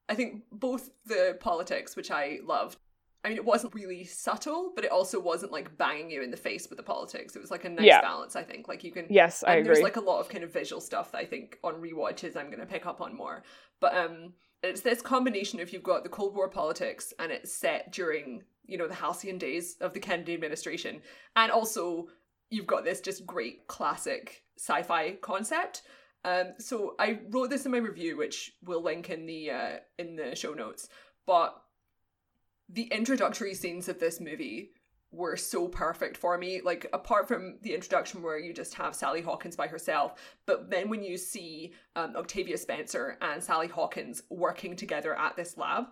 I 0.09 0.13
think 0.15 0.43
both 0.51 0.89
the 1.05 1.37
politics, 1.39 1.95
which 1.95 2.11
I 2.11 2.39
loved. 2.43 2.77
I 3.25 3.29
mean, 3.29 3.37
it 3.37 3.43
wasn't 3.45 3.73
really 3.73 4.03
subtle, 4.03 4.71
but 4.75 4.85
it 4.85 4.91
also 4.91 5.19
wasn't 5.19 5.51
like 5.51 5.75
banging 5.77 6.11
you 6.11 6.21
in 6.21 6.29
the 6.29 6.37
face 6.37 6.69
with 6.69 6.77
the 6.77 6.83
politics. 6.83 7.35
It 7.35 7.41
was 7.41 7.49
like 7.49 7.65
a 7.65 7.69
nice 7.69 7.85
Yeah. 7.87 8.01
balance. 8.01 8.35
I 8.35 8.43
think, 8.43 8.67
like 8.67 8.83
you 8.83 8.91
can. 8.91 9.07
Yes, 9.09 9.43
I 9.43 9.53
and 9.53 9.61
agree. 9.61 9.73
there's 9.73 9.83
like 9.83 9.95
a 9.97 10.01
lot 10.01 10.19
of 10.19 10.29
kind 10.29 10.43
of 10.43 10.53
visual 10.53 10.79
stuff 10.79 11.11
that 11.11 11.17
I 11.17 11.25
think 11.25 11.57
on 11.63 11.81
rewatches 11.81 12.35
I'm 12.37 12.47
going 12.47 12.59
to 12.59 12.65
pick 12.67 12.85
up 12.85 13.01
on 13.01 13.15
more. 13.15 13.43
But 13.81 13.97
um, 13.97 14.33
it's 14.61 14.81
this 14.81 15.01
combination 15.01 15.59
of 15.59 15.73
you've 15.73 15.81
got 15.83 16.03
the 16.03 16.09
Cold 16.09 16.35
War 16.35 16.49
politics 16.49 17.13
and 17.19 17.31
it's 17.31 17.51
set 17.51 17.91
during 17.91 18.43
you 18.67 18.77
know 18.77 18.87
the 18.87 18.93
halcyon 18.95 19.37
days 19.39 19.75
of 19.81 19.93
the 19.93 19.99
Kennedy 19.99 20.35
administration, 20.35 21.01
and 21.35 21.51
also 21.51 22.07
you've 22.51 22.67
got 22.67 22.83
this 22.83 23.01
just 23.01 23.25
great 23.25 23.67
classic 23.67 24.43
sci-fi 24.59 25.13
concept. 25.21 25.81
Um, 26.23 26.53
so 26.59 26.95
I 26.99 27.19
wrote 27.29 27.49
this 27.49 27.65
in 27.65 27.71
my 27.71 27.77
review, 27.79 28.17
which 28.17 28.53
we'll 28.63 28.83
link 28.83 29.09
in 29.09 29.25
the 29.25 29.49
uh, 29.51 29.77
in 29.97 30.15
the 30.15 30.35
show 30.35 30.53
notes. 30.53 30.89
But 31.27 31.55
the 32.69 32.83
introductory 32.83 33.53
scenes 33.53 33.87
of 33.87 33.99
this 33.99 34.19
movie 34.19 34.71
were 35.11 35.37
so 35.37 35.67
perfect 35.67 36.17
for 36.17 36.37
me. 36.37 36.61
Like 36.61 36.87
apart 36.93 37.27
from 37.27 37.57
the 37.61 37.73
introduction 37.73 38.21
where 38.21 38.37
you 38.37 38.53
just 38.53 38.73
have 38.75 38.95
Sally 38.95 39.21
Hawkins 39.21 39.55
by 39.55 39.67
herself, 39.67 40.15
but 40.45 40.69
then 40.69 40.89
when 40.89 41.03
you 41.03 41.17
see 41.17 41.73
um, 41.95 42.15
Octavia 42.15 42.57
Spencer 42.57 43.17
and 43.21 43.41
Sally 43.41 43.67
Hawkins 43.67 44.23
working 44.29 44.75
together 44.75 45.17
at 45.17 45.35
this 45.35 45.57
lab. 45.57 45.85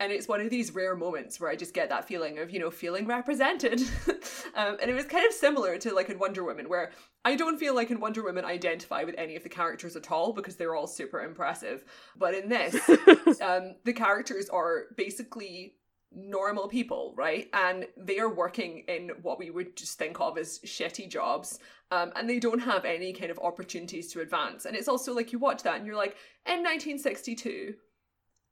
And 0.00 0.12
it's 0.12 0.28
one 0.28 0.40
of 0.40 0.48
these 0.48 0.72
rare 0.72 0.94
moments 0.94 1.40
where 1.40 1.50
I 1.50 1.56
just 1.56 1.74
get 1.74 1.88
that 1.88 2.06
feeling 2.06 2.38
of, 2.38 2.52
you 2.52 2.60
know, 2.60 2.70
feeling 2.70 3.04
represented. 3.08 3.80
um, 4.54 4.76
and 4.80 4.88
it 4.88 4.94
was 4.94 5.06
kind 5.06 5.26
of 5.26 5.32
similar 5.32 5.76
to 5.78 5.92
like 5.92 6.08
in 6.08 6.20
Wonder 6.20 6.44
Woman, 6.44 6.68
where 6.68 6.92
I 7.24 7.34
don't 7.34 7.58
feel 7.58 7.74
like 7.74 7.90
in 7.90 7.98
Wonder 7.98 8.22
Woman 8.22 8.44
I 8.44 8.52
identify 8.52 9.02
with 9.02 9.16
any 9.18 9.34
of 9.34 9.42
the 9.42 9.48
characters 9.48 9.96
at 9.96 10.08
all 10.12 10.32
because 10.32 10.54
they're 10.54 10.76
all 10.76 10.86
super 10.86 11.22
impressive. 11.22 11.84
But 12.16 12.34
in 12.34 12.48
this, 12.48 12.76
um, 13.40 13.74
the 13.84 13.92
characters 13.92 14.48
are 14.48 14.84
basically 14.96 15.74
normal 16.12 16.68
people, 16.68 17.14
right? 17.16 17.48
And 17.52 17.86
they 17.96 18.18
are 18.18 18.32
working 18.32 18.84
in 18.88 19.10
what 19.22 19.38
we 19.38 19.50
would 19.50 19.76
just 19.76 19.98
think 19.98 20.20
of 20.20 20.38
as 20.38 20.58
shitty 20.60 21.08
jobs. 21.08 21.58
Um, 21.90 22.12
and 22.16 22.28
they 22.28 22.38
don't 22.38 22.60
have 22.60 22.84
any 22.84 23.12
kind 23.12 23.30
of 23.30 23.38
opportunities 23.38 24.12
to 24.12 24.20
advance. 24.20 24.64
And 24.64 24.76
it's 24.76 24.88
also 24.88 25.14
like 25.14 25.32
you 25.32 25.38
watch 25.38 25.62
that 25.62 25.76
and 25.76 25.86
you're 25.86 25.96
like, 25.96 26.16
in 26.46 26.58
1962, 26.62 27.74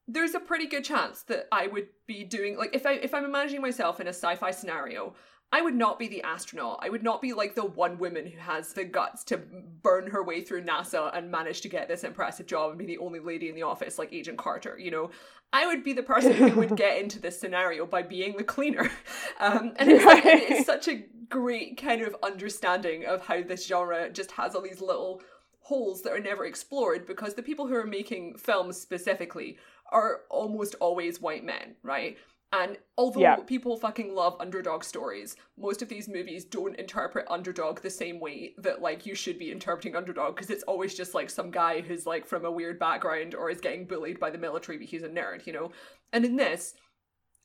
there's 0.07 0.35
a 0.35 0.39
pretty 0.39 0.67
good 0.67 0.83
chance 0.83 1.23
that 1.23 1.47
I 1.51 1.67
would 1.67 1.87
be 2.07 2.23
doing 2.23 2.57
like 2.57 2.73
if 2.73 2.85
I 2.85 2.93
if 2.93 3.13
I'm 3.13 3.25
imagining 3.25 3.61
myself 3.61 3.99
in 3.99 4.07
a 4.07 4.13
sci-fi 4.13 4.51
scenario, 4.51 5.15
I 5.51 5.61
would 5.61 5.75
not 5.75 5.97
be 5.97 6.09
the 6.09 6.23
astronaut. 6.23 6.79
I 6.81 6.89
would 6.89 7.03
not 7.03 7.21
be 7.21 7.31
like 7.31 7.55
the 7.55 7.65
one 7.65 7.97
woman 7.97 8.25
who 8.25 8.37
has 8.37 8.73
the 8.73 8.83
guts 8.83 9.23
to 9.25 9.37
burn 9.37 10.09
her 10.09 10.21
way 10.21 10.41
through 10.41 10.65
NASA 10.65 11.15
and 11.15 11.31
manage 11.31 11.61
to 11.61 11.69
get 11.69 11.87
this 11.87 12.03
impressive 12.03 12.47
job 12.47 12.71
and 12.71 12.79
be 12.79 12.85
the 12.85 12.97
only 12.97 13.19
lady 13.19 13.47
in 13.47 13.55
the 13.55 13.61
office 13.61 13.97
like 13.97 14.11
Agent 14.11 14.37
Carter, 14.37 14.77
you 14.77 14.91
know? 14.91 15.09
I 15.53 15.65
would 15.65 15.85
be 15.85 15.93
the 15.93 16.03
person 16.03 16.33
who 16.33 16.59
would 16.59 16.75
get 16.75 17.01
into 17.01 17.19
this 17.19 17.39
scenario 17.39 17.85
by 17.85 18.01
being 18.03 18.35
the 18.35 18.43
cleaner. 18.43 18.91
Um, 19.39 19.73
and 19.77 19.91
it's, 19.91 20.03
like, 20.03 20.23
it's 20.25 20.65
such 20.65 20.87
a 20.87 21.05
great 21.29 21.79
kind 21.79 22.01
of 22.01 22.15
understanding 22.23 23.05
of 23.05 23.21
how 23.21 23.43
this 23.43 23.67
genre 23.67 24.09
just 24.09 24.31
has 24.31 24.55
all 24.55 24.63
these 24.63 24.81
little 24.81 25.21
holes 25.59 26.01
that 26.01 26.11
are 26.11 26.19
never 26.19 26.45
explored 26.45 27.05
because 27.05 27.35
the 27.35 27.43
people 27.43 27.67
who 27.67 27.75
are 27.75 27.85
making 27.85 28.35
films 28.37 28.81
specifically 28.81 29.59
are 29.91 30.21
almost 30.31 30.73
always 30.79 31.21
white 31.21 31.43
men, 31.43 31.75
right? 31.83 32.17
And 32.53 32.77
although 32.97 33.19
yeah. 33.19 33.35
people 33.45 33.75
fucking 33.75 34.15
love 34.15 34.37
underdog 34.39 34.83
stories, 34.83 35.35
most 35.57 35.81
of 35.81 35.89
these 35.89 36.07
movies 36.07 36.45
don't 36.45 36.79
interpret 36.79 37.27
underdog 37.29 37.81
the 37.81 37.89
same 37.89 38.21
way 38.21 38.53
that 38.57 38.81
like 38.81 39.05
you 39.05 39.15
should 39.15 39.37
be 39.37 39.51
interpreting 39.51 39.97
underdog 39.97 40.35
because 40.35 40.49
it's 40.49 40.63
always 40.63 40.95
just 40.95 41.13
like 41.13 41.29
some 41.29 41.51
guy 41.51 41.81
who's 41.81 42.05
like 42.05 42.25
from 42.25 42.45
a 42.45 42.51
weird 42.51 42.79
background 42.79 43.35
or 43.35 43.49
is 43.49 43.59
getting 43.59 43.85
bullied 43.85 44.19
by 44.19 44.29
the 44.29 44.37
military 44.37 44.77
but 44.77 44.87
he's 44.87 45.03
a 45.03 45.09
nerd, 45.09 45.45
you 45.45 45.51
know. 45.51 45.71
And 46.13 46.23
in 46.23 46.37
this, 46.37 46.75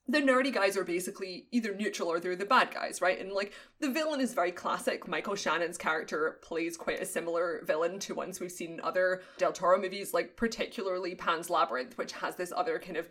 the 0.09 0.21
nerdy 0.21 0.53
guys 0.53 0.77
are 0.77 0.85
basically 0.85 1.47
either 1.53 1.75
neutral 1.75 2.09
or 2.09 2.19
they're 2.19 2.35
the 2.35 2.45
bad 2.45 2.73
guys, 2.75 3.01
right? 3.01 3.21
And 3.21 3.33
like 3.33 3.53
the 3.81 3.91
villain 3.91 4.21
is 4.21 4.35
very 4.35 4.51
classic. 4.51 5.07
Michael 5.07 5.37
Shannon's 5.37 5.79
character 5.79 6.38
plays 6.43 6.77
quite 6.77 7.01
a 7.01 7.07
similar 7.07 7.62
villain 7.65 8.01
to 8.01 8.15
ones 8.15 8.41
we've 8.41 8.51
seen 8.51 8.75
in 8.75 8.81
other 8.81 9.23
Del 9.38 9.53
Toro 9.53 9.81
movies, 9.81 10.12
like 10.12 10.37
particularly 10.37 11.15
Pan's 11.15 11.51
Labyrinth, 11.51 11.97
which 11.99 12.12
has 12.12 12.35
this 12.35 12.53
other 12.57 12.81
kind 12.81 12.97
of 12.97 13.09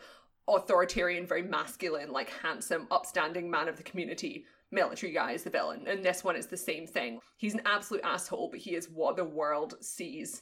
authoritarian, 0.47 1.25
very 1.25 1.43
masculine, 1.43 2.11
like 2.11 2.29
handsome, 2.29 2.87
upstanding 2.91 3.49
man 3.49 3.67
of 3.67 3.77
the 3.77 3.83
community 3.83 4.45
military 4.71 5.11
guy 5.11 5.31
is 5.31 5.43
the 5.43 5.49
villain. 5.49 5.85
And 5.87 6.03
this 6.03 6.23
one 6.23 6.35
is 6.35 6.47
the 6.47 6.57
same 6.57 6.87
thing. 6.87 7.19
He's 7.37 7.53
an 7.53 7.61
absolute 7.65 8.03
asshole, 8.03 8.49
but 8.49 8.59
he 8.59 8.75
is 8.75 8.89
what 8.89 9.15
the 9.15 9.25
world 9.25 9.75
sees 9.81 10.41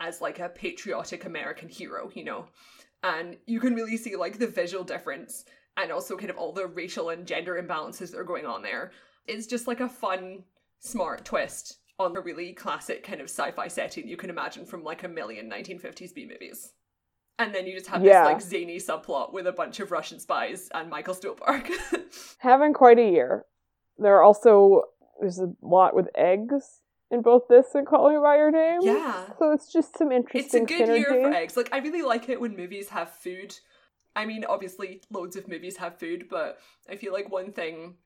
as 0.00 0.20
like 0.20 0.38
a 0.38 0.48
patriotic 0.48 1.24
American 1.24 1.68
hero, 1.68 2.10
you 2.14 2.24
know? 2.24 2.46
And 3.02 3.36
you 3.46 3.60
can 3.60 3.74
really 3.74 3.96
see 3.96 4.16
like 4.16 4.38
the 4.38 4.46
visual 4.46 4.84
difference 4.84 5.44
and 5.76 5.92
also 5.92 6.16
kind 6.16 6.30
of 6.30 6.38
all 6.38 6.52
the 6.52 6.66
racial 6.66 7.10
and 7.10 7.26
gender 7.26 7.62
imbalances 7.62 8.10
that 8.10 8.18
are 8.18 8.24
going 8.24 8.46
on 8.46 8.62
there. 8.62 8.92
It's 9.26 9.46
just 9.46 9.66
like 9.66 9.80
a 9.80 9.88
fun, 9.88 10.44
smart 10.80 11.24
twist 11.24 11.78
on 11.98 12.16
a 12.16 12.20
really 12.20 12.52
classic 12.52 13.02
kind 13.02 13.20
of 13.20 13.28
sci-fi 13.28 13.68
setting 13.68 14.06
you 14.06 14.16
can 14.16 14.30
imagine 14.30 14.66
from 14.66 14.84
like 14.84 15.04
a 15.04 15.08
million 15.08 15.50
1950s 15.50 16.14
B 16.14 16.26
movies. 16.26 16.72
And 17.38 17.54
then 17.54 17.66
you 17.66 17.74
just 17.74 17.88
have 17.88 18.02
yeah. 18.02 18.24
this 18.24 18.32
like 18.32 18.42
zany 18.42 18.78
subplot 18.78 19.32
with 19.32 19.46
a 19.46 19.52
bunch 19.52 19.80
of 19.80 19.92
Russian 19.92 20.18
spies 20.18 20.70
and 20.74 20.88
Michael 20.88 21.14
Stuhlbarg. 21.14 21.70
Having 22.38 22.72
quite 22.72 22.98
a 22.98 23.10
year. 23.10 23.44
There 23.98 24.16
are 24.16 24.22
also 24.22 24.82
there's 25.20 25.38
a 25.38 25.52
lot 25.62 25.94
with 25.94 26.08
eggs 26.14 26.80
in 27.10 27.22
both 27.22 27.42
this 27.48 27.74
and 27.74 27.86
Call 27.86 28.10
Me 28.10 28.18
by 28.20 28.36
Your 28.36 28.50
Name. 28.50 28.80
Yeah. 28.82 29.24
So 29.38 29.52
it's 29.52 29.72
just 29.72 29.96
some 29.96 30.12
interesting. 30.12 30.62
It's 30.62 30.72
a 30.72 30.74
good 30.74 30.88
synergy. 30.88 30.98
year 30.98 31.22
for 31.22 31.32
eggs. 31.32 31.56
Like 31.56 31.68
I 31.72 31.78
really 31.78 32.02
like 32.02 32.28
it 32.28 32.40
when 32.40 32.56
movies 32.56 32.88
have 32.90 33.10
food. 33.10 33.54
I 34.14 34.24
mean, 34.24 34.44
obviously, 34.48 35.02
loads 35.10 35.36
of 35.36 35.46
movies 35.46 35.76
have 35.76 35.98
food, 35.98 36.26
but 36.30 36.58
I 36.88 36.96
feel 36.96 37.12
like 37.12 37.30
one 37.30 37.52
thing 37.52 37.96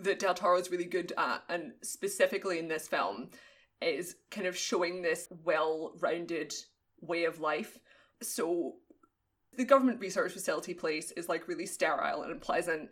that 0.00 0.18
Del 0.18 0.34
Toro 0.34 0.58
is 0.58 0.70
really 0.72 0.86
good 0.86 1.12
at, 1.16 1.44
and 1.48 1.72
specifically 1.82 2.58
in 2.58 2.66
this 2.66 2.88
film, 2.88 3.30
is 3.80 4.16
kind 4.30 4.48
of 4.48 4.56
showing 4.56 5.02
this 5.02 5.28
well-rounded 5.44 6.52
way 7.00 7.24
of 7.24 7.38
life 7.38 7.78
so 8.22 8.74
the 9.56 9.64
government 9.64 10.00
research 10.00 10.32
facility 10.32 10.74
place 10.74 11.10
is 11.12 11.28
like 11.28 11.48
really 11.48 11.66
sterile 11.66 12.22
and 12.22 12.32
unpleasant. 12.32 12.90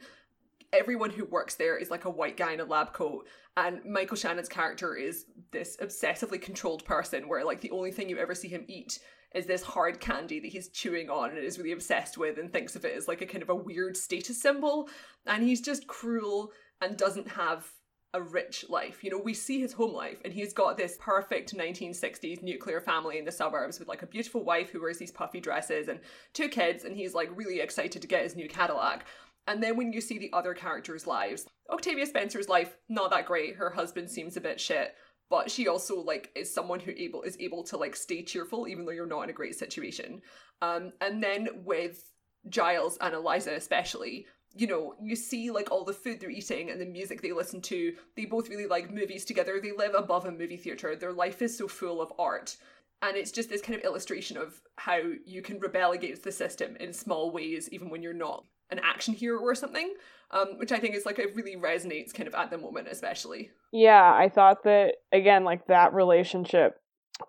Everyone 0.72 1.10
who 1.10 1.24
works 1.24 1.54
there 1.54 1.78
is 1.78 1.90
like 1.90 2.04
a 2.04 2.10
white 2.10 2.36
guy 2.36 2.52
in 2.52 2.60
a 2.60 2.64
lab 2.64 2.92
coat, 2.92 3.26
and 3.56 3.84
Michael 3.84 4.16
Shannon's 4.16 4.48
character 4.48 4.94
is 4.94 5.26
this 5.50 5.76
obsessively 5.80 6.40
controlled 6.40 6.84
person 6.84 7.28
where 7.28 7.44
like 7.44 7.60
the 7.60 7.70
only 7.70 7.90
thing 7.90 8.08
you 8.08 8.18
ever 8.18 8.34
see 8.34 8.48
him 8.48 8.64
eat 8.68 8.98
is 9.34 9.46
this 9.46 9.62
hard 9.62 10.00
candy 10.00 10.40
that 10.40 10.48
he's 10.48 10.68
chewing 10.68 11.10
on 11.10 11.30
and 11.30 11.38
is 11.38 11.58
really 11.58 11.72
obsessed 11.72 12.16
with 12.16 12.38
and 12.38 12.52
thinks 12.52 12.76
of 12.76 12.84
it 12.84 12.96
as 12.96 13.08
like 13.08 13.20
a 13.20 13.26
kind 13.26 13.42
of 13.42 13.50
a 13.50 13.54
weird 13.54 13.96
status 13.96 14.40
symbol. 14.40 14.88
And 15.26 15.42
he's 15.42 15.60
just 15.60 15.86
cruel 15.86 16.52
and 16.80 16.96
doesn't 16.96 17.28
have 17.28 17.70
a 18.14 18.22
rich 18.22 18.64
life. 18.68 19.04
You 19.04 19.10
know, 19.10 19.18
we 19.18 19.34
see 19.34 19.60
his 19.60 19.72
home 19.72 19.92
life, 19.92 20.18
and 20.24 20.32
he's 20.32 20.52
got 20.52 20.76
this 20.76 20.96
perfect 21.00 21.54
1960s 21.54 22.42
nuclear 22.42 22.80
family 22.80 23.18
in 23.18 23.24
the 23.24 23.32
suburbs 23.32 23.78
with 23.78 23.88
like 23.88 24.02
a 24.02 24.06
beautiful 24.06 24.44
wife 24.44 24.70
who 24.70 24.80
wears 24.80 24.98
these 24.98 25.10
puffy 25.10 25.40
dresses 25.40 25.88
and 25.88 26.00
two 26.32 26.48
kids, 26.48 26.84
and 26.84 26.96
he's 26.96 27.14
like 27.14 27.30
really 27.36 27.60
excited 27.60 28.00
to 28.00 28.08
get 28.08 28.22
his 28.22 28.36
new 28.36 28.48
Cadillac. 28.48 29.06
And 29.46 29.62
then 29.62 29.76
when 29.76 29.92
you 29.92 30.00
see 30.00 30.18
the 30.18 30.32
other 30.32 30.54
characters' 30.54 31.06
lives, 31.06 31.46
Octavia 31.70 32.06
Spencer's 32.06 32.48
life 32.48 32.76
not 32.88 33.10
that 33.10 33.26
great. 33.26 33.56
Her 33.56 33.70
husband 33.70 34.10
seems 34.10 34.36
a 34.36 34.42
bit 34.42 34.60
shit, 34.60 34.94
but 35.30 35.50
she 35.50 35.68
also 35.68 36.00
like 36.00 36.30
is 36.34 36.52
someone 36.52 36.80
who 36.80 36.92
able 36.96 37.22
is 37.22 37.36
able 37.40 37.62
to 37.64 37.76
like 37.76 37.96
stay 37.96 38.22
cheerful 38.22 38.68
even 38.68 38.84
though 38.84 38.92
you're 38.92 39.06
not 39.06 39.22
in 39.22 39.30
a 39.30 39.34
great 39.34 39.54
situation. 39.54 40.22
Um, 40.60 40.92
and 41.00 41.22
then 41.22 41.48
with 41.64 42.12
Giles 42.48 42.98
and 43.00 43.14
Elisa 43.14 43.54
especially, 43.54 44.26
you 44.56 44.66
know, 44.66 44.94
you 45.00 45.14
see 45.14 45.50
like 45.50 45.70
all 45.70 45.84
the 45.84 45.92
food 45.92 46.20
they're 46.20 46.30
eating 46.30 46.70
and 46.70 46.80
the 46.80 46.86
music 46.86 47.22
they 47.22 47.32
listen 47.32 47.60
to. 47.62 47.94
They 48.16 48.24
both 48.24 48.48
really 48.48 48.66
like 48.66 48.92
movies 48.92 49.24
together. 49.24 49.60
They 49.60 49.72
live 49.72 49.94
above 49.94 50.26
a 50.26 50.32
movie 50.32 50.56
theater. 50.56 50.96
Their 50.96 51.12
life 51.12 51.42
is 51.42 51.56
so 51.56 51.68
full 51.68 52.00
of 52.00 52.12
art. 52.18 52.56
And 53.02 53.16
it's 53.16 53.30
just 53.30 53.48
this 53.48 53.62
kind 53.62 53.78
of 53.78 53.84
illustration 53.84 54.36
of 54.36 54.60
how 54.76 55.00
you 55.24 55.42
can 55.42 55.60
rebel 55.60 55.92
against 55.92 56.24
the 56.24 56.32
system 56.32 56.76
in 56.76 56.92
small 56.92 57.30
ways, 57.30 57.68
even 57.70 57.90
when 57.90 58.02
you're 58.02 58.12
not 58.12 58.44
an 58.70 58.80
action 58.82 59.14
hero 59.14 59.40
or 59.40 59.54
something. 59.54 59.94
Um, 60.30 60.58
which 60.58 60.72
I 60.72 60.78
think 60.78 60.94
is 60.94 61.06
like 61.06 61.18
it 61.18 61.34
really 61.34 61.56
resonates 61.56 62.12
kind 62.12 62.26
of 62.26 62.34
at 62.34 62.50
the 62.50 62.58
moment, 62.58 62.88
especially. 62.90 63.50
Yeah, 63.72 64.12
I 64.12 64.28
thought 64.28 64.64
that 64.64 64.96
again, 65.10 65.44
like 65.44 65.68
that 65.68 65.94
relationship 65.94 66.78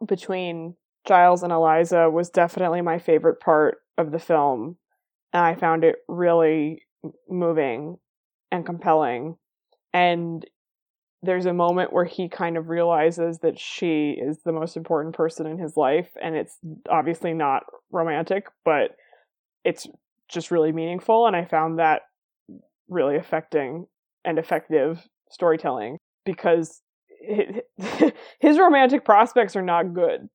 between 0.05 0.75
Giles 1.07 1.43
and 1.43 1.53
Elisa 1.53 2.09
was 2.09 2.29
definitely 2.29 2.81
my 2.81 2.99
favorite 2.99 3.39
part 3.39 3.77
of 3.97 4.11
the 4.11 4.19
film. 4.19 4.77
And 5.31 5.45
I 5.45 5.55
found 5.55 5.83
it 5.83 5.97
really 6.07 6.83
moving 7.29 7.97
and 8.51 8.65
compelling. 8.65 9.37
And 9.93 10.45
there's 11.21 11.45
a 11.45 11.53
moment 11.53 11.91
where 11.91 12.05
he 12.05 12.29
kind 12.29 12.57
of 12.57 12.69
realizes 12.69 13.39
that 13.39 13.59
she 13.59 14.11
is 14.11 14.39
the 14.43 14.53
most 14.53 14.77
important 14.77 15.15
person 15.15 15.45
in 15.45 15.57
his 15.57 15.75
life. 15.75 16.09
And 16.21 16.35
it's 16.35 16.57
obviously 16.89 17.33
not 17.33 17.63
romantic, 17.91 18.47
but 18.63 18.95
it's 19.65 19.87
just 20.29 20.51
really 20.51 20.71
meaningful. 20.71 21.27
And 21.27 21.35
I 21.35 21.45
found 21.45 21.79
that 21.79 22.03
really 22.87 23.17
affecting 23.17 23.87
and 24.23 24.39
effective 24.39 25.07
storytelling 25.29 25.97
because 26.25 26.81
his 28.39 28.57
romantic 28.57 29.03
prospects 29.03 29.55
are 29.55 29.61
not 29.61 29.93
good, 29.93 30.29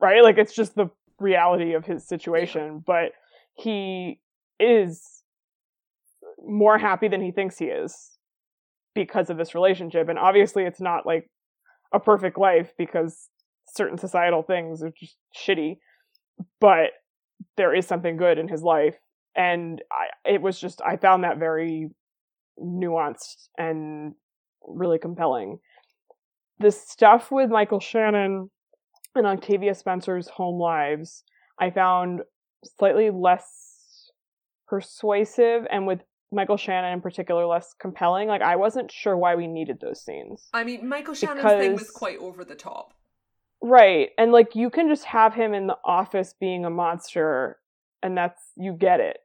right? 0.00 0.22
Like 0.22 0.38
it's 0.38 0.54
just 0.54 0.76
the 0.76 0.90
reality 1.18 1.74
of 1.74 1.84
his 1.84 2.06
situation, 2.06 2.82
but 2.86 3.12
he 3.54 4.20
is 4.58 5.19
more 6.46 6.78
happy 6.78 7.08
than 7.08 7.22
he 7.22 7.32
thinks 7.32 7.58
he 7.58 7.66
is 7.66 8.18
because 8.94 9.30
of 9.30 9.36
this 9.36 9.54
relationship. 9.54 10.08
And 10.08 10.18
obviously, 10.18 10.64
it's 10.64 10.80
not 10.80 11.06
like 11.06 11.30
a 11.92 12.00
perfect 12.00 12.38
life 12.38 12.72
because 12.78 13.28
certain 13.68 13.98
societal 13.98 14.42
things 14.42 14.82
are 14.82 14.92
just 14.98 15.16
shitty, 15.36 15.76
but 16.60 16.90
there 17.56 17.74
is 17.74 17.86
something 17.86 18.16
good 18.16 18.38
in 18.38 18.48
his 18.48 18.62
life. 18.62 18.96
And 19.36 19.80
I, 19.92 20.30
it 20.30 20.42
was 20.42 20.60
just, 20.60 20.80
I 20.82 20.96
found 20.96 21.24
that 21.24 21.38
very 21.38 21.90
nuanced 22.58 23.48
and 23.56 24.14
really 24.66 24.98
compelling. 24.98 25.58
The 26.58 26.70
stuff 26.70 27.30
with 27.30 27.48
Michael 27.48 27.80
Shannon 27.80 28.50
and 29.14 29.26
Octavia 29.26 29.74
Spencer's 29.74 30.28
home 30.28 30.60
lives, 30.60 31.24
I 31.58 31.70
found 31.70 32.20
slightly 32.78 33.10
less 33.10 34.10
persuasive 34.68 35.66
and 35.70 35.86
with 35.86 36.00
Michael 36.32 36.56
Shannon 36.56 36.92
in 36.92 37.00
particular 37.00 37.46
less 37.46 37.74
compelling. 37.78 38.28
Like 38.28 38.42
I 38.42 38.56
wasn't 38.56 38.90
sure 38.90 39.16
why 39.16 39.34
we 39.34 39.46
needed 39.46 39.78
those 39.80 40.02
scenes. 40.04 40.48
I 40.52 40.64
mean, 40.64 40.88
Michael 40.88 41.14
Shannon's 41.14 41.38
because, 41.38 41.60
thing 41.60 41.72
was 41.72 41.90
quite 41.90 42.18
over 42.18 42.44
the 42.44 42.54
top. 42.54 42.94
Right. 43.62 44.10
And 44.16 44.32
like 44.32 44.54
you 44.54 44.70
can 44.70 44.88
just 44.88 45.04
have 45.04 45.34
him 45.34 45.54
in 45.54 45.66
the 45.66 45.76
office 45.84 46.34
being 46.38 46.64
a 46.64 46.70
monster 46.70 47.58
and 48.02 48.16
that's 48.16 48.40
you 48.56 48.72
get 48.72 49.00
it. 49.00 49.18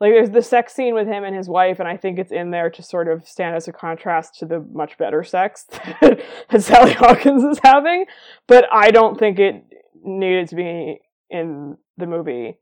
Like 0.00 0.12
there's 0.12 0.30
the 0.30 0.42
sex 0.42 0.74
scene 0.74 0.94
with 0.94 1.08
him 1.08 1.24
and 1.24 1.34
his 1.34 1.48
wife 1.48 1.80
and 1.80 1.88
I 1.88 1.96
think 1.96 2.20
it's 2.20 2.30
in 2.30 2.52
there 2.52 2.70
to 2.70 2.82
sort 2.82 3.08
of 3.08 3.26
stand 3.26 3.56
as 3.56 3.66
a 3.66 3.72
contrast 3.72 4.38
to 4.38 4.46
the 4.46 4.60
much 4.72 4.96
better 4.96 5.24
sex 5.24 5.66
that 6.00 6.22
Sally 6.60 6.92
Hawkins 6.92 7.42
is 7.42 7.58
having, 7.64 8.06
but 8.46 8.64
I 8.72 8.92
don't 8.92 9.18
think 9.18 9.40
it 9.40 9.64
needed 10.04 10.48
to 10.50 10.54
be 10.54 11.00
in 11.30 11.76
the 11.96 12.06
movie. 12.06 12.58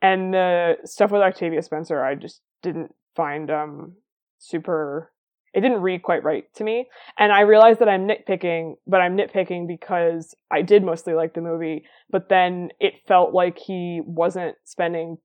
And 0.00 0.32
the 0.32 0.76
stuff 0.84 1.10
with 1.10 1.20
Octavia 1.20 1.60
Spencer 1.60 2.02
I 2.02 2.14
just 2.14 2.40
didn't 2.62 2.94
find 3.18 3.50
um 3.50 3.92
super 4.38 5.12
it 5.54 5.62
didn't 5.62 5.80
read 5.80 6.02
quite 6.02 6.22
right 6.22 6.44
to 6.54 6.62
me. 6.62 6.86
And 7.18 7.32
I 7.32 7.40
realized 7.40 7.80
that 7.80 7.88
I'm 7.88 8.06
nitpicking, 8.06 8.74
but 8.86 9.00
I'm 9.00 9.16
nitpicking 9.16 9.66
because 9.66 10.34
I 10.50 10.60
did 10.60 10.84
mostly 10.84 11.14
like 11.14 11.34
the 11.34 11.40
movie, 11.40 11.84
but 12.10 12.28
then 12.28 12.68
it 12.78 12.94
felt 13.08 13.32
like 13.32 13.58
he 13.58 14.02
wasn't 14.04 14.56
spending 14.64 15.16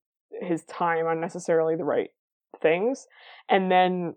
his 0.41 0.63
time 0.63 1.05
on 1.05 1.19
necessarily 1.19 1.75
the 1.75 1.83
right 1.83 2.09
things. 2.61 3.05
And 3.49 3.69
then 3.69 4.15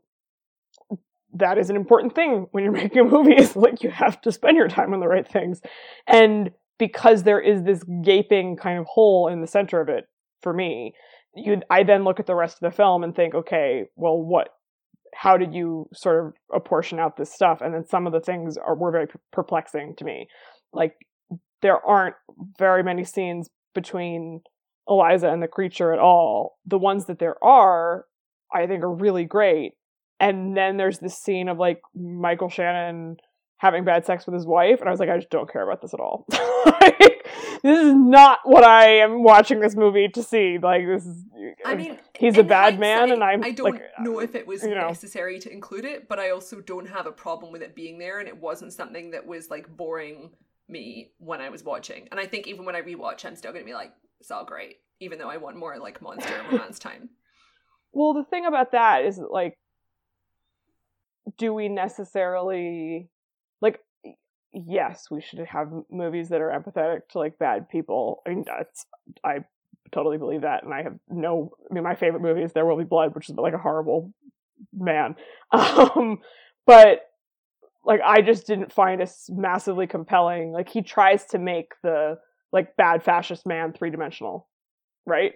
that 1.34 1.58
is 1.58 1.70
an 1.70 1.76
important 1.76 2.14
thing 2.14 2.46
when 2.52 2.64
you're 2.64 2.72
making 2.84 3.00
a 3.00 3.04
movie 3.04 3.34
is 3.34 3.56
like 3.56 3.82
you 3.82 3.90
have 3.90 4.20
to 4.22 4.32
spend 4.32 4.56
your 4.56 4.68
time 4.68 4.94
on 4.94 5.00
the 5.00 5.08
right 5.08 5.26
things 5.26 5.60
and 6.06 6.50
because 6.78 7.22
there 7.22 7.40
is 7.40 7.62
this 7.62 7.82
gaping 8.02 8.56
kind 8.56 8.78
of 8.78 8.86
hole 8.86 9.28
in 9.28 9.40
the 9.40 9.46
center 9.46 9.80
of 9.80 9.88
it 9.88 10.04
for 10.42 10.52
me 10.52 10.94
you 11.36 11.60
i 11.70 11.82
then 11.82 12.04
look 12.04 12.18
at 12.18 12.26
the 12.26 12.34
rest 12.34 12.56
of 12.60 12.70
the 12.70 12.76
film 12.76 13.04
and 13.04 13.14
think 13.14 13.34
okay 13.34 13.84
well 13.96 14.20
what 14.20 14.48
how 15.16 15.36
did 15.36 15.54
you 15.54 15.88
sort 15.94 16.26
of 16.26 16.32
apportion 16.54 16.98
out 16.98 17.16
this 17.16 17.32
stuff? 17.32 17.60
And 17.62 17.72
then 17.72 17.86
some 17.86 18.06
of 18.06 18.12
the 18.12 18.20
things 18.20 18.56
are 18.58 18.76
were 18.76 18.92
very 18.92 19.06
perplexing 19.32 19.94
to 19.96 20.04
me. 20.04 20.28
Like 20.72 20.94
there 21.62 21.84
aren't 21.84 22.16
very 22.58 22.82
many 22.82 23.02
scenes 23.04 23.48
between 23.74 24.42
Elisa 24.88 25.28
and 25.28 25.42
the 25.42 25.48
creature 25.48 25.92
at 25.92 25.98
all. 25.98 26.58
The 26.66 26.78
ones 26.78 27.06
that 27.06 27.18
there 27.18 27.42
are 27.42 28.04
i 28.54 28.66
think 28.66 28.82
are 28.82 28.94
really 28.94 29.24
great. 29.24 29.72
And 30.20 30.56
then 30.56 30.76
there's 30.76 30.98
this 30.98 31.18
scene 31.18 31.48
of 31.48 31.58
like 31.58 31.80
Michael 31.94 32.48
Shannon 32.48 33.16
having 33.58 33.84
bad 33.84 34.04
sex 34.04 34.26
with 34.26 34.34
his 34.34 34.46
wife, 34.46 34.80
and 34.80 34.88
I 34.88 34.90
was 34.90 35.00
like, 35.00 35.08
I 35.08 35.16
just 35.16 35.30
don't 35.30 35.50
care 35.50 35.62
about 35.62 35.80
this 35.80 35.94
at 35.94 36.00
all. 36.00 36.26
like, 36.80 37.26
this 37.62 37.78
is 37.78 37.94
not 37.94 38.40
what 38.44 38.64
I 38.64 38.98
am 38.98 39.22
watching 39.22 39.60
this 39.60 39.74
movie 39.74 40.08
to 40.08 40.22
see. 40.22 40.58
Like 40.58 40.86
this 40.86 41.06
is. 41.06 41.24
I 41.64 41.74
mean, 41.74 41.98
he's 42.14 42.38
a 42.38 42.44
bad 42.44 42.78
man, 42.78 43.10
and 43.10 43.22
I'm. 43.22 43.42
I 43.42 43.52
don't 43.52 43.72
like, 43.72 43.82
know 44.00 44.20
if 44.20 44.34
it 44.34 44.46
was 44.46 44.62
you 44.62 44.74
know. 44.74 44.88
necessary 44.88 45.38
to 45.40 45.52
include 45.52 45.84
it, 45.84 46.08
but 46.08 46.18
I 46.18 46.30
also 46.30 46.60
don't 46.60 46.88
have 46.88 47.06
a 47.06 47.12
problem 47.12 47.52
with 47.52 47.62
it 47.62 47.74
being 47.74 47.98
there, 47.98 48.18
and 48.18 48.28
it 48.28 48.36
wasn't 48.36 48.72
something 48.72 49.10
that 49.12 49.26
was 49.26 49.50
like 49.50 49.74
boring 49.74 50.30
me 50.68 51.12
when 51.18 51.40
I 51.40 51.48
was 51.48 51.62
watching. 51.62 52.08
And 52.10 52.20
I 52.20 52.26
think 52.26 52.46
even 52.46 52.64
when 52.64 52.76
I 52.76 52.82
rewatch, 52.82 53.24
I'm 53.24 53.36
still 53.36 53.52
gonna 53.52 53.64
be 53.64 53.74
like, 53.74 53.92
it's 54.20 54.30
all 54.30 54.44
great, 54.44 54.76
even 55.00 55.18
though 55.18 55.30
I 55.30 55.36
want 55.38 55.56
more 55.56 55.78
like 55.78 56.02
monster 56.02 56.34
romance 56.50 56.78
time. 56.78 57.10
Well, 57.92 58.12
the 58.12 58.24
thing 58.24 58.44
about 58.44 58.72
that 58.72 59.04
is 59.04 59.16
that, 59.16 59.30
like 59.30 59.56
do 61.38 61.52
we 61.52 61.68
necessarily 61.68 63.10
yes 64.66 65.08
we 65.10 65.20
should 65.20 65.38
have 65.40 65.68
movies 65.90 66.28
that 66.30 66.40
are 66.40 66.50
empathetic 66.50 67.00
to 67.10 67.18
like 67.18 67.38
bad 67.38 67.68
people 67.68 68.22
i 68.26 68.30
mean 68.30 68.44
that's 68.46 68.86
i 69.24 69.38
totally 69.92 70.18
believe 70.18 70.40
that 70.42 70.64
and 70.64 70.72
i 70.72 70.82
have 70.82 70.94
no 71.08 71.50
i 71.70 71.74
mean 71.74 71.84
my 71.84 71.94
favorite 71.94 72.22
movie 72.22 72.42
is 72.42 72.52
there 72.52 72.64
will 72.66 72.76
be 72.78 72.84
blood 72.84 73.14
which 73.14 73.28
is 73.28 73.36
like 73.36 73.52
a 73.54 73.58
horrible 73.58 74.12
man 74.72 75.14
um 75.52 76.18
but 76.66 77.02
like 77.84 78.00
i 78.04 78.20
just 78.22 78.46
didn't 78.46 78.72
find 78.72 79.00
it 79.02 79.10
massively 79.28 79.86
compelling 79.86 80.52
like 80.52 80.68
he 80.68 80.80
tries 80.82 81.24
to 81.26 81.38
make 81.38 81.72
the 81.82 82.16
like 82.52 82.76
bad 82.76 83.02
fascist 83.02 83.46
man 83.46 83.72
three-dimensional 83.72 84.48
right 85.04 85.34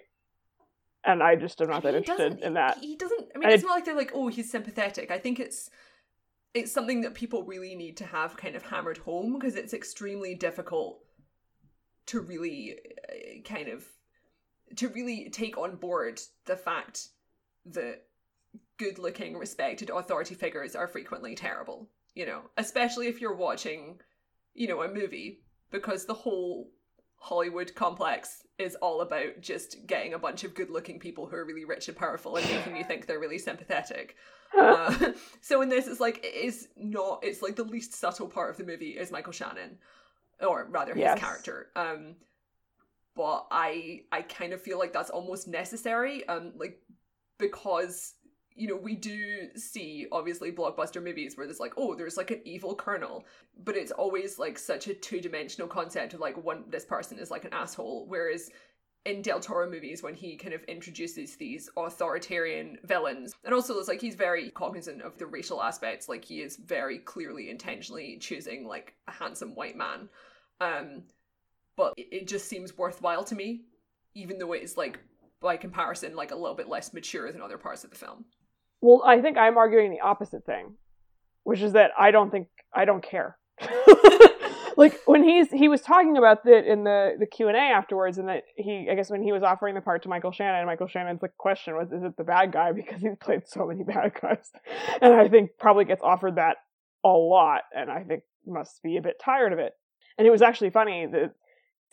and 1.03 1.23
I 1.23 1.35
just 1.35 1.59
am 1.61 1.69
not 1.69 1.81
that 1.81 1.93
He 1.95 1.97
interested 1.97 2.43
in 2.43 2.53
that. 2.53 2.77
He 2.77 2.95
doesn't. 2.95 3.21
I 3.33 3.39
mean, 3.39 3.45
And 3.45 3.53
it's 3.53 3.63
it- 3.63 3.65
not 3.65 3.73
like 3.73 3.85
they're 3.85 3.95
like, 3.95 4.11
oh, 4.13 4.27
he's 4.27 4.51
sympathetic. 4.51 5.09
I 5.09 5.17
think 5.17 5.39
it's 5.39 5.71
it's 6.53 6.71
something 6.71 7.01
that 7.01 7.13
people 7.13 7.43
really 7.43 7.75
need 7.75 7.97
to 7.97 8.05
have 8.05 8.37
kind 8.37 8.55
of 8.55 8.63
hammered 8.63 8.97
home 8.97 9.33
because 9.33 9.55
it's 9.55 9.73
extremely 9.73 10.35
difficult 10.35 10.99
to 12.07 12.19
really 12.19 12.77
uh, 13.09 13.41
kind 13.45 13.69
of 13.69 13.85
to 14.75 14.87
really 14.89 15.29
take 15.29 15.57
on 15.57 15.75
board 15.75 16.21
the 16.45 16.55
fact 16.55 17.09
that 17.65 18.03
good-looking, 18.77 19.37
respected 19.37 19.89
authority 19.89 20.33
figures 20.33 20.75
are 20.75 20.87
frequently 20.87 21.35
terrible. 21.35 21.89
You 22.15 22.25
know, 22.25 22.41
especially 22.57 23.07
if 23.07 23.21
you're 23.21 23.35
watching, 23.35 23.99
you 24.53 24.67
know, 24.67 24.81
a 24.81 24.93
movie 24.93 25.43
because 25.71 26.05
the 26.05 26.13
whole 26.13 26.69
Hollywood 27.23 27.75
complex 27.75 28.43
is 28.57 28.75
all 28.81 29.01
about 29.01 29.41
just 29.41 29.85
getting 29.85 30.15
a 30.15 30.19
bunch 30.19 30.43
of 30.43 30.55
good-looking 30.55 30.99
people 30.99 31.27
who 31.27 31.35
are 31.35 31.45
really 31.45 31.65
rich 31.65 31.87
and 31.87 31.95
powerful 31.95 32.35
and 32.35 32.49
making 32.49 32.75
you 32.75 32.83
think 32.83 33.05
they're 33.05 33.19
really 33.19 33.37
sympathetic. 33.39 34.15
Uh, 34.59 35.13
so 35.41 35.61
in 35.61 35.69
this, 35.69 35.87
it's 35.87 36.01
like 36.01 36.17
it 36.25 36.35
is 36.35 36.67
not. 36.75 37.21
It's 37.23 37.41
like 37.41 37.55
the 37.55 37.63
least 37.63 37.93
subtle 37.93 38.27
part 38.27 38.49
of 38.49 38.57
the 38.57 38.65
movie 38.65 38.89
is 38.97 39.09
Michael 39.09 39.31
Shannon, 39.31 39.77
or 40.45 40.67
rather 40.69 40.91
his 40.93 40.99
Yes. 40.99 41.19
character. 41.19 41.69
Um, 41.73 42.15
but 43.15 43.47
I 43.49 44.01
I 44.11 44.23
kind 44.23 44.51
of 44.51 44.61
feel 44.61 44.77
like 44.77 44.91
that's 44.91 45.09
almost 45.09 45.47
necessary. 45.47 46.27
Um, 46.27 46.51
like 46.57 46.81
because 47.37 48.15
you 48.55 48.67
know 48.67 48.75
we 48.75 48.95
do 48.95 49.49
see 49.55 50.07
obviously 50.11 50.51
blockbuster 50.51 51.01
movies 51.01 51.37
where 51.37 51.45
there's 51.47 51.59
like 51.59 51.73
oh 51.77 51.95
there's 51.95 52.17
like 52.17 52.31
an 52.31 52.41
evil 52.45 52.75
colonel, 52.75 53.25
but 53.63 53.75
it's 53.75 53.91
always 53.91 54.37
like 54.39 54.57
such 54.57 54.87
a 54.87 54.93
two 54.93 55.21
dimensional 55.21 55.67
concept 55.67 56.13
of 56.13 56.19
like 56.19 56.43
one 56.43 56.63
this 56.69 56.85
person 56.85 57.17
is 57.17 57.31
like 57.31 57.45
an 57.45 57.53
asshole, 57.53 58.05
whereas 58.07 58.51
in 59.05 59.21
Del 59.21 59.39
Toro 59.39 59.69
movies 59.69 60.03
when 60.03 60.13
he 60.13 60.35
kind 60.35 60.53
of 60.53 60.63
introduces 60.65 61.35
these 61.35 61.69
authoritarian 61.75 62.77
villains. 62.83 63.33
And 63.43 63.53
also 63.53 63.77
it's 63.79 63.87
like 63.87 64.01
he's 64.01 64.15
very 64.15 64.51
cognizant 64.51 65.01
of 65.01 65.17
the 65.17 65.25
racial 65.25 65.61
aspects, 65.61 66.07
like 66.07 66.23
he 66.23 66.41
is 66.41 66.57
very 66.57 66.99
clearly 66.99 67.49
intentionally 67.49 68.17
choosing 68.19 68.67
like 68.67 68.93
a 69.07 69.11
handsome 69.11 69.55
white 69.55 69.77
man. 69.77 70.09
Um 70.59 71.03
but 71.75 71.93
it, 71.97 72.07
it 72.11 72.27
just 72.27 72.47
seems 72.47 72.77
worthwhile 72.77 73.23
to 73.23 73.35
me, 73.35 73.61
even 74.13 74.37
though 74.37 74.53
it 74.53 74.61
is 74.61 74.77
like 74.77 74.99
by 75.39 75.57
comparison 75.57 76.15
like 76.15 76.31
a 76.31 76.35
little 76.35 76.55
bit 76.55 76.69
less 76.69 76.93
mature 76.93 77.31
than 77.31 77.41
other 77.41 77.57
parts 77.57 77.83
of 77.83 77.89
the 77.89 77.95
film. 77.95 78.25
Well, 78.81 79.03
I 79.05 79.21
think 79.21 79.37
I'm 79.37 79.57
arguing 79.57 79.91
the 79.91 80.01
opposite 80.01 80.45
thing, 80.45 80.75
which 81.43 81.61
is 81.61 81.73
that 81.73 81.91
I 81.97 82.11
don't 82.11 82.31
think 82.31 82.47
I 82.73 82.85
don't 82.85 83.03
care. 83.03 83.37
like 84.77 84.99
when 85.05 85.23
he's 85.23 85.51
he 85.51 85.67
was 85.67 85.81
talking 85.81 86.17
about 86.17 86.43
that 86.45 86.69
in 86.69 86.83
the 86.83 87.13
the 87.19 87.27
Q 87.27 87.47
and 87.47 87.55
A 87.55 87.59
afterwards, 87.59 88.17
and 88.17 88.27
that 88.27 88.43
he 88.55 88.87
I 88.91 88.95
guess 88.95 89.11
when 89.11 89.21
he 89.21 89.31
was 89.31 89.43
offering 89.43 89.75
the 89.75 89.81
part 89.81 90.03
to 90.03 90.09
Michael 90.09 90.31
Shannon, 90.31 90.65
Michael 90.65 90.87
Shannon's 90.87 91.21
like 91.21 91.37
question 91.37 91.75
was, 91.75 91.91
is 91.91 92.03
it 92.03 92.17
the 92.17 92.23
bad 92.23 92.51
guy 92.51 92.71
because 92.75 93.01
he's 93.01 93.15
played 93.19 93.47
so 93.47 93.67
many 93.67 93.83
bad 93.83 94.13
guys, 94.19 94.51
and 95.01 95.13
I 95.13 95.27
think 95.27 95.51
probably 95.59 95.85
gets 95.85 96.01
offered 96.03 96.35
that 96.35 96.57
a 97.03 97.09
lot, 97.09 97.61
and 97.75 97.91
I 97.91 98.03
think 98.03 98.23
must 98.45 98.81
be 98.81 98.97
a 98.97 99.01
bit 99.01 99.21
tired 99.23 99.53
of 99.53 99.59
it. 99.59 99.73
And 100.17 100.27
it 100.27 100.31
was 100.31 100.41
actually 100.41 100.71
funny 100.71 101.05
that 101.11 101.33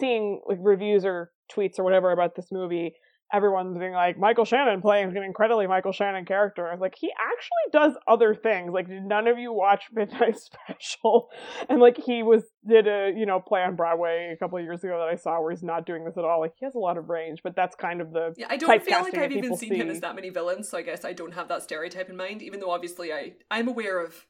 seeing 0.01 0.41
like 0.47 0.59
reviews 0.61 1.05
or 1.05 1.30
tweets 1.55 1.78
or 1.78 1.84
whatever 1.84 2.11
about 2.11 2.34
this 2.34 2.51
movie 2.51 2.95
everyone's 3.32 3.76
being 3.78 3.92
like 3.92 4.18
Michael 4.18 4.44
Shannon 4.44 4.80
playing 4.80 5.16
an 5.16 5.22
incredibly 5.22 5.66
Michael 5.66 5.92
Shannon 5.92 6.24
character. 6.24 6.68
I 6.68 6.72
was 6.72 6.80
like, 6.80 6.94
he 6.98 7.10
actually 7.10 7.72
does 7.72 7.92
other 8.06 8.34
things. 8.34 8.72
Like, 8.72 8.88
did 8.88 9.04
none 9.04 9.26
of 9.26 9.38
you 9.38 9.52
watch 9.52 9.84
Midnight 9.92 10.38
Special? 10.38 11.28
And 11.68 11.80
like, 11.80 11.96
he 11.96 12.22
was 12.22 12.44
did 12.66 12.86
a 12.86 13.12
you 13.14 13.26
know 13.26 13.40
play 13.40 13.60
on 13.62 13.76
Broadway 13.76 14.32
a 14.34 14.36
couple 14.36 14.58
of 14.58 14.64
years 14.64 14.82
ago 14.82 14.98
that 14.98 15.08
I 15.08 15.16
saw 15.16 15.40
where 15.40 15.50
he's 15.50 15.62
not 15.62 15.86
doing 15.86 16.04
this 16.04 16.16
at 16.16 16.24
all. 16.24 16.40
Like, 16.40 16.54
he 16.58 16.64
has 16.64 16.74
a 16.74 16.78
lot 16.78 16.96
of 16.96 17.08
range, 17.08 17.40
but 17.42 17.54
that's 17.54 17.76
kind 17.76 18.00
of 18.00 18.12
the 18.12 18.34
Yeah, 18.36 18.46
I 18.48 18.56
don't 18.56 18.82
feel 18.82 19.00
like 19.00 19.16
I've 19.16 19.32
even 19.32 19.56
seen 19.56 19.74
him 19.74 19.90
as 19.90 20.00
that 20.00 20.14
many 20.14 20.30
villains, 20.30 20.68
so 20.68 20.78
I 20.78 20.82
guess 20.82 21.04
I 21.04 21.12
don't 21.12 21.34
have 21.34 21.48
that 21.48 21.62
stereotype 21.62 22.08
in 22.08 22.16
mind, 22.16 22.42
even 22.42 22.60
though 22.60 22.70
obviously 22.70 23.12
I 23.12 23.34
I'm 23.50 23.68
aware 23.68 24.02
of 24.02 24.26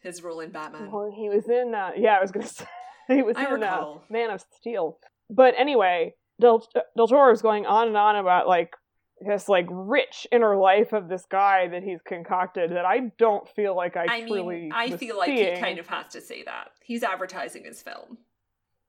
his 0.00 0.22
role 0.22 0.40
in 0.40 0.50
Batman. 0.50 0.90
Well, 0.90 1.12
he 1.14 1.28
was 1.28 1.48
in. 1.48 1.74
Uh, 1.74 1.90
yeah, 1.96 2.16
I 2.16 2.20
was 2.20 2.30
gonna 2.30 2.46
say 2.46 2.66
he 3.08 3.22
was 3.22 3.36
I 3.36 3.54
in 3.54 3.62
uh. 3.62 3.94
Man 4.10 4.30
of 4.30 4.42
Steel. 4.56 4.98
But 5.30 5.54
anyway, 5.58 6.14
Del 6.40 6.66
Del 6.96 7.08
Toro 7.08 7.32
is 7.32 7.42
going 7.42 7.66
on 7.66 7.88
and 7.88 7.96
on 7.96 8.16
about 8.16 8.46
like 8.46 8.74
this 9.20 9.48
like 9.48 9.66
rich 9.70 10.26
inner 10.30 10.56
life 10.56 10.92
of 10.92 11.08
this 11.08 11.24
guy 11.28 11.66
that 11.68 11.82
he's 11.82 12.00
concocted 12.06 12.70
that 12.70 12.84
I 12.84 13.12
don't 13.18 13.48
feel 13.48 13.74
like 13.74 13.96
I, 13.96 14.06
I 14.08 14.20
truly. 14.22 14.60
mean, 14.60 14.72
I 14.72 14.96
feel 14.96 15.16
like 15.16 15.28
seeing. 15.28 15.56
he 15.56 15.60
kind 15.60 15.78
of 15.78 15.86
has 15.88 16.12
to 16.12 16.20
say 16.20 16.44
that. 16.44 16.68
He's 16.84 17.02
advertising 17.02 17.64
his 17.64 17.82
film. 17.82 18.18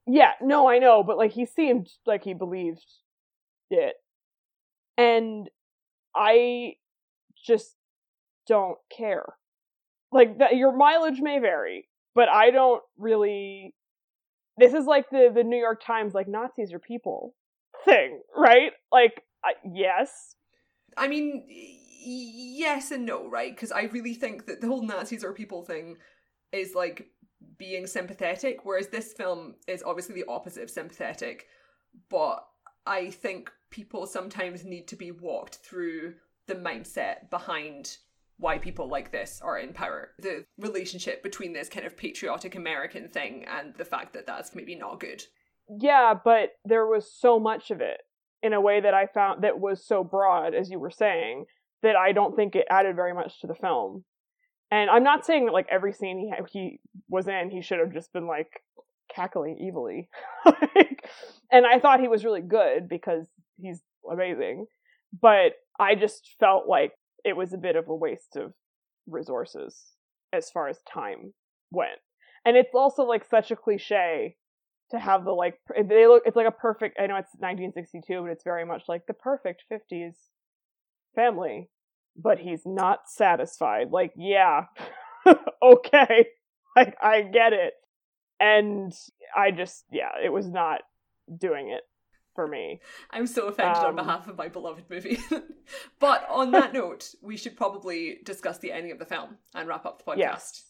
Yeah, 0.06 0.32
no, 0.40 0.68
I 0.68 0.78
know, 0.78 1.02
but 1.02 1.18
like 1.18 1.32
he 1.32 1.44
seemed 1.46 1.88
like 2.06 2.24
he 2.24 2.34
believed 2.34 2.84
it. 3.70 3.94
And 4.96 5.48
I 6.14 6.74
just 7.44 7.76
don't 8.46 8.78
care. 8.96 9.34
Like 10.12 10.38
that 10.38 10.56
your 10.56 10.76
mileage 10.76 11.20
may 11.20 11.38
vary, 11.38 11.88
but 12.14 12.28
I 12.28 12.50
don't 12.50 12.82
really 12.98 13.74
This 14.58 14.74
is 14.74 14.86
like 14.86 15.10
the 15.10 15.30
the 15.34 15.44
New 15.44 15.58
York 15.58 15.82
Times 15.84 16.14
like 16.14 16.28
Nazis 16.28 16.72
are 16.72 16.78
people 16.78 17.34
thing, 17.84 18.20
right? 18.36 18.72
Like 18.92 19.22
yes. 19.64 20.36
I 20.96 21.08
mean, 21.08 21.44
yes 21.48 22.90
and 22.90 23.06
no, 23.06 23.28
right? 23.28 23.54
Because 23.54 23.72
I 23.72 23.82
really 23.84 24.14
think 24.14 24.46
that 24.46 24.60
the 24.60 24.66
whole 24.66 24.82
Nazis 24.82 25.24
are 25.24 25.32
people 25.32 25.62
thing 25.62 25.96
is 26.52 26.74
like 26.74 27.08
being 27.58 27.86
sympathetic, 27.86 28.64
whereas 28.64 28.88
this 28.88 29.12
film 29.12 29.54
is 29.66 29.82
obviously 29.82 30.14
the 30.14 30.28
opposite 30.28 30.64
of 30.64 30.70
sympathetic. 30.70 31.46
But 32.08 32.44
I 32.86 33.10
think 33.10 33.50
people 33.70 34.06
sometimes 34.06 34.64
need 34.64 34.88
to 34.88 34.96
be 34.96 35.10
walked 35.10 35.56
through 35.56 36.14
the 36.46 36.54
mindset 36.54 37.30
behind 37.30 37.96
why 38.38 38.58
people 38.58 38.88
like 38.88 39.12
this 39.12 39.40
are 39.42 39.58
in 39.58 39.72
power. 39.72 40.12
The 40.18 40.44
relationship 40.58 41.22
between 41.22 41.52
this 41.52 41.68
kind 41.68 41.86
of 41.86 41.96
patriotic 41.96 42.56
American 42.56 43.08
thing 43.08 43.44
and 43.44 43.74
the 43.76 43.84
fact 43.84 44.14
that 44.14 44.26
that's 44.26 44.54
maybe 44.54 44.74
not 44.74 44.98
good. 44.98 45.22
Yeah, 45.78 46.14
but 46.22 46.50
there 46.64 46.86
was 46.86 47.12
so 47.12 47.38
much 47.38 47.70
of 47.70 47.80
it 47.80 48.00
in 48.42 48.52
a 48.52 48.60
way 48.60 48.80
that 48.80 48.94
I 48.94 49.06
found 49.06 49.44
that 49.44 49.60
was 49.60 49.86
so 49.86 50.02
broad, 50.02 50.54
as 50.54 50.70
you 50.70 50.78
were 50.78 50.90
saying, 50.90 51.44
that 51.82 51.96
I 51.96 52.12
don't 52.12 52.34
think 52.34 52.54
it 52.56 52.66
added 52.70 52.96
very 52.96 53.14
much 53.14 53.40
to 53.40 53.46
the 53.46 53.54
film. 53.54 54.04
And 54.70 54.88
I'm 54.90 55.02
not 55.02 55.26
saying 55.26 55.46
that 55.46 55.52
like 55.52 55.66
every 55.70 55.92
scene 55.92 56.18
he 56.18 56.32
he 56.52 56.80
was 57.08 57.28
in, 57.28 57.50
he 57.50 57.60
should 57.62 57.80
have 57.80 57.92
just 57.92 58.12
been 58.12 58.26
like 58.26 58.62
cackling 59.14 59.58
evilly. 59.60 60.08
like, 60.44 61.04
and 61.50 61.66
I 61.66 61.78
thought 61.80 62.00
he 62.00 62.08
was 62.08 62.24
really 62.24 62.40
good 62.42 62.88
because 62.88 63.26
he's 63.60 63.80
amazing. 64.10 64.66
But 65.20 65.54
I 65.78 65.94
just 65.94 66.36
felt 66.38 66.68
like 66.68 66.92
it 67.24 67.36
was 67.36 67.52
a 67.52 67.58
bit 67.58 67.76
of 67.76 67.88
a 67.88 67.94
waste 67.94 68.36
of 68.36 68.52
resources. 69.06 69.94
as 70.32 70.50
far 70.50 70.68
as 70.68 70.78
time 70.92 71.34
went. 71.72 71.98
And 72.44 72.56
it's 72.56 72.74
also 72.74 73.02
like 73.04 73.24
such 73.28 73.50
a 73.50 73.56
cliche 73.56 74.36
to 74.90 74.98
have 74.98 75.24
the 75.24 75.32
like 75.32 75.58
they 75.88 76.06
look 76.06 76.22
it's 76.26 76.36
like 76.36 76.46
a 76.46 76.52
perfect 76.52 76.98
I 76.98 77.06
know 77.06 77.16
it's 77.16 77.34
1962 77.38 78.22
but 78.22 78.30
it's 78.30 78.44
very 78.44 78.64
much 78.64 78.82
like 78.88 79.06
the 79.06 79.14
perfect 79.14 79.64
50s 79.70 80.14
family. 81.14 81.68
But 82.16 82.38
he's 82.38 82.62
not 82.66 83.00
satisfied. 83.06 83.90
Like 83.90 84.12
yeah 84.16 84.66
okay. 85.62 86.26
Like 86.76 86.96
I 87.02 87.22
get 87.22 87.52
it. 87.52 87.74
And 88.38 88.92
I 89.36 89.50
just 89.50 89.84
yeah 89.92 90.12
it 90.22 90.32
was 90.32 90.48
not 90.48 90.80
doing 91.36 91.70
it 91.70 91.82
for 92.34 92.46
me. 92.46 92.80
I'm 93.10 93.26
so 93.26 93.48
offended 93.48 93.76
um, 93.76 93.86
on 93.86 93.96
behalf 93.96 94.28
of 94.28 94.36
my 94.36 94.48
beloved 94.48 94.84
movie. 94.90 95.18
But 96.00 96.26
on 96.28 96.50
that 96.50 96.72
note 96.72 97.10
we 97.22 97.36
should 97.36 97.56
probably 97.56 98.18
discuss 98.24 98.58
the 98.58 98.72
ending 98.72 98.90
of 98.90 98.98
the 98.98 99.04
film 99.04 99.36
and 99.54 99.68
wrap 99.68 99.86
up 99.86 100.02
the 100.04 100.10
podcast. 100.10 100.18
Yes. 100.18 100.64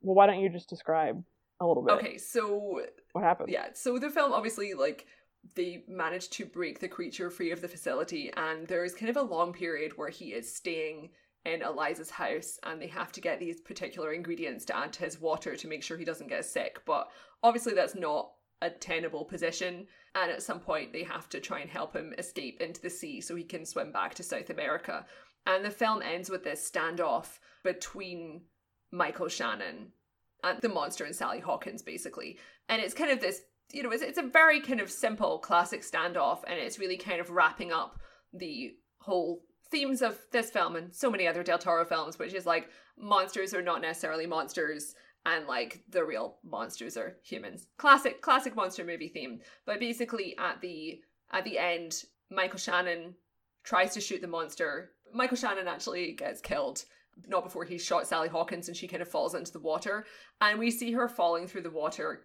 well 0.00 0.16
why 0.16 0.26
don't 0.26 0.40
you 0.40 0.48
just 0.48 0.68
describe 0.68 1.22
a 1.60 1.66
little 1.66 1.82
bit. 1.82 1.92
Okay, 1.94 2.18
so 2.18 2.80
what 3.12 3.24
happened? 3.24 3.50
Yeah, 3.50 3.68
so 3.74 3.98
the 3.98 4.10
film 4.10 4.32
obviously 4.32 4.74
like 4.74 5.06
they 5.54 5.84
managed 5.88 6.32
to 6.34 6.46
break 6.46 6.78
the 6.78 6.88
creature 6.88 7.30
free 7.30 7.50
of 7.50 7.60
the 7.60 7.68
facility, 7.68 8.32
and 8.36 8.66
there's 8.66 8.94
kind 8.94 9.10
of 9.10 9.16
a 9.16 9.22
long 9.22 9.52
period 9.52 9.92
where 9.96 10.10
he 10.10 10.26
is 10.26 10.54
staying 10.54 11.10
in 11.44 11.62
Elisa's 11.62 12.10
house, 12.10 12.58
and 12.62 12.80
they 12.80 12.86
have 12.86 13.10
to 13.12 13.20
get 13.20 13.40
these 13.40 13.60
particular 13.60 14.12
ingredients 14.12 14.64
to 14.66 14.76
add 14.76 14.92
to 14.92 15.04
his 15.04 15.20
water 15.20 15.56
to 15.56 15.68
make 15.68 15.82
sure 15.82 15.96
he 15.96 16.04
doesn't 16.04 16.28
get 16.28 16.44
sick. 16.44 16.80
But 16.86 17.10
obviously, 17.42 17.74
that's 17.74 17.96
not 17.96 18.30
a 18.60 18.70
tenable 18.70 19.24
position, 19.24 19.88
and 20.14 20.30
at 20.30 20.42
some 20.42 20.60
point, 20.60 20.92
they 20.92 21.02
have 21.02 21.28
to 21.30 21.40
try 21.40 21.58
and 21.58 21.70
help 21.70 21.96
him 21.96 22.14
escape 22.16 22.60
into 22.60 22.80
the 22.80 22.90
sea 22.90 23.20
so 23.20 23.34
he 23.34 23.42
can 23.42 23.66
swim 23.66 23.90
back 23.90 24.14
to 24.14 24.22
South 24.22 24.50
America. 24.50 25.04
And 25.44 25.64
the 25.64 25.70
film 25.70 26.02
ends 26.02 26.30
with 26.30 26.44
this 26.44 26.70
standoff 26.70 27.40
between 27.64 28.42
Michael 28.92 29.28
Shannon 29.28 29.92
and 30.42 30.60
the 30.60 30.68
monster 30.68 31.04
and 31.04 31.14
Sally 31.14 31.40
Hawkins, 31.40 31.82
basically. 31.82 32.38
And 32.68 32.80
it's 32.80 32.94
kind 32.94 33.10
of 33.10 33.20
this, 33.20 33.42
you 33.72 33.82
know, 33.82 33.90
it's, 33.90 34.02
it's 34.02 34.18
a 34.18 34.22
very 34.22 34.60
kind 34.60 34.80
of 34.80 34.90
simple 34.90 35.38
classic 35.38 35.82
standoff, 35.82 36.40
and 36.46 36.58
it's 36.58 36.78
really 36.78 36.96
kind 36.96 37.20
of 37.20 37.30
wrapping 37.30 37.72
up 37.72 37.98
the 38.32 38.72
whole 38.98 39.42
themes 39.70 40.02
of 40.02 40.18
this 40.30 40.50
film 40.50 40.76
and 40.76 40.94
so 40.94 41.10
many 41.10 41.26
other 41.26 41.42
Del 41.42 41.58
Toro 41.58 41.84
films, 41.84 42.18
which 42.18 42.34
is 42.34 42.46
like 42.46 42.68
monsters 42.98 43.54
are 43.54 43.62
not 43.62 43.80
necessarily 43.80 44.26
monsters 44.26 44.94
and 45.24 45.46
like 45.46 45.82
the 45.88 46.04
real 46.04 46.36
monsters 46.44 46.96
are 46.96 47.16
humans. 47.22 47.66
Classic 47.78 48.20
classic 48.20 48.54
monster 48.54 48.84
movie 48.84 49.08
theme. 49.08 49.40
But 49.66 49.80
basically 49.80 50.36
at 50.38 50.60
the 50.60 51.00
at 51.32 51.44
the 51.44 51.58
end, 51.58 52.04
Michael 52.30 52.58
Shannon 52.58 53.14
tries 53.64 53.94
to 53.94 54.00
shoot 54.00 54.20
the 54.20 54.28
monster. 54.28 54.90
Michael 55.12 55.36
Shannon 55.36 55.68
actually 55.68 56.12
gets 56.12 56.40
killed 56.40 56.84
not 57.26 57.44
before 57.44 57.64
he 57.64 57.78
shot 57.78 58.06
Sally 58.06 58.28
Hawkins 58.28 58.68
and 58.68 58.76
she 58.76 58.88
kind 58.88 59.02
of 59.02 59.08
falls 59.08 59.34
into 59.34 59.52
the 59.52 59.60
water. 59.60 60.06
And 60.40 60.58
we 60.58 60.70
see 60.70 60.92
her 60.92 61.08
falling 61.08 61.46
through 61.46 61.62
the 61.62 61.70
water 61.70 62.22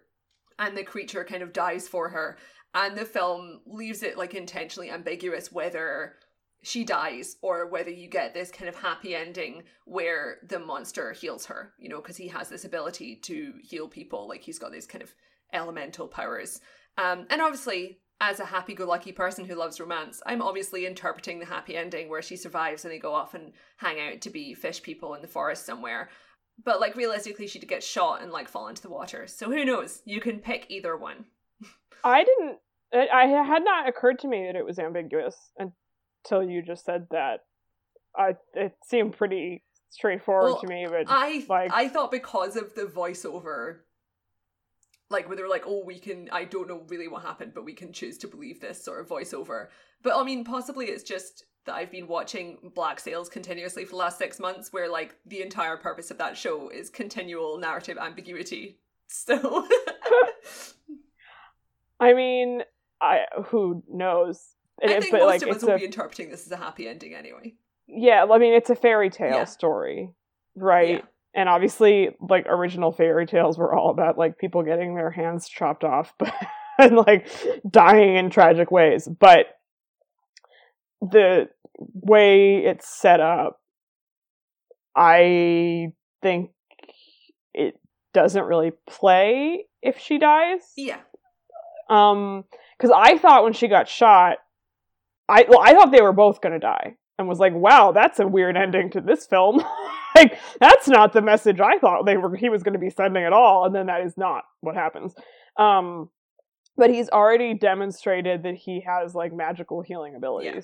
and 0.58 0.76
the 0.76 0.84
creature 0.84 1.24
kind 1.24 1.42
of 1.42 1.52
dies 1.52 1.88
for 1.88 2.08
her. 2.08 2.38
And 2.74 2.96
the 2.96 3.04
film 3.04 3.60
leaves 3.66 4.02
it 4.02 4.18
like 4.18 4.34
intentionally 4.34 4.90
ambiguous 4.90 5.50
whether 5.50 6.16
she 6.62 6.84
dies 6.84 7.36
or 7.40 7.68
whether 7.68 7.90
you 7.90 8.08
get 8.08 8.34
this 8.34 8.50
kind 8.50 8.68
of 8.68 8.76
happy 8.76 9.14
ending 9.14 9.62
where 9.84 10.38
the 10.48 10.58
monster 10.58 11.12
heals 11.12 11.46
her, 11.46 11.72
you 11.78 11.88
know, 11.88 12.00
because 12.00 12.16
he 12.16 12.28
has 12.28 12.48
this 12.48 12.64
ability 12.64 13.16
to 13.22 13.54
heal 13.62 13.88
people. 13.88 14.28
Like 14.28 14.42
he's 14.42 14.58
got 14.58 14.72
these 14.72 14.86
kind 14.86 15.02
of 15.02 15.14
elemental 15.52 16.08
powers. 16.08 16.60
Um, 16.98 17.26
and 17.30 17.40
obviously, 17.40 18.00
as 18.20 18.40
a 18.40 18.44
happy 18.44 18.74
go 18.74 18.86
lucky 18.86 19.12
person 19.12 19.44
who 19.44 19.54
loves 19.54 19.78
romance, 19.78 20.20
I'm 20.26 20.42
obviously 20.42 20.86
interpreting 20.86 21.38
the 21.38 21.46
happy 21.46 21.76
ending 21.76 22.08
where 22.08 22.22
she 22.22 22.36
survives 22.36 22.84
and 22.84 22.92
they 22.92 22.98
go 22.98 23.14
off 23.14 23.34
and 23.34 23.52
hang 23.76 24.00
out 24.00 24.20
to 24.22 24.30
be 24.30 24.54
fish 24.54 24.82
people 24.82 25.14
in 25.14 25.22
the 25.22 25.28
forest 25.28 25.64
somewhere. 25.64 26.08
But 26.64 26.80
like 26.80 26.96
realistically, 26.96 27.46
she'd 27.46 27.68
get 27.68 27.84
shot 27.84 28.20
and 28.22 28.32
like 28.32 28.48
fall 28.48 28.68
into 28.68 28.82
the 28.82 28.90
water. 28.90 29.26
So 29.28 29.50
who 29.50 29.64
knows? 29.64 30.02
You 30.04 30.20
can 30.20 30.40
pick 30.40 30.66
either 30.68 30.96
one. 30.96 31.26
I 32.04 32.24
didn't. 32.24 32.58
It, 32.90 33.08
I 33.12 33.26
had 33.26 33.62
not 33.64 33.88
occurred 33.88 34.18
to 34.20 34.28
me 34.28 34.46
that 34.46 34.58
it 34.58 34.64
was 34.64 34.78
ambiguous 34.78 35.36
until 35.58 36.42
you 36.42 36.62
just 36.62 36.84
said 36.84 37.06
that. 37.10 37.40
I 38.16 38.34
it 38.54 38.72
seemed 38.84 39.16
pretty 39.16 39.62
straightforward 39.90 40.52
well, 40.52 40.60
to 40.60 40.66
me, 40.66 40.86
but 40.88 41.04
I 41.06 41.44
like 41.48 41.72
I 41.72 41.88
thought 41.88 42.10
because 42.10 42.56
of 42.56 42.74
the 42.74 42.86
voiceover 42.86 43.80
like 45.10 45.26
where 45.26 45.36
they 45.36 45.42
were 45.42 45.48
like, 45.48 45.64
oh, 45.66 45.82
we 45.84 45.98
can, 45.98 46.28
I 46.32 46.44
don't 46.44 46.68
know 46.68 46.82
really 46.88 47.08
what 47.08 47.22
happened, 47.22 47.52
but 47.54 47.64
we 47.64 47.72
can 47.72 47.92
choose 47.92 48.18
to 48.18 48.28
believe 48.28 48.60
this 48.60 48.82
sort 48.82 49.00
of 49.00 49.08
voiceover. 49.08 49.68
But 50.02 50.16
I 50.16 50.22
mean, 50.22 50.44
possibly 50.44 50.86
it's 50.86 51.02
just 51.02 51.44
that 51.64 51.74
I've 51.74 51.90
been 51.90 52.06
watching 52.08 52.58
Black 52.74 53.00
Sails 53.00 53.28
continuously 53.28 53.84
for 53.84 53.90
the 53.92 53.96
last 53.96 54.18
six 54.18 54.38
months, 54.38 54.72
where 54.72 54.90
like 54.90 55.16
the 55.26 55.42
entire 55.42 55.76
purpose 55.76 56.10
of 56.10 56.18
that 56.18 56.36
show 56.36 56.68
is 56.68 56.90
continual 56.90 57.58
narrative 57.58 57.98
ambiguity. 57.98 58.78
So, 59.10 59.38
I 61.98 62.12
mean, 62.12 62.62
I 63.00 63.20
who 63.46 63.82
knows? 63.90 64.50
I 64.84 65.00
think 65.00 65.14
most 65.14 65.22
like, 65.22 65.40
of 65.40 65.48
us 65.48 65.62
will 65.62 65.70
a, 65.70 65.78
be 65.78 65.86
interpreting 65.86 66.28
this 66.28 66.44
as 66.44 66.52
a 66.52 66.58
happy 66.58 66.86
ending 66.86 67.14
anyway. 67.14 67.54
Yeah, 67.86 68.26
I 68.30 68.36
mean, 68.36 68.52
it's 68.52 68.68
a 68.68 68.74
fairy 68.74 69.08
tale 69.08 69.30
yeah. 69.30 69.44
story, 69.44 70.10
right? 70.54 70.96
Yeah 70.96 71.00
and 71.34 71.48
obviously 71.48 72.10
like 72.20 72.46
original 72.48 72.92
fairy 72.92 73.26
tales 73.26 73.58
were 73.58 73.74
all 73.74 73.90
about 73.90 74.18
like 74.18 74.38
people 74.38 74.62
getting 74.62 74.94
their 74.94 75.10
hands 75.10 75.48
chopped 75.48 75.84
off 75.84 76.14
but 76.18 76.32
and 76.78 76.96
like 76.96 77.28
dying 77.68 78.16
in 78.16 78.30
tragic 78.30 78.70
ways. 78.70 79.08
But 79.08 79.46
the 81.00 81.48
way 81.78 82.64
it's 82.64 82.88
set 82.88 83.20
up 83.20 83.60
i 84.96 85.88
think 86.22 86.50
it 87.54 87.74
doesn't 88.12 88.44
really 88.44 88.72
play 88.88 89.64
if 89.80 89.98
she 89.98 90.18
dies. 90.18 90.60
Yeah. 90.76 90.98
Um 91.88 92.44
because 92.76 92.92
i 92.94 93.16
thought 93.18 93.44
when 93.44 93.52
she 93.52 93.68
got 93.68 93.88
shot 93.88 94.38
i 95.28 95.44
well 95.48 95.60
i 95.60 95.72
thought 95.72 95.92
they 95.92 96.02
were 96.02 96.12
both 96.12 96.40
gonna 96.40 96.58
die 96.58 96.96
and 97.18 97.28
was 97.28 97.38
like 97.38 97.54
wow 97.54 97.92
that's 97.92 98.20
a 98.20 98.26
weird 98.26 98.56
ending 98.56 98.90
to 98.90 99.00
this 99.00 99.26
film 99.26 99.62
like 100.18 100.38
that's 100.60 100.88
not 100.88 101.12
the 101.12 101.22
message 101.22 101.60
I 101.60 101.78
thought 101.78 102.06
they 102.06 102.16
were 102.16 102.34
he 102.36 102.48
was 102.48 102.62
going 102.62 102.74
to 102.74 102.78
be 102.78 102.90
sending 102.90 103.24
at 103.24 103.32
all, 103.32 103.64
and 103.64 103.74
then 103.74 103.86
that 103.86 104.02
is 104.02 104.16
not 104.16 104.44
what 104.60 104.74
happens. 104.74 105.14
Um, 105.58 106.10
but 106.76 106.90
he's 106.90 107.08
already 107.08 107.54
demonstrated 107.54 108.42
that 108.44 108.54
he 108.54 108.84
has 108.86 109.14
like 109.14 109.32
magical 109.32 109.82
healing 109.82 110.14
abilities. 110.14 110.52
Yeah. 110.54 110.62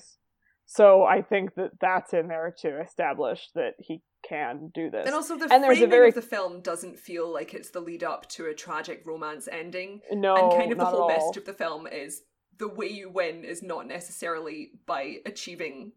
So 0.67 1.03
I 1.03 1.21
think 1.21 1.55
that 1.55 1.71
that's 1.79 2.13
in 2.13 2.27
there 2.27 2.55
to 2.61 2.81
establish 2.81 3.49
that 3.53 3.73
he 3.79 4.01
can 4.27 4.71
do 4.73 4.89
this. 4.89 5.05
And 5.05 5.13
also 5.13 5.37
the 5.37 5.53
and 5.53 5.63
framing 5.63 5.83
a 5.83 5.87
very... 5.87 6.09
of 6.09 6.15
the 6.15 6.21
film 6.23 6.61
doesn't 6.61 6.97
feel 6.97 7.31
like 7.31 7.53
it's 7.53 7.69
the 7.69 7.81
lead 7.81 8.03
up 8.03 8.27
to 8.29 8.47
a 8.47 8.53
tragic 8.53 9.03
romance 9.05 9.47
ending. 9.51 10.01
No, 10.11 10.35
and 10.35 10.59
kind 10.59 10.71
of 10.71 10.79
the 10.79 10.85
whole 10.85 11.07
message 11.07 11.37
of 11.37 11.45
the 11.45 11.53
film 11.53 11.85
is 11.85 12.23
the 12.57 12.67
way 12.67 12.87
you 12.87 13.09
win 13.09 13.43
is 13.43 13.61
not 13.61 13.85
necessarily 13.85 14.71
by 14.87 15.17
achieving 15.25 15.91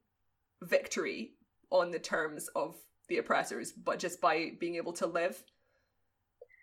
victory 0.62 1.32
on 1.70 1.90
the 1.90 1.98
terms 1.98 2.48
of 2.54 2.76
the 3.08 3.18
oppressors, 3.18 3.72
but 3.72 3.98
just 3.98 4.20
by 4.20 4.52
being 4.58 4.76
able 4.76 4.92
to 4.94 5.06
live. 5.06 5.42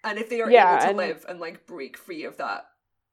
And 0.03 0.19
if 0.19 0.29
they 0.29 0.41
are 0.41 0.49
yeah, 0.49 0.73
able 0.73 0.81
to 0.81 0.89
and... 0.89 0.97
live 0.97 1.25
and 1.27 1.39
like 1.39 1.65
break 1.65 1.97
free 1.97 2.25
of 2.25 2.37
that 2.37 2.65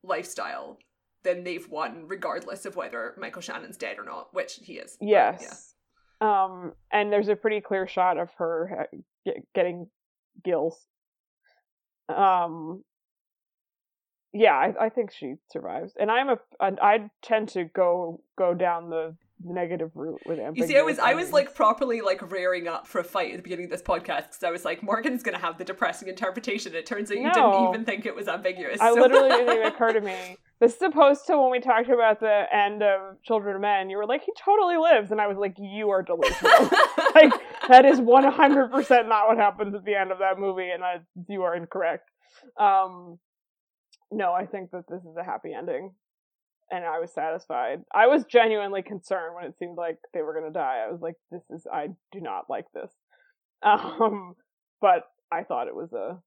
lifestyle, 0.03 0.79
then 1.23 1.45
they've 1.45 1.69
won 1.69 2.05
regardless 2.07 2.67
of 2.67 2.77
whether 2.77 3.15
Michael 3.19 3.43
Shannon's 3.43 3.77
dead 3.77 3.99
or 3.99 4.05
not, 4.05 4.35
which 4.35 4.59
he 4.63 4.75
is. 4.75 4.97
Yes. 5.01 5.39
But, 6.21 6.27
yeah. 6.27 6.45
Um, 6.45 6.73
and 6.93 7.13
there's 7.13 7.29
a 7.29 7.37
pretty 7.37 7.61
clear 7.61 7.87
shot 7.87 8.19
of 8.19 8.31
her 8.39 8.87
getting 9.55 9.89
gills. 10.45 10.87
Um, 12.09 12.85
yeah, 14.33 14.53
I, 14.53 14.87
I 14.87 14.89
think 14.89 15.13
she 15.13 15.35
survives, 15.51 15.95
and 15.99 16.11
I'm 16.11 16.29
a 16.29 16.39
I 16.61 17.11
tend 17.23 17.49
to 17.51 17.65
go 17.65 18.23
go 18.39 18.55
down 18.55 18.89
the 18.91 19.17
negative 19.45 19.91
route 19.95 20.21
with 20.27 20.39
You 20.55 20.67
see, 20.67 20.77
I 20.77 20.83
was 20.83 20.99
I 20.99 21.15
was 21.15 21.33
like 21.33 21.55
properly 21.55 22.01
like 22.01 22.31
rearing 22.31 22.69
up 22.69 22.87
for 22.87 23.01
a 23.01 23.05
fight 23.05 23.33
at 23.33 23.37
the 23.39 23.43
beginning 23.43 23.67
of 23.67 23.71
this 23.71 23.83
podcast 23.83 24.29
because 24.29 24.43
I 24.45 24.51
was 24.51 24.65
like, 24.65 24.83
Morgan's 24.83 25.23
gonna 25.23 25.39
have 25.39 25.59
the 25.59 25.65
depressing 25.65 26.09
interpretation. 26.09 26.75
It 26.75 26.87
turns 26.87 27.11
out 27.11 27.17
you 27.17 27.33
didn't 27.33 27.69
even 27.69 27.85
think 27.85 28.07
it 28.07 28.15
was 28.15 28.29
ambiguous. 28.29 28.81
I 28.81 28.95
so. 28.95 29.01
literally 29.01 29.29
didn't 29.29 29.55
even 29.55 29.67
occur 29.73 29.93
to 29.93 30.01
me. 30.01 30.37
This 30.61 30.77
is 30.77 30.83
opposed 30.83 31.27
to 31.27 31.37
when 31.37 31.51
we 31.51 31.59
talked 31.61 31.89
about 31.89 32.21
the 32.21 32.45
end 32.53 32.83
of 32.83 33.21
Children 33.23 33.57
of 33.57 33.63
Men. 33.63 33.91
You 33.91 33.97
were 33.97 34.07
like, 34.07 34.23
he 34.25 34.33
totally 34.39 34.77
lives, 34.77 35.11
and 35.11 35.21
I 35.21 35.27
was 35.27 35.37
like, 35.37 35.57
you 35.59 35.91
are 35.91 36.03
delusional. 36.03 36.53
like 37.15 37.33
that 37.69 37.85
is 37.85 38.01
one 38.01 38.25
hundred 38.25 38.71
percent 38.71 39.09
not 39.09 39.27
what 39.29 39.39
happens 39.39 39.75
at 39.75 39.85
the 39.85 39.95
end 39.95 40.13
of 40.13 40.19
that 40.19 40.39
movie, 40.39 40.71
and 40.71 40.85
I, 40.85 41.01
you 41.29 41.43
are 41.43 41.57
incorrect. 41.57 42.09
Um, 42.59 43.19
no, 44.11 44.33
I 44.33 44.47
think 44.47 44.71
that 44.71 44.85
this 44.89 45.01
is 45.01 45.17
a 45.19 45.25
happy 45.25 45.53
ending 45.53 45.93
and 46.73 46.85
I 46.85 46.99
was 46.99 47.13
satisfied. 47.13 47.83
I 47.95 48.07
was 48.07 48.25
genuinely 48.25 48.83
concerned 48.83 49.35
when 49.37 49.45
it 49.45 49.59
seemed 49.59 49.77
like 49.77 49.99
they 50.15 50.23
were 50.23 50.41
to 50.41 50.51
die. 50.51 50.83
I 50.85 50.91
was 50.91 51.03
like, 51.03 51.17
this 51.31 51.43
is, 51.51 51.67
I 51.71 51.89
do 52.11 52.21
not 52.21 52.45
like 52.49 52.67
this. 52.75 52.91
Um, 53.65 54.35
but 54.81 55.05
I 55.31 55.45
thought 55.45 55.69
it 55.69 55.77
was 55.77 55.93
a, 55.93 56.19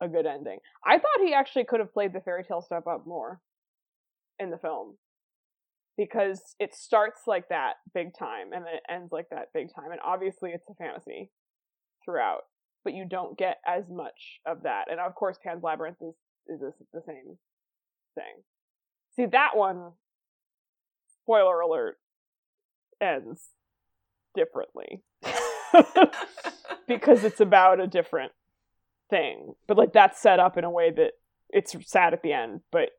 a 0.00 0.08
good 0.08 0.24
ending. 0.24 0.58
I 0.86 0.98
thought 0.98 1.26
he 1.26 1.34
actually 1.34 1.64
could 1.64 1.80
have 1.80 1.92
played 1.92 2.12
the 2.12 2.20
fairy 2.20 2.44
tale 2.44 2.62
stuff 2.62 2.86
up 2.86 3.08
more 3.08 3.40
in 4.38 4.50
the 4.52 4.58
film 4.58 4.96
because 5.96 6.54
it 6.60 6.72
starts 6.72 7.22
like 7.26 7.48
that 7.48 7.72
big 7.92 8.16
time 8.16 8.52
and 8.52 8.64
then 8.64 8.74
it 8.74 8.82
ends 8.88 9.10
like 9.10 9.26
that 9.32 9.48
big 9.52 9.66
time. 9.74 9.90
And 9.90 10.00
obviously 10.04 10.50
it's 10.50 10.68
a 10.70 10.74
fantasy 10.74 11.32
throughout. 12.04 12.42
but 12.84 12.94
you 12.94 13.06
don't 13.08 13.36
get 13.38 13.56
as 13.66 13.84
much 13.90 14.40
of 14.46 14.62
that. 14.62 14.84
And 14.90 15.00
of 15.00 15.14
course, 15.14 15.38
Pan's 15.42 15.62
Labyrinth 15.62 15.96
is 16.02 16.14
is 16.46 16.60
the 16.60 17.00
same 17.06 17.38
thing. 18.14 18.44
See 19.16 19.26
that 19.26 19.56
one. 19.56 19.92
Spoiler 21.22 21.60
alert. 21.60 21.98
Ends 23.00 23.48
differently 24.34 25.02
because 26.88 27.24
it's 27.24 27.40
about 27.40 27.80
a 27.80 27.86
different 27.86 28.32
thing. 29.10 29.54
But 29.66 29.76
like 29.76 29.92
that's 29.92 30.20
set 30.20 30.40
up 30.40 30.56
in 30.56 30.64
a 30.64 30.70
way 30.70 30.90
that 30.90 31.12
it's 31.50 31.74
sad 31.90 32.14
at 32.14 32.22
the 32.22 32.32
end, 32.32 32.60
but 32.72 32.90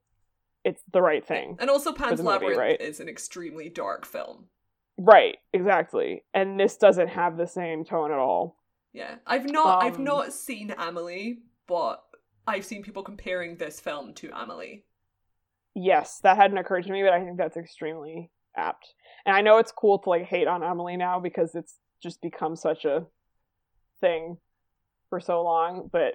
it's 0.64 0.82
the 0.92 1.02
right 1.02 1.26
thing. 1.26 1.58
And 1.60 1.70
also 1.70 1.92
Pan's 1.94 2.20
movie, 2.20 2.24
Labyrinth 2.24 2.58
right? 2.58 2.82
is 2.82 3.00
an 3.00 3.08
extremely 3.10 3.70
dark 3.70 4.06
film. 4.06 4.46
Right, 4.98 5.38
exactly. 5.54 6.24
And 6.34 6.60
this 6.60 6.78
doesn't 6.78 7.10
have 7.10 7.38
the 7.38 7.48
same 7.48 7.84
tone 7.84 8.12
at 8.12 8.18
all. 8.18 8.58
Yeah. 8.94 9.16
I've 9.26 9.50
not 9.50 9.84
I've 9.84 9.98
Um, 9.98 10.04
not 10.04 10.34
seen 10.34 10.74
Amelie, 10.78 11.40
but 11.68 12.04
I've 12.48 12.66
seen 12.66 12.84
people 12.84 13.04
comparing 13.04 13.58
this 13.58 13.80
film 13.80 14.14
to 14.16 14.30
Amelie. 14.34 14.86
Yes, 15.76 16.20
that 16.24 16.38
hadn't 16.38 16.58
occurred 16.58 16.86
to 16.86 16.92
me, 16.92 17.04
but 17.04 17.14
I 17.14 17.24
think 17.24 17.38
that's 17.38 17.58
extremely 17.58 18.32
apt. 18.56 18.94
And 19.26 19.36
I 19.36 19.42
know 19.42 19.58
it's 19.58 19.72
cool 19.72 20.00
to 20.00 20.10
like 20.10 20.24
hate 20.24 20.48
on 20.48 20.64
Amelie 20.64 20.98
now 20.98 21.20
because 21.20 21.54
it's 21.54 21.76
just 22.02 22.22
become 22.22 22.56
such 22.56 22.86
a 22.86 23.06
thing 24.00 24.38
for 25.10 25.20
so 25.20 25.44
long, 25.44 25.90
but 25.92 26.14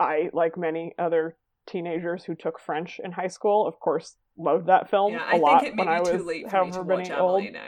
I, 0.00 0.30
like 0.32 0.56
many 0.56 0.94
other 0.98 1.36
teenagers 1.66 2.24
who 2.24 2.34
took 2.34 2.58
French 2.58 3.00
in 3.02 3.12
high 3.12 3.28
school, 3.28 3.66
of 3.66 3.78
course, 3.78 4.16
loved 4.36 4.66
that 4.66 4.90
film 4.90 5.12
Yeah, 5.12 5.36
a 5.36 5.38
lot 5.38 5.64
when 5.76 5.88
I 5.88 6.00
was 6.00 6.10
too 6.10 6.24
late 6.24 6.50
for 6.50 6.64
me 6.64 6.70
however 6.70 6.84
many 6.84 7.12
old. 7.12 7.44
Now. 7.52 7.60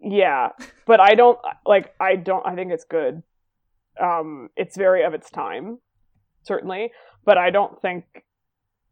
Yeah, 0.00 0.48
but 0.86 1.00
I 1.00 1.14
don't 1.14 1.38
like. 1.66 1.94
I 2.00 2.16
don't. 2.16 2.46
I 2.46 2.54
think 2.54 2.72
it's 2.72 2.84
good. 2.84 3.22
Um, 4.00 4.48
it's 4.56 4.76
very 4.76 5.04
of 5.04 5.14
its 5.14 5.30
time, 5.30 5.78
certainly, 6.42 6.92
but 7.24 7.36
I 7.36 7.50
don't 7.50 7.80
think 7.82 8.04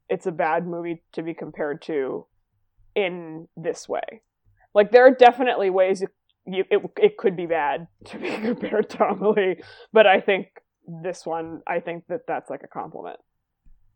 it's 0.08 0.26
a 0.26 0.32
bad 0.32 0.66
movie 0.66 1.02
to 1.12 1.22
be 1.22 1.34
compared 1.34 1.82
to 1.82 2.26
in 2.94 3.48
this 3.56 3.88
way. 3.88 4.22
Like 4.74 4.90
there 4.90 5.06
are 5.06 5.10
definitely 5.14 5.70
ways 5.70 6.00
you, 6.00 6.08
you 6.46 6.64
it 6.70 6.80
it 6.96 7.16
could 7.16 7.36
be 7.36 7.46
bad 7.46 7.88
to 8.06 8.18
be 8.18 8.30
compared 8.30 8.90
to 8.90 9.04
Amelie, 9.04 9.62
but 9.92 10.06
I 10.06 10.20
think 10.20 10.48
this 11.02 11.26
one, 11.26 11.62
I 11.66 11.80
think 11.80 12.04
that 12.08 12.22
that's 12.26 12.50
like 12.50 12.62
a 12.64 12.68
compliment. 12.68 13.18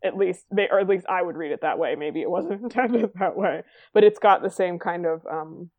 At 0.05 0.17
least, 0.17 0.45
may- 0.51 0.67
or 0.69 0.79
at 0.79 0.89
least 0.89 1.05
I 1.07 1.21
would 1.21 1.37
read 1.37 1.53
it 1.53 1.61
that 1.61 1.79
way. 1.79 1.95
Maybe 1.95 2.21
it 2.21 2.29
wasn't 2.29 2.61
intended 2.63 3.11
that 3.19 3.37
way, 3.37 3.63
but 3.93 4.03
it's 4.03 4.19
got 4.19 4.43
the 4.43 4.49
same 4.49 4.77
kind 4.77 5.05
of 5.05 5.25
um, 5.25 5.69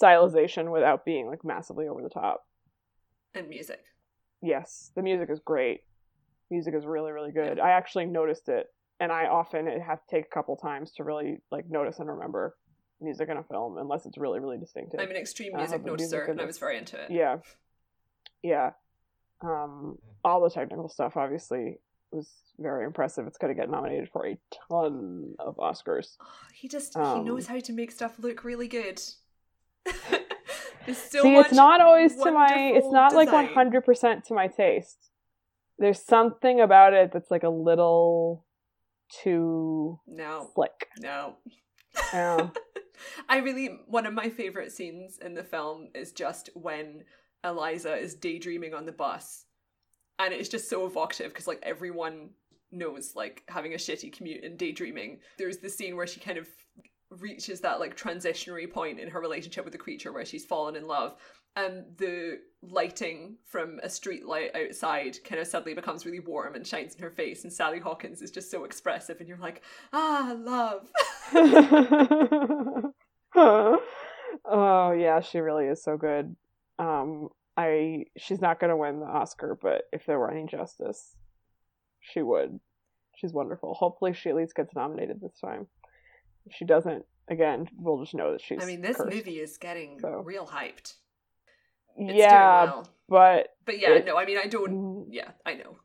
stylization 0.00 0.70
without 0.70 1.04
being 1.04 1.26
like 1.26 1.44
massively 1.44 1.88
over 1.88 2.02
the 2.02 2.10
top. 2.10 2.44
And 3.34 3.48
music. 3.48 3.80
Yes, 4.42 4.92
the 4.94 5.02
music 5.02 5.30
is 5.30 5.40
great. 5.44 5.80
Music 6.50 6.74
is 6.74 6.84
really 6.86 7.12
really 7.12 7.32
good. 7.32 7.58
I 7.58 7.70
actually 7.70 8.06
noticed 8.06 8.48
it, 8.48 8.66
and 9.00 9.12
I 9.12 9.26
often 9.26 9.66
have 9.80 10.00
to 10.00 10.06
take 10.10 10.24
a 10.24 10.34
couple 10.34 10.56
times 10.56 10.92
to 10.92 11.04
really 11.04 11.38
like 11.50 11.68
notice 11.68 11.98
and 11.98 12.08
remember 12.08 12.56
music 13.00 13.28
in 13.28 13.36
a 13.36 13.42
film, 13.44 13.78
unless 13.78 14.06
it's 14.06 14.16
really 14.18 14.40
really 14.40 14.58
distinctive. 14.58 15.00
I'm 15.00 15.10
an 15.10 15.16
extreme 15.16 15.52
music 15.54 15.84
music 15.84 16.08
noticer, 16.12 16.24
in 16.24 16.30
and 16.32 16.40
I 16.40 16.44
was 16.44 16.58
very 16.58 16.78
into 16.78 17.00
it. 17.02 17.10
yeah, 17.10 17.38
yeah. 18.42 18.70
Um, 19.42 19.98
all 20.24 20.40
the 20.40 20.48
technical 20.50 20.88
stuff 20.88 21.16
obviously 21.16 21.78
was 22.10 22.28
very 22.58 22.86
impressive. 22.86 23.26
It's 23.26 23.36
going 23.36 23.54
to 23.54 23.60
get 23.60 23.68
nominated 23.70 24.08
for 24.10 24.26
a 24.26 24.38
ton 24.68 25.34
of 25.38 25.56
Oscars. 25.56 26.16
Oh, 26.22 26.26
he 26.54 26.68
just 26.68 26.94
he 26.94 27.00
Um, 27.00 27.24
knows 27.24 27.46
how 27.48 27.58
to 27.58 27.72
make 27.74 27.90
stuff 27.90 28.14
look 28.18 28.44
really 28.44 28.66
good. 28.68 28.98
See, 30.86 31.34
it's 31.36 31.52
not 31.52 31.80
always 31.80 32.14
to 32.16 32.30
my. 32.30 32.72
It's 32.74 32.88
not 32.90 33.12
like 33.12 33.30
one 33.32 33.46
hundred 33.46 33.84
percent 33.84 34.24
to 34.26 34.34
my 34.34 34.46
taste. 34.46 35.10
There's 35.78 36.00
something 36.02 36.60
about 36.60 36.94
it 36.94 37.12
that's 37.12 37.30
like 37.30 37.42
a 37.42 37.50
little 37.50 38.45
too 39.08 40.00
No, 40.06 40.50
slick. 40.54 40.88
no. 41.00 41.36
Yeah. 42.12 42.36
Oh. 42.40 42.52
I 43.28 43.38
really 43.38 43.78
one 43.86 44.06
of 44.06 44.14
my 44.14 44.28
favorite 44.28 44.72
scenes 44.72 45.18
in 45.18 45.34
the 45.34 45.44
film 45.44 45.88
is 45.94 46.12
just 46.12 46.50
when 46.54 47.04
Elisa 47.44 47.94
is 47.96 48.14
daydreaming 48.14 48.74
on 48.74 48.86
the 48.86 48.92
bus, 48.92 49.44
and 50.18 50.32
it's 50.32 50.48
just 50.48 50.68
so 50.68 50.86
evocative 50.86 51.32
because 51.32 51.46
like 51.46 51.60
everyone 51.62 52.30
knows 52.72 53.12
like 53.14 53.42
having 53.48 53.74
a 53.74 53.76
shitty 53.78 54.12
commute 54.12 54.44
and 54.44 54.58
daydreaming. 54.58 55.20
There's 55.38 55.58
the 55.58 55.68
scene 55.70 55.96
where 55.96 56.06
she 56.06 56.20
kind 56.20 56.38
of 56.38 56.48
reaches 57.10 57.60
that 57.60 57.78
like 57.80 57.96
transitionary 57.96 58.70
point 58.70 58.98
in 58.98 59.08
her 59.08 59.20
relationship 59.20 59.64
with 59.64 59.72
the 59.72 59.78
creature 59.78 60.12
where 60.12 60.24
she's 60.24 60.44
fallen 60.44 60.74
in 60.74 60.86
love 60.86 61.16
and 61.56 61.84
the 61.96 62.38
lighting 62.62 63.36
from 63.44 63.78
a 63.82 63.88
street 63.88 64.26
light 64.26 64.54
outside 64.54 65.16
kind 65.24 65.40
of 65.40 65.46
suddenly 65.46 65.74
becomes 65.74 66.04
really 66.04 66.20
warm 66.20 66.54
and 66.54 66.66
shines 66.66 66.94
in 66.94 67.02
her 67.02 67.10
face 67.10 67.44
and 67.44 67.52
Sally 67.52 67.78
Hawkins 67.78 68.22
is 68.22 68.30
just 68.30 68.50
so 68.50 68.64
expressive 68.64 69.18
and 69.20 69.28
you're 69.28 69.38
like 69.38 69.62
ah 69.92 70.34
love 70.38 70.88
oh 74.44 74.92
yeah, 74.92 75.20
she 75.20 75.38
really 75.38 75.66
is 75.66 75.82
so 75.82 75.96
good. 75.96 76.34
Um, 76.78 77.28
I 77.56 78.04
she's 78.16 78.40
not 78.40 78.60
gonna 78.60 78.76
win 78.76 79.00
the 79.00 79.06
Oscar, 79.06 79.58
but 79.60 79.82
if 79.92 80.06
there 80.06 80.18
were 80.18 80.30
any 80.30 80.46
justice, 80.46 81.16
she 82.00 82.22
would. 82.22 82.60
She's 83.16 83.32
wonderful. 83.32 83.74
Hopefully, 83.74 84.12
she 84.12 84.28
at 84.28 84.36
least 84.36 84.54
gets 84.54 84.74
nominated 84.74 85.20
this 85.20 85.38
time. 85.40 85.66
If 86.46 86.54
she 86.54 86.64
doesn't, 86.64 87.04
again, 87.28 87.68
we'll 87.76 88.02
just 88.02 88.14
know 88.14 88.32
that 88.32 88.42
she's. 88.42 88.62
I 88.62 88.66
mean 88.66 88.82
this 88.82 88.96
cursed. 88.98 89.14
movie 89.14 89.40
is 89.40 89.56
getting 89.56 89.98
So. 90.00 90.22
real 90.24 90.46
hyped 90.46 90.94
it's 91.96 92.18
yeah, 92.18 92.64
well 92.64 92.88
but 93.08 93.48
but 93.64 93.78
yeah 93.78 93.90
it- 93.90 94.06
no 94.06 94.16
I 94.16 94.24
mean 94.24 94.38
I 94.38 94.46
don't 94.46 94.70
mm, 94.72 95.06
yeah 95.10 95.30
I 95.44 95.54
know 95.54 95.78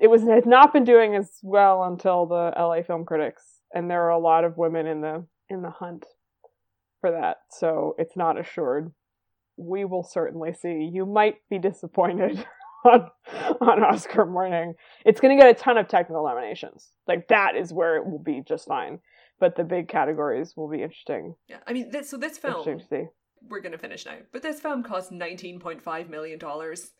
it 0.00 0.08
was 0.08 0.22
has 0.22 0.46
not 0.46 0.72
been 0.72 0.84
doing 0.84 1.14
as 1.16 1.30
well 1.42 1.82
until 1.84 2.26
the 2.26 2.52
LA 2.56 2.82
Film 2.82 3.04
Critics, 3.04 3.42
and 3.74 3.90
there 3.90 4.02
are 4.04 4.10
a 4.10 4.18
lot 4.18 4.44
of 4.44 4.56
women 4.56 4.86
in 4.86 5.00
the 5.00 5.24
in 5.48 5.62
the 5.62 5.70
hunt 5.70 6.04
for 7.00 7.10
that. 7.10 7.38
So 7.50 7.94
it's 7.98 8.16
not 8.16 8.38
assured. 8.38 8.92
We 9.56 9.84
will 9.84 10.04
certainly 10.04 10.52
see. 10.52 10.88
You 10.92 11.04
might 11.04 11.36
be 11.50 11.58
disappointed 11.58 12.44
on 12.84 13.10
on 13.60 13.82
Oscar 13.82 14.24
morning. 14.24 14.74
It's 15.04 15.20
going 15.20 15.36
to 15.36 15.42
get 15.42 15.50
a 15.50 15.58
ton 15.60 15.78
of 15.78 15.88
technical 15.88 16.24
nominations. 16.24 16.92
Like 17.08 17.26
that 17.28 17.56
is 17.56 17.72
where 17.72 17.96
it 17.96 18.06
will 18.06 18.22
be 18.22 18.40
just 18.46 18.68
fine. 18.68 19.00
But 19.40 19.56
the 19.56 19.64
big 19.64 19.88
categories 19.88 20.54
will 20.56 20.68
be 20.68 20.82
interesting. 20.82 21.34
yeah 21.48 21.56
I 21.66 21.72
mean 21.72 21.90
this 21.90 22.10
so 22.10 22.16
this 22.18 22.38
film 22.38 22.62
To 23.40 23.46
we're 23.48 23.60
gonna 23.60 23.78
finish 23.78 24.04
now 24.06 24.16
but 24.32 24.42
this 24.42 24.60
film 24.60 24.82
cost 24.82 25.10
19.5 25.12 26.08
million 26.08 26.38
dollars 26.38 26.90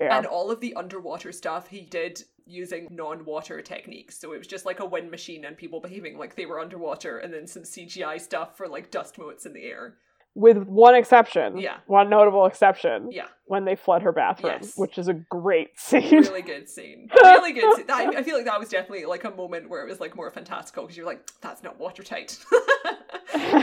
Yeah. 0.00 0.16
and 0.16 0.26
all 0.26 0.50
of 0.50 0.60
the 0.60 0.74
underwater 0.74 1.32
stuff 1.32 1.68
he 1.68 1.80
did 1.82 2.22
using 2.46 2.88
non-water 2.90 3.60
techniques 3.62 4.18
so 4.18 4.32
it 4.32 4.38
was 4.38 4.46
just 4.46 4.64
like 4.66 4.80
a 4.80 4.86
wind 4.86 5.10
machine 5.10 5.44
and 5.44 5.56
people 5.56 5.80
behaving 5.80 6.16
like 6.18 6.34
they 6.34 6.46
were 6.46 6.60
underwater 6.60 7.18
and 7.18 7.32
then 7.32 7.46
some 7.46 7.62
cgi 7.62 8.20
stuff 8.20 8.56
for 8.56 8.66
like 8.68 8.90
dust 8.90 9.18
motes 9.18 9.44
in 9.46 9.52
the 9.52 9.64
air 9.64 9.96
With 10.34 10.58
one 10.68 10.94
exception. 10.94 11.58
Yeah. 11.58 11.78
One 11.86 12.08
notable 12.08 12.46
exception. 12.46 13.10
yeah 13.10 13.26
When 13.46 13.64
they 13.64 13.74
flood 13.76 14.02
her 14.02 14.12
bathroom, 14.12 14.58
Yes. 14.60 14.74
which 14.76 14.96
is 14.98 15.08
a 15.08 15.14
great 15.14 15.70
scene. 15.78 16.20
really 16.22 16.42
good 16.42 16.68
scene 16.68 17.08
really 17.22 17.52
good 17.52 17.76
scene. 17.76 17.86
That, 17.88 18.14
I 18.16 18.22
feel 18.22 18.36
like 18.36 18.44
that 18.46 18.60
was 18.60 18.68
definitely 18.68 19.04
like 19.06 19.24
a 19.24 19.30
moment 19.32 19.68
where 19.68 19.84
it 19.84 19.88
was 19.90 20.00
like 20.00 20.14
more 20.16 20.30
fantastical 20.30 20.84
because 20.84 20.96
you're 20.96 21.06
like 21.06 21.28
that's 21.42 21.62
not 21.62 21.78
watertight 21.78 22.38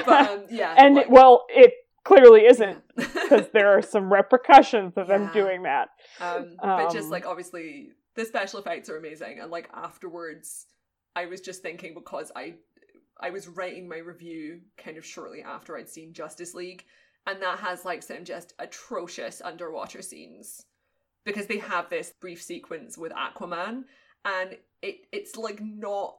but 0.05 0.29
um, 0.29 0.43
yeah 0.49 0.75
and 0.77 0.95
like- 0.95 1.09
well, 1.09 1.45
it 1.49 1.73
clearly 2.05 2.45
isn't 2.45 2.81
because 2.95 3.49
there 3.53 3.77
are 3.77 3.81
some 3.93 4.11
repercussions 4.13 4.93
of 4.95 5.07
them 5.07 5.23
Yeah. 5.23 5.33
doing 5.33 5.63
that. 5.63 5.89
Um, 6.21 6.55
but 6.61 6.91
just 6.93 7.05
Um, 7.07 7.11
like 7.11 7.25
obviously 7.25 7.91
the 8.15 8.23
special 8.23 8.59
effects 8.59 8.89
are 8.89 8.97
amazing, 8.97 9.39
and 9.41 9.51
like 9.51 9.69
afterwards, 9.73 10.67
I 11.17 11.25
was 11.25 11.41
just 11.41 11.61
thinking 11.61 11.93
because 11.93 12.31
I 12.35 12.55
I 13.19 13.29
was 13.29 13.47
writing 13.47 13.87
my 13.89 13.97
review 13.97 14.61
kind 14.77 14.97
of 14.97 15.05
shortly 15.05 15.41
after 15.41 15.77
I'd 15.77 15.89
seen 15.89 16.13
Justice 16.13 16.53
League, 16.53 16.85
and 17.27 17.41
that 17.41 17.59
has 17.59 17.83
like 17.85 18.03
some 18.03 18.23
just 18.23 18.53
atrocious 18.59 19.41
underwater 19.43 20.01
scenes 20.01 20.65
because 21.25 21.47
they 21.47 21.57
have 21.57 21.89
this 21.89 22.13
brief 22.21 22.41
sequence 22.41 22.97
with 22.97 23.11
Aquaman, 23.13 23.83
and 24.25 24.57
it 24.81 25.07
it's 25.11 25.35
like 25.35 25.59
not. 25.61 26.17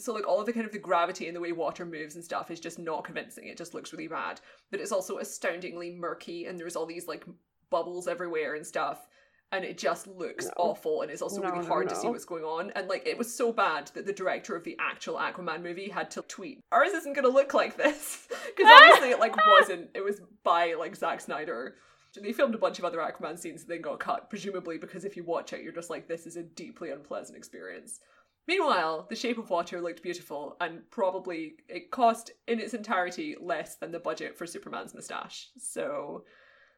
So 0.00 0.12
like 0.12 0.26
all 0.26 0.40
of 0.40 0.46
the 0.46 0.52
kind 0.52 0.66
of 0.66 0.72
the 0.72 0.78
gravity 0.78 1.26
and 1.26 1.36
the 1.36 1.40
way 1.40 1.52
water 1.52 1.84
moves 1.84 2.14
and 2.14 2.24
stuff 2.24 2.50
is 2.50 2.60
just 2.60 2.78
not 2.78 3.04
convincing. 3.04 3.46
It 3.48 3.56
just 3.58 3.74
looks 3.74 3.92
really 3.92 4.08
bad. 4.08 4.40
But 4.70 4.80
it's 4.80 4.92
also 4.92 5.18
astoundingly 5.18 5.92
murky 5.92 6.46
and 6.46 6.58
there's 6.58 6.76
all 6.76 6.86
these 6.86 7.06
like 7.06 7.24
bubbles 7.70 8.08
everywhere 8.08 8.54
and 8.54 8.66
stuff. 8.66 9.06
And 9.52 9.64
it 9.64 9.78
just 9.78 10.06
looks 10.06 10.46
No. 10.46 10.52
awful 10.58 11.02
and 11.02 11.10
it's 11.10 11.22
also 11.22 11.42
No, 11.42 11.50
really 11.50 11.62
no, 11.62 11.68
hard 11.68 11.88
to 11.88 11.96
see 11.96 12.06
what's 12.06 12.24
going 12.24 12.44
on. 12.44 12.70
And 12.76 12.88
like 12.88 13.06
it 13.06 13.18
was 13.18 13.34
so 13.34 13.52
bad 13.52 13.90
that 13.94 14.06
the 14.06 14.12
director 14.12 14.54
of 14.54 14.62
the 14.64 14.76
actual 14.78 15.16
aquaman 15.16 15.62
movie 15.62 15.88
had 15.88 16.10
to 16.12 16.22
tweet 16.22 16.60
ours 16.70 16.92
isn't 16.92 17.14
going 17.14 17.24
to 17.26 17.30
look 17.32 17.52
like 17.54 17.76
this. 17.76 18.28
Because 18.56 18.72
obviously 18.80 19.10
it 19.10 19.20
like 19.20 19.36
wasn't. 19.58 19.90
It 19.94 20.04
was 20.04 20.20
by 20.44 20.74
like 20.74 20.96
Zack 20.96 21.20
snyder. 21.20 21.76
They 22.20 22.32
filmed 22.32 22.54
a 22.56 22.58
bunch 22.58 22.78
of 22.80 22.84
other 22.84 22.98
aquaman 22.98 23.38
scenes 23.38 23.62
that 23.64 23.68
then 23.68 23.82
got 23.82 24.00
cut 24.00 24.28
presumably 24.28 24.78
because 24.78 25.04
if 25.04 25.16
you 25.16 25.22
watch 25.22 25.52
it 25.52 25.62
you're 25.62 25.72
just 25.72 25.90
like 25.90 26.08
this 26.08 26.26
is 26.26 26.36
a 26.36 26.42
deeply 26.42 26.90
unpleasant 26.90 27.38
experience 27.38 28.00
Meanwhile, 28.48 29.06
The 29.08 29.16
Shape 29.16 29.38
of 29.38 29.50
Water 29.50 29.80
looked 29.80 30.02
beautiful 30.02 30.56
and 30.60 30.80
probably 30.90 31.54
it 31.68 31.90
cost 31.90 32.32
in 32.48 32.58
its 32.58 32.74
entirety 32.74 33.36
less 33.40 33.76
than 33.76 33.92
the 33.92 34.00
budget 34.00 34.36
for 34.36 34.46
Superman's 34.46 34.94
moustache. 34.94 35.50
So 35.58 36.24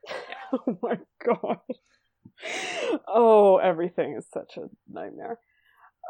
oh 0.53 0.79
my 0.83 0.99
god. 1.25 1.59
Oh, 3.07 3.59
everything 3.59 4.17
is 4.19 4.27
such 4.33 4.57
a 4.57 4.69
nightmare. 4.91 5.39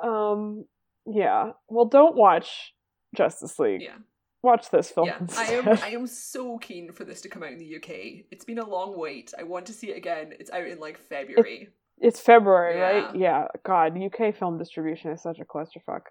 Um, 0.03 0.65
yeah. 1.07 1.53
Well, 1.69 1.87
don't 1.87 2.17
watch 2.17 2.75
Justice 3.15 3.59
League. 3.59 3.83
Yeah. 3.83 3.99
Watch 4.43 4.71
this 4.71 4.91
film. 4.91 5.07
Yeah, 5.07 5.21
I 5.37 5.45
am. 5.53 5.69
I 5.83 5.89
am 5.91 6.07
so 6.07 6.59
keen 6.59 6.93
for 6.93 7.05
this 7.05 7.21
to 7.21 7.29
come 7.29 7.45
out 7.45 7.53
in 7.53 7.59
the 7.59 7.77
UK. 7.77 8.25
It's 8.33 8.45
been 8.45 8.59
a 8.59 8.69
long 8.69 8.99
wait. 8.99 9.33
I 9.39 9.45
want 9.45 9.67
to 9.67 9.73
see 9.73 9.91
it 9.91 9.97
again. 9.97 10.33
It's 10.41 10.51
out 10.51 10.67
in 10.67 10.81
like 10.81 10.99
February. 10.99 11.69
It's 11.99 12.21
February, 12.21 12.79
Yeah. 12.79 12.91
right? 13.07 13.15
Yeah. 13.17 13.47
God, 13.65 13.97
UK 13.97 14.35
film 14.35 14.59
distribution 14.59 15.11
is 15.13 15.23
such 15.23 15.39
a 15.39 15.45
clusterfuck. 15.45 16.03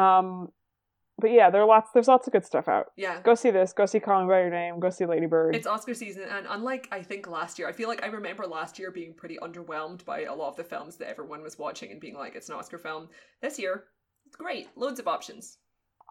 Um, 0.00 0.48
but 1.18 1.30
yeah, 1.30 1.48
there 1.50 1.62
are 1.62 1.66
lots. 1.66 1.90
There's 1.94 2.08
lots 2.08 2.26
of 2.26 2.32
good 2.34 2.44
stuff 2.44 2.68
out. 2.68 2.86
Yeah, 2.96 3.20
Go 3.22 3.34
see 3.34 3.50
this. 3.50 3.72
Go 3.72 3.86
see 3.86 4.00
Call 4.00 4.22
Me 4.22 4.28
by 4.28 4.40
Your 4.40 4.50
Name. 4.50 4.78
Go 4.80 4.90
see 4.90 5.06
Lady 5.06 5.24
Bird. 5.26 5.56
it's 5.56 5.66
Oscar 5.66 5.94
season, 5.94 6.24
and 6.30 6.46
unlike 6.48 6.88
I 6.92 7.02
think 7.02 7.26
last 7.26 7.58
year, 7.58 7.66
I 7.68 7.72
feel 7.72 7.88
like 7.88 8.02
I 8.02 8.08
remember 8.08 8.46
last 8.46 8.78
year 8.78 8.90
being 8.90 9.14
pretty 9.14 9.38
underwhelmed 9.42 10.04
by 10.04 10.24
a 10.24 10.34
lot 10.34 10.48
of 10.50 10.56
the 10.56 10.64
films 10.64 10.96
that 10.98 11.08
everyone 11.08 11.42
was 11.42 11.58
watching 11.58 11.90
and 11.90 12.00
being 12.00 12.16
like, 12.16 12.34
"It's 12.36 12.50
an 12.50 12.54
Oscar 12.56 12.76
film." 12.76 13.08
This 13.40 13.58
year, 13.58 13.84
it's 14.26 14.36
great. 14.36 14.68
Loads 14.76 15.00
of 15.00 15.08
options. 15.08 15.56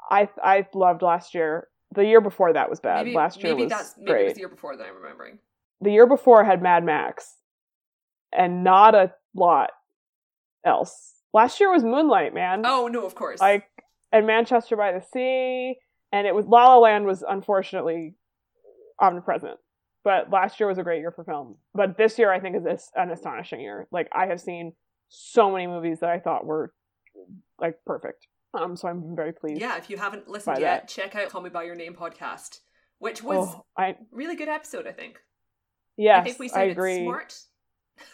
I 0.10 0.28
I 0.44 0.68
loved 0.74 1.04
last 1.04 1.36
year. 1.36 1.68
The 1.92 2.04
year 2.06 2.20
before 2.20 2.52
that 2.54 2.68
was 2.72 2.80
bad. 2.80 3.06
maybe 3.06 3.16
last 3.16 3.44
year 3.44 3.54
maybe 3.54 3.64
was 3.66 3.72
that's 3.72 3.96
maybe 3.98 4.08
great. 4.12 4.22
it 4.22 4.26
was 4.26 4.34
the 4.34 4.40
year 4.40 4.50
before 4.50 4.76
that 4.76 4.88
I'm 4.88 4.96
remembering. 4.96 5.38
the 5.82 5.92
year 5.92 6.08
before 6.08 6.44
had 6.44 6.64
Mad 6.64 6.84
Max, 6.84 7.36
and 8.38 8.64
not 8.64 8.96
a 8.96 9.14
lot 9.34 9.72
else. 10.66 11.14
Last 11.34 11.60
year 11.60 11.72
was 11.72 11.84
Moonlight, 11.84 12.34
man. 12.34 12.64
Oh 12.66 12.88
no, 12.88 13.06
of 13.06 13.16
course. 13.16 13.40
like 13.40 13.66
and 14.12 14.26
Manchester 14.28 14.76
by 14.76 14.92
the 14.94 15.02
Sea, 15.14 15.76
and 16.12 16.26
it 16.28 16.34
was 16.36 16.46
La 16.46 16.76
La 16.76 16.78
Land 16.80 17.06
was 17.06 17.24
unfortunately 17.28 18.16
omnipresent. 19.00 19.58
But 20.04 20.30
last 20.32 20.60
year 20.60 20.70
was 20.70 20.78
a 20.78 20.84
great 20.84 21.00
year 21.00 21.12
for 21.12 21.24
film. 21.24 21.58
But 21.74 21.98
this 21.98 22.20
year, 22.20 22.32
I 22.32 22.40
think, 22.40 22.56
is 22.56 22.64
this 22.64 22.92
an 22.96 23.10
astonishing 23.12 23.60
year. 23.60 23.88
Like 23.92 24.08
I 24.14 24.28
have 24.28 24.40
seen 24.40 24.74
so 25.10 25.52
many 25.52 25.68
movies 25.68 26.00
that 26.02 26.10
I 26.10 26.20
thought 26.20 26.46
were 26.46 26.74
like 27.60 27.76
perfect. 27.86 28.28
Um, 28.54 28.78
so 28.78 28.88
I'm 28.88 29.16
very 29.16 29.34
pleased. 29.34 29.60
yeah, 29.60 29.78
if 29.78 29.90
you 29.90 29.98
haven't 29.98 30.30
listened 30.30 30.60
yet, 30.60 30.84
that. 30.84 30.88
check 30.88 31.16
out 31.16 31.30
"Call 31.30 31.42
Me 31.42 31.50
by 31.50 31.64
Your 31.64 31.76
Name" 31.76 31.94
podcast, 31.96 32.60
which 33.00 33.22
was 33.22 33.50
Oh, 33.50 33.66
I 33.78 33.98
really 34.12 34.36
good 34.38 34.48
episode. 34.48 34.88
I 34.88 34.92
think. 34.94 35.20
yes, 35.98 36.22
I 36.22 36.24
think 36.24 36.40
we 36.40 36.48
said 36.48 36.60
I 36.60 36.64
it's 36.66 36.72
agree. 36.74 37.04
smart. 37.04 37.38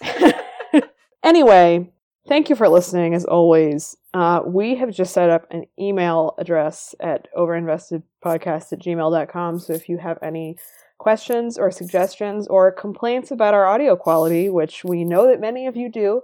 anyway, 1.24 1.92
thank 2.28 2.50
you 2.50 2.56
for 2.56 2.70
listening 2.70 3.14
as 3.14 3.26
always. 3.26 3.96
Uh, 4.14 4.42
we 4.46 4.76
have 4.76 4.92
just 4.92 5.14
set 5.14 5.30
up 5.30 5.48
an 5.52 5.66
email 5.80 6.36
address 6.38 6.94
at 7.00 7.28
overinvestedpodcast 7.38 8.74
at 8.74 8.80
gmail.com. 8.80 9.60
So 9.60 9.74
if 9.74 9.88
you 9.88 9.98
have 9.98 10.18
any 10.22 10.58
questions 10.98 11.58
or 11.58 11.72
suggestions 11.72 12.48
or 12.48 12.72
complaints 12.72 13.32
about 13.32 13.54
our 13.54 13.66
audio 13.66 13.96
quality, 13.96 14.50
which 14.50 14.84
we 14.84 15.04
know 15.04 15.28
that 15.28 15.40
many 15.40 15.66
of 15.66 15.76
you 15.76 15.90
do, 15.90 16.22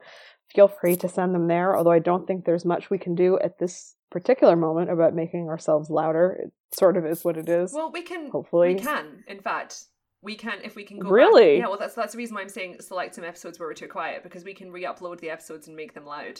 feel 0.54 0.68
free 0.68 0.96
to 0.98 1.10
send 1.10 1.34
them 1.34 1.48
there. 1.48 1.76
Although 1.76 1.92
I 1.92 2.00
don't 2.00 2.28
think 2.28 2.46
there's 2.46 2.66
much 2.66 2.90
we 2.90 2.98
can 2.98 3.16
do 3.16 3.40
at 3.40 3.60
this 3.60 3.96
particular 4.12 4.56
moment 4.56 4.90
about 4.90 5.14
making 5.14 5.50
ourselves 5.50 5.90
louder. 5.90 6.38
It 6.44 6.54
sort 6.78 6.98
of 6.98 7.06
is 7.06 7.24
what 7.24 7.38
it 7.38 7.50
is. 7.50 7.74
Well, 7.74 7.92
we 7.92 8.02
can. 8.02 8.30
Hopefully. 8.30 8.76
we 8.76 8.80
can. 8.80 9.24
In 9.28 9.42
fact, 9.42 9.86
we 10.28 10.36
can 10.36 10.60
if 10.64 10.76
we 10.76 10.84
can 10.84 11.00
go. 11.00 11.10
Really? 11.10 11.56
Back. 11.56 11.64
Yeah. 11.64 11.70
Well, 11.70 11.80
that's 11.80 11.96
that's 11.96 12.12
the 12.14 12.18
reason 12.18 12.36
why 12.36 12.42
I'm 12.42 12.50
saying 12.50 12.78
select 12.82 13.16
some 13.16 13.24
episodes 13.24 13.58
where 13.60 13.68
we're 13.70 13.74
too 13.74 13.88
quiet 13.88 14.22
because 14.24 14.44
we 14.44 14.54
can 14.54 14.72
re-upload 14.72 15.20
the 15.22 15.30
episodes 15.30 15.68
and 15.68 15.76
make 15.76 15.94
them 15.94 16.06
loud. 16.06 16.40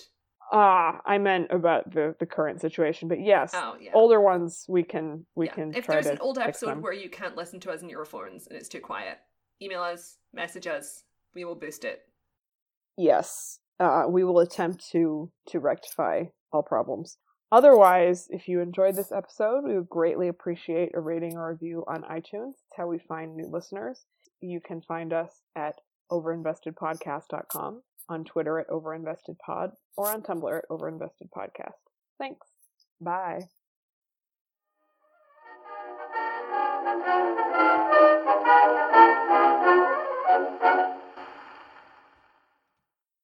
Ah, 0.52 1.02
I 1.06 1.18
meant 1.18 1.48
about 1.52 1.92
the, 1.94 2.16
the 2.20 2.26
current 2.26 2.62
situation. 2.62 3.08
But 3.10 3.20
yes, 3.22 3.52
Oh 3.54 3.76
yeah. 3.82 3.92
older 3.94 4.20
ones 4.22 4.66
we 4.70 4.84
can 4.84 5.26
we 5.36 5.46
Yeah. 5.48 5.54
can 5.54 5.74
If 5.76 5.88
there's 5.88 6.06
an 6.08 6.20
old 6.20 6.38
episode 6.38 6.68
them. 6.70 6.82
where 6.82 6.94
you 6.94 7.10
can't 7.10 7.36
listen 7.36 7.60
to 7.62 7.72
us 7.72 7.82
in 7.82 7.90
your 7.90 8.06
phones 8.06 8.48
and 8.48 8.58
it's 8.58 8.70
too 8.70 8.80
quiet, 8.82 9.18
email 9.62 9.82
us, 9.82 10.18
message 10.34 10.68
us. 10.68 11.04
We 11.36 11.46
will 11.46 11.56
boost 11.56 11.84
it. 11.86 12.02
yes 12.98 13.60
uh, 13.80 14.04
we 14.10 14.24
will 14.24 14.40
attempt 14.40 14.90
to 14.92 15.32
to 15.50 15.60
rectify 15.60 16.24
all 16.52 16.64
problems 16.64 17.18
otherwise 17.52 18.28
if 18.30 18.48
you 18.48 18.60
enjoyed 18.60 18.96
this 18.96 19.12
episode 19.12 19.64
we 19.64 19.76
would 19.76 19.90
greatly 19.90 20.28
appreciate 20.28 20.92
a 20.96 21.00
rating 21.00 21.36
or 21.36 21.52
review 21.52 21.84
on 21.88 22.04
itunes. 22.04 22.52
It's 22.52 22.76
how 22.76 22.88
we 22.88 23.00
find 23.00 23.36
new 23.36 23.48
listeners. 23.52 24.06
You 24.42 24.62
can 24.62 24.82
find 24.82 25.14
us 25.14 25.42
at 25.56 25.76
overinvestedpodcast.com 26.12 27.82
on 28.10 28.24
twitter 28.24 28.60
at 28.60 28.70
overinvestedpod 28.70 29.72
or 29.98 30.08
on 30.10 30.22
tumblr 30.22 30.58
at 30.58 30.70
overinvestedpodcast. 30.70 31.74
Thanks. 32.20 32.48
Bye 33.02 33.48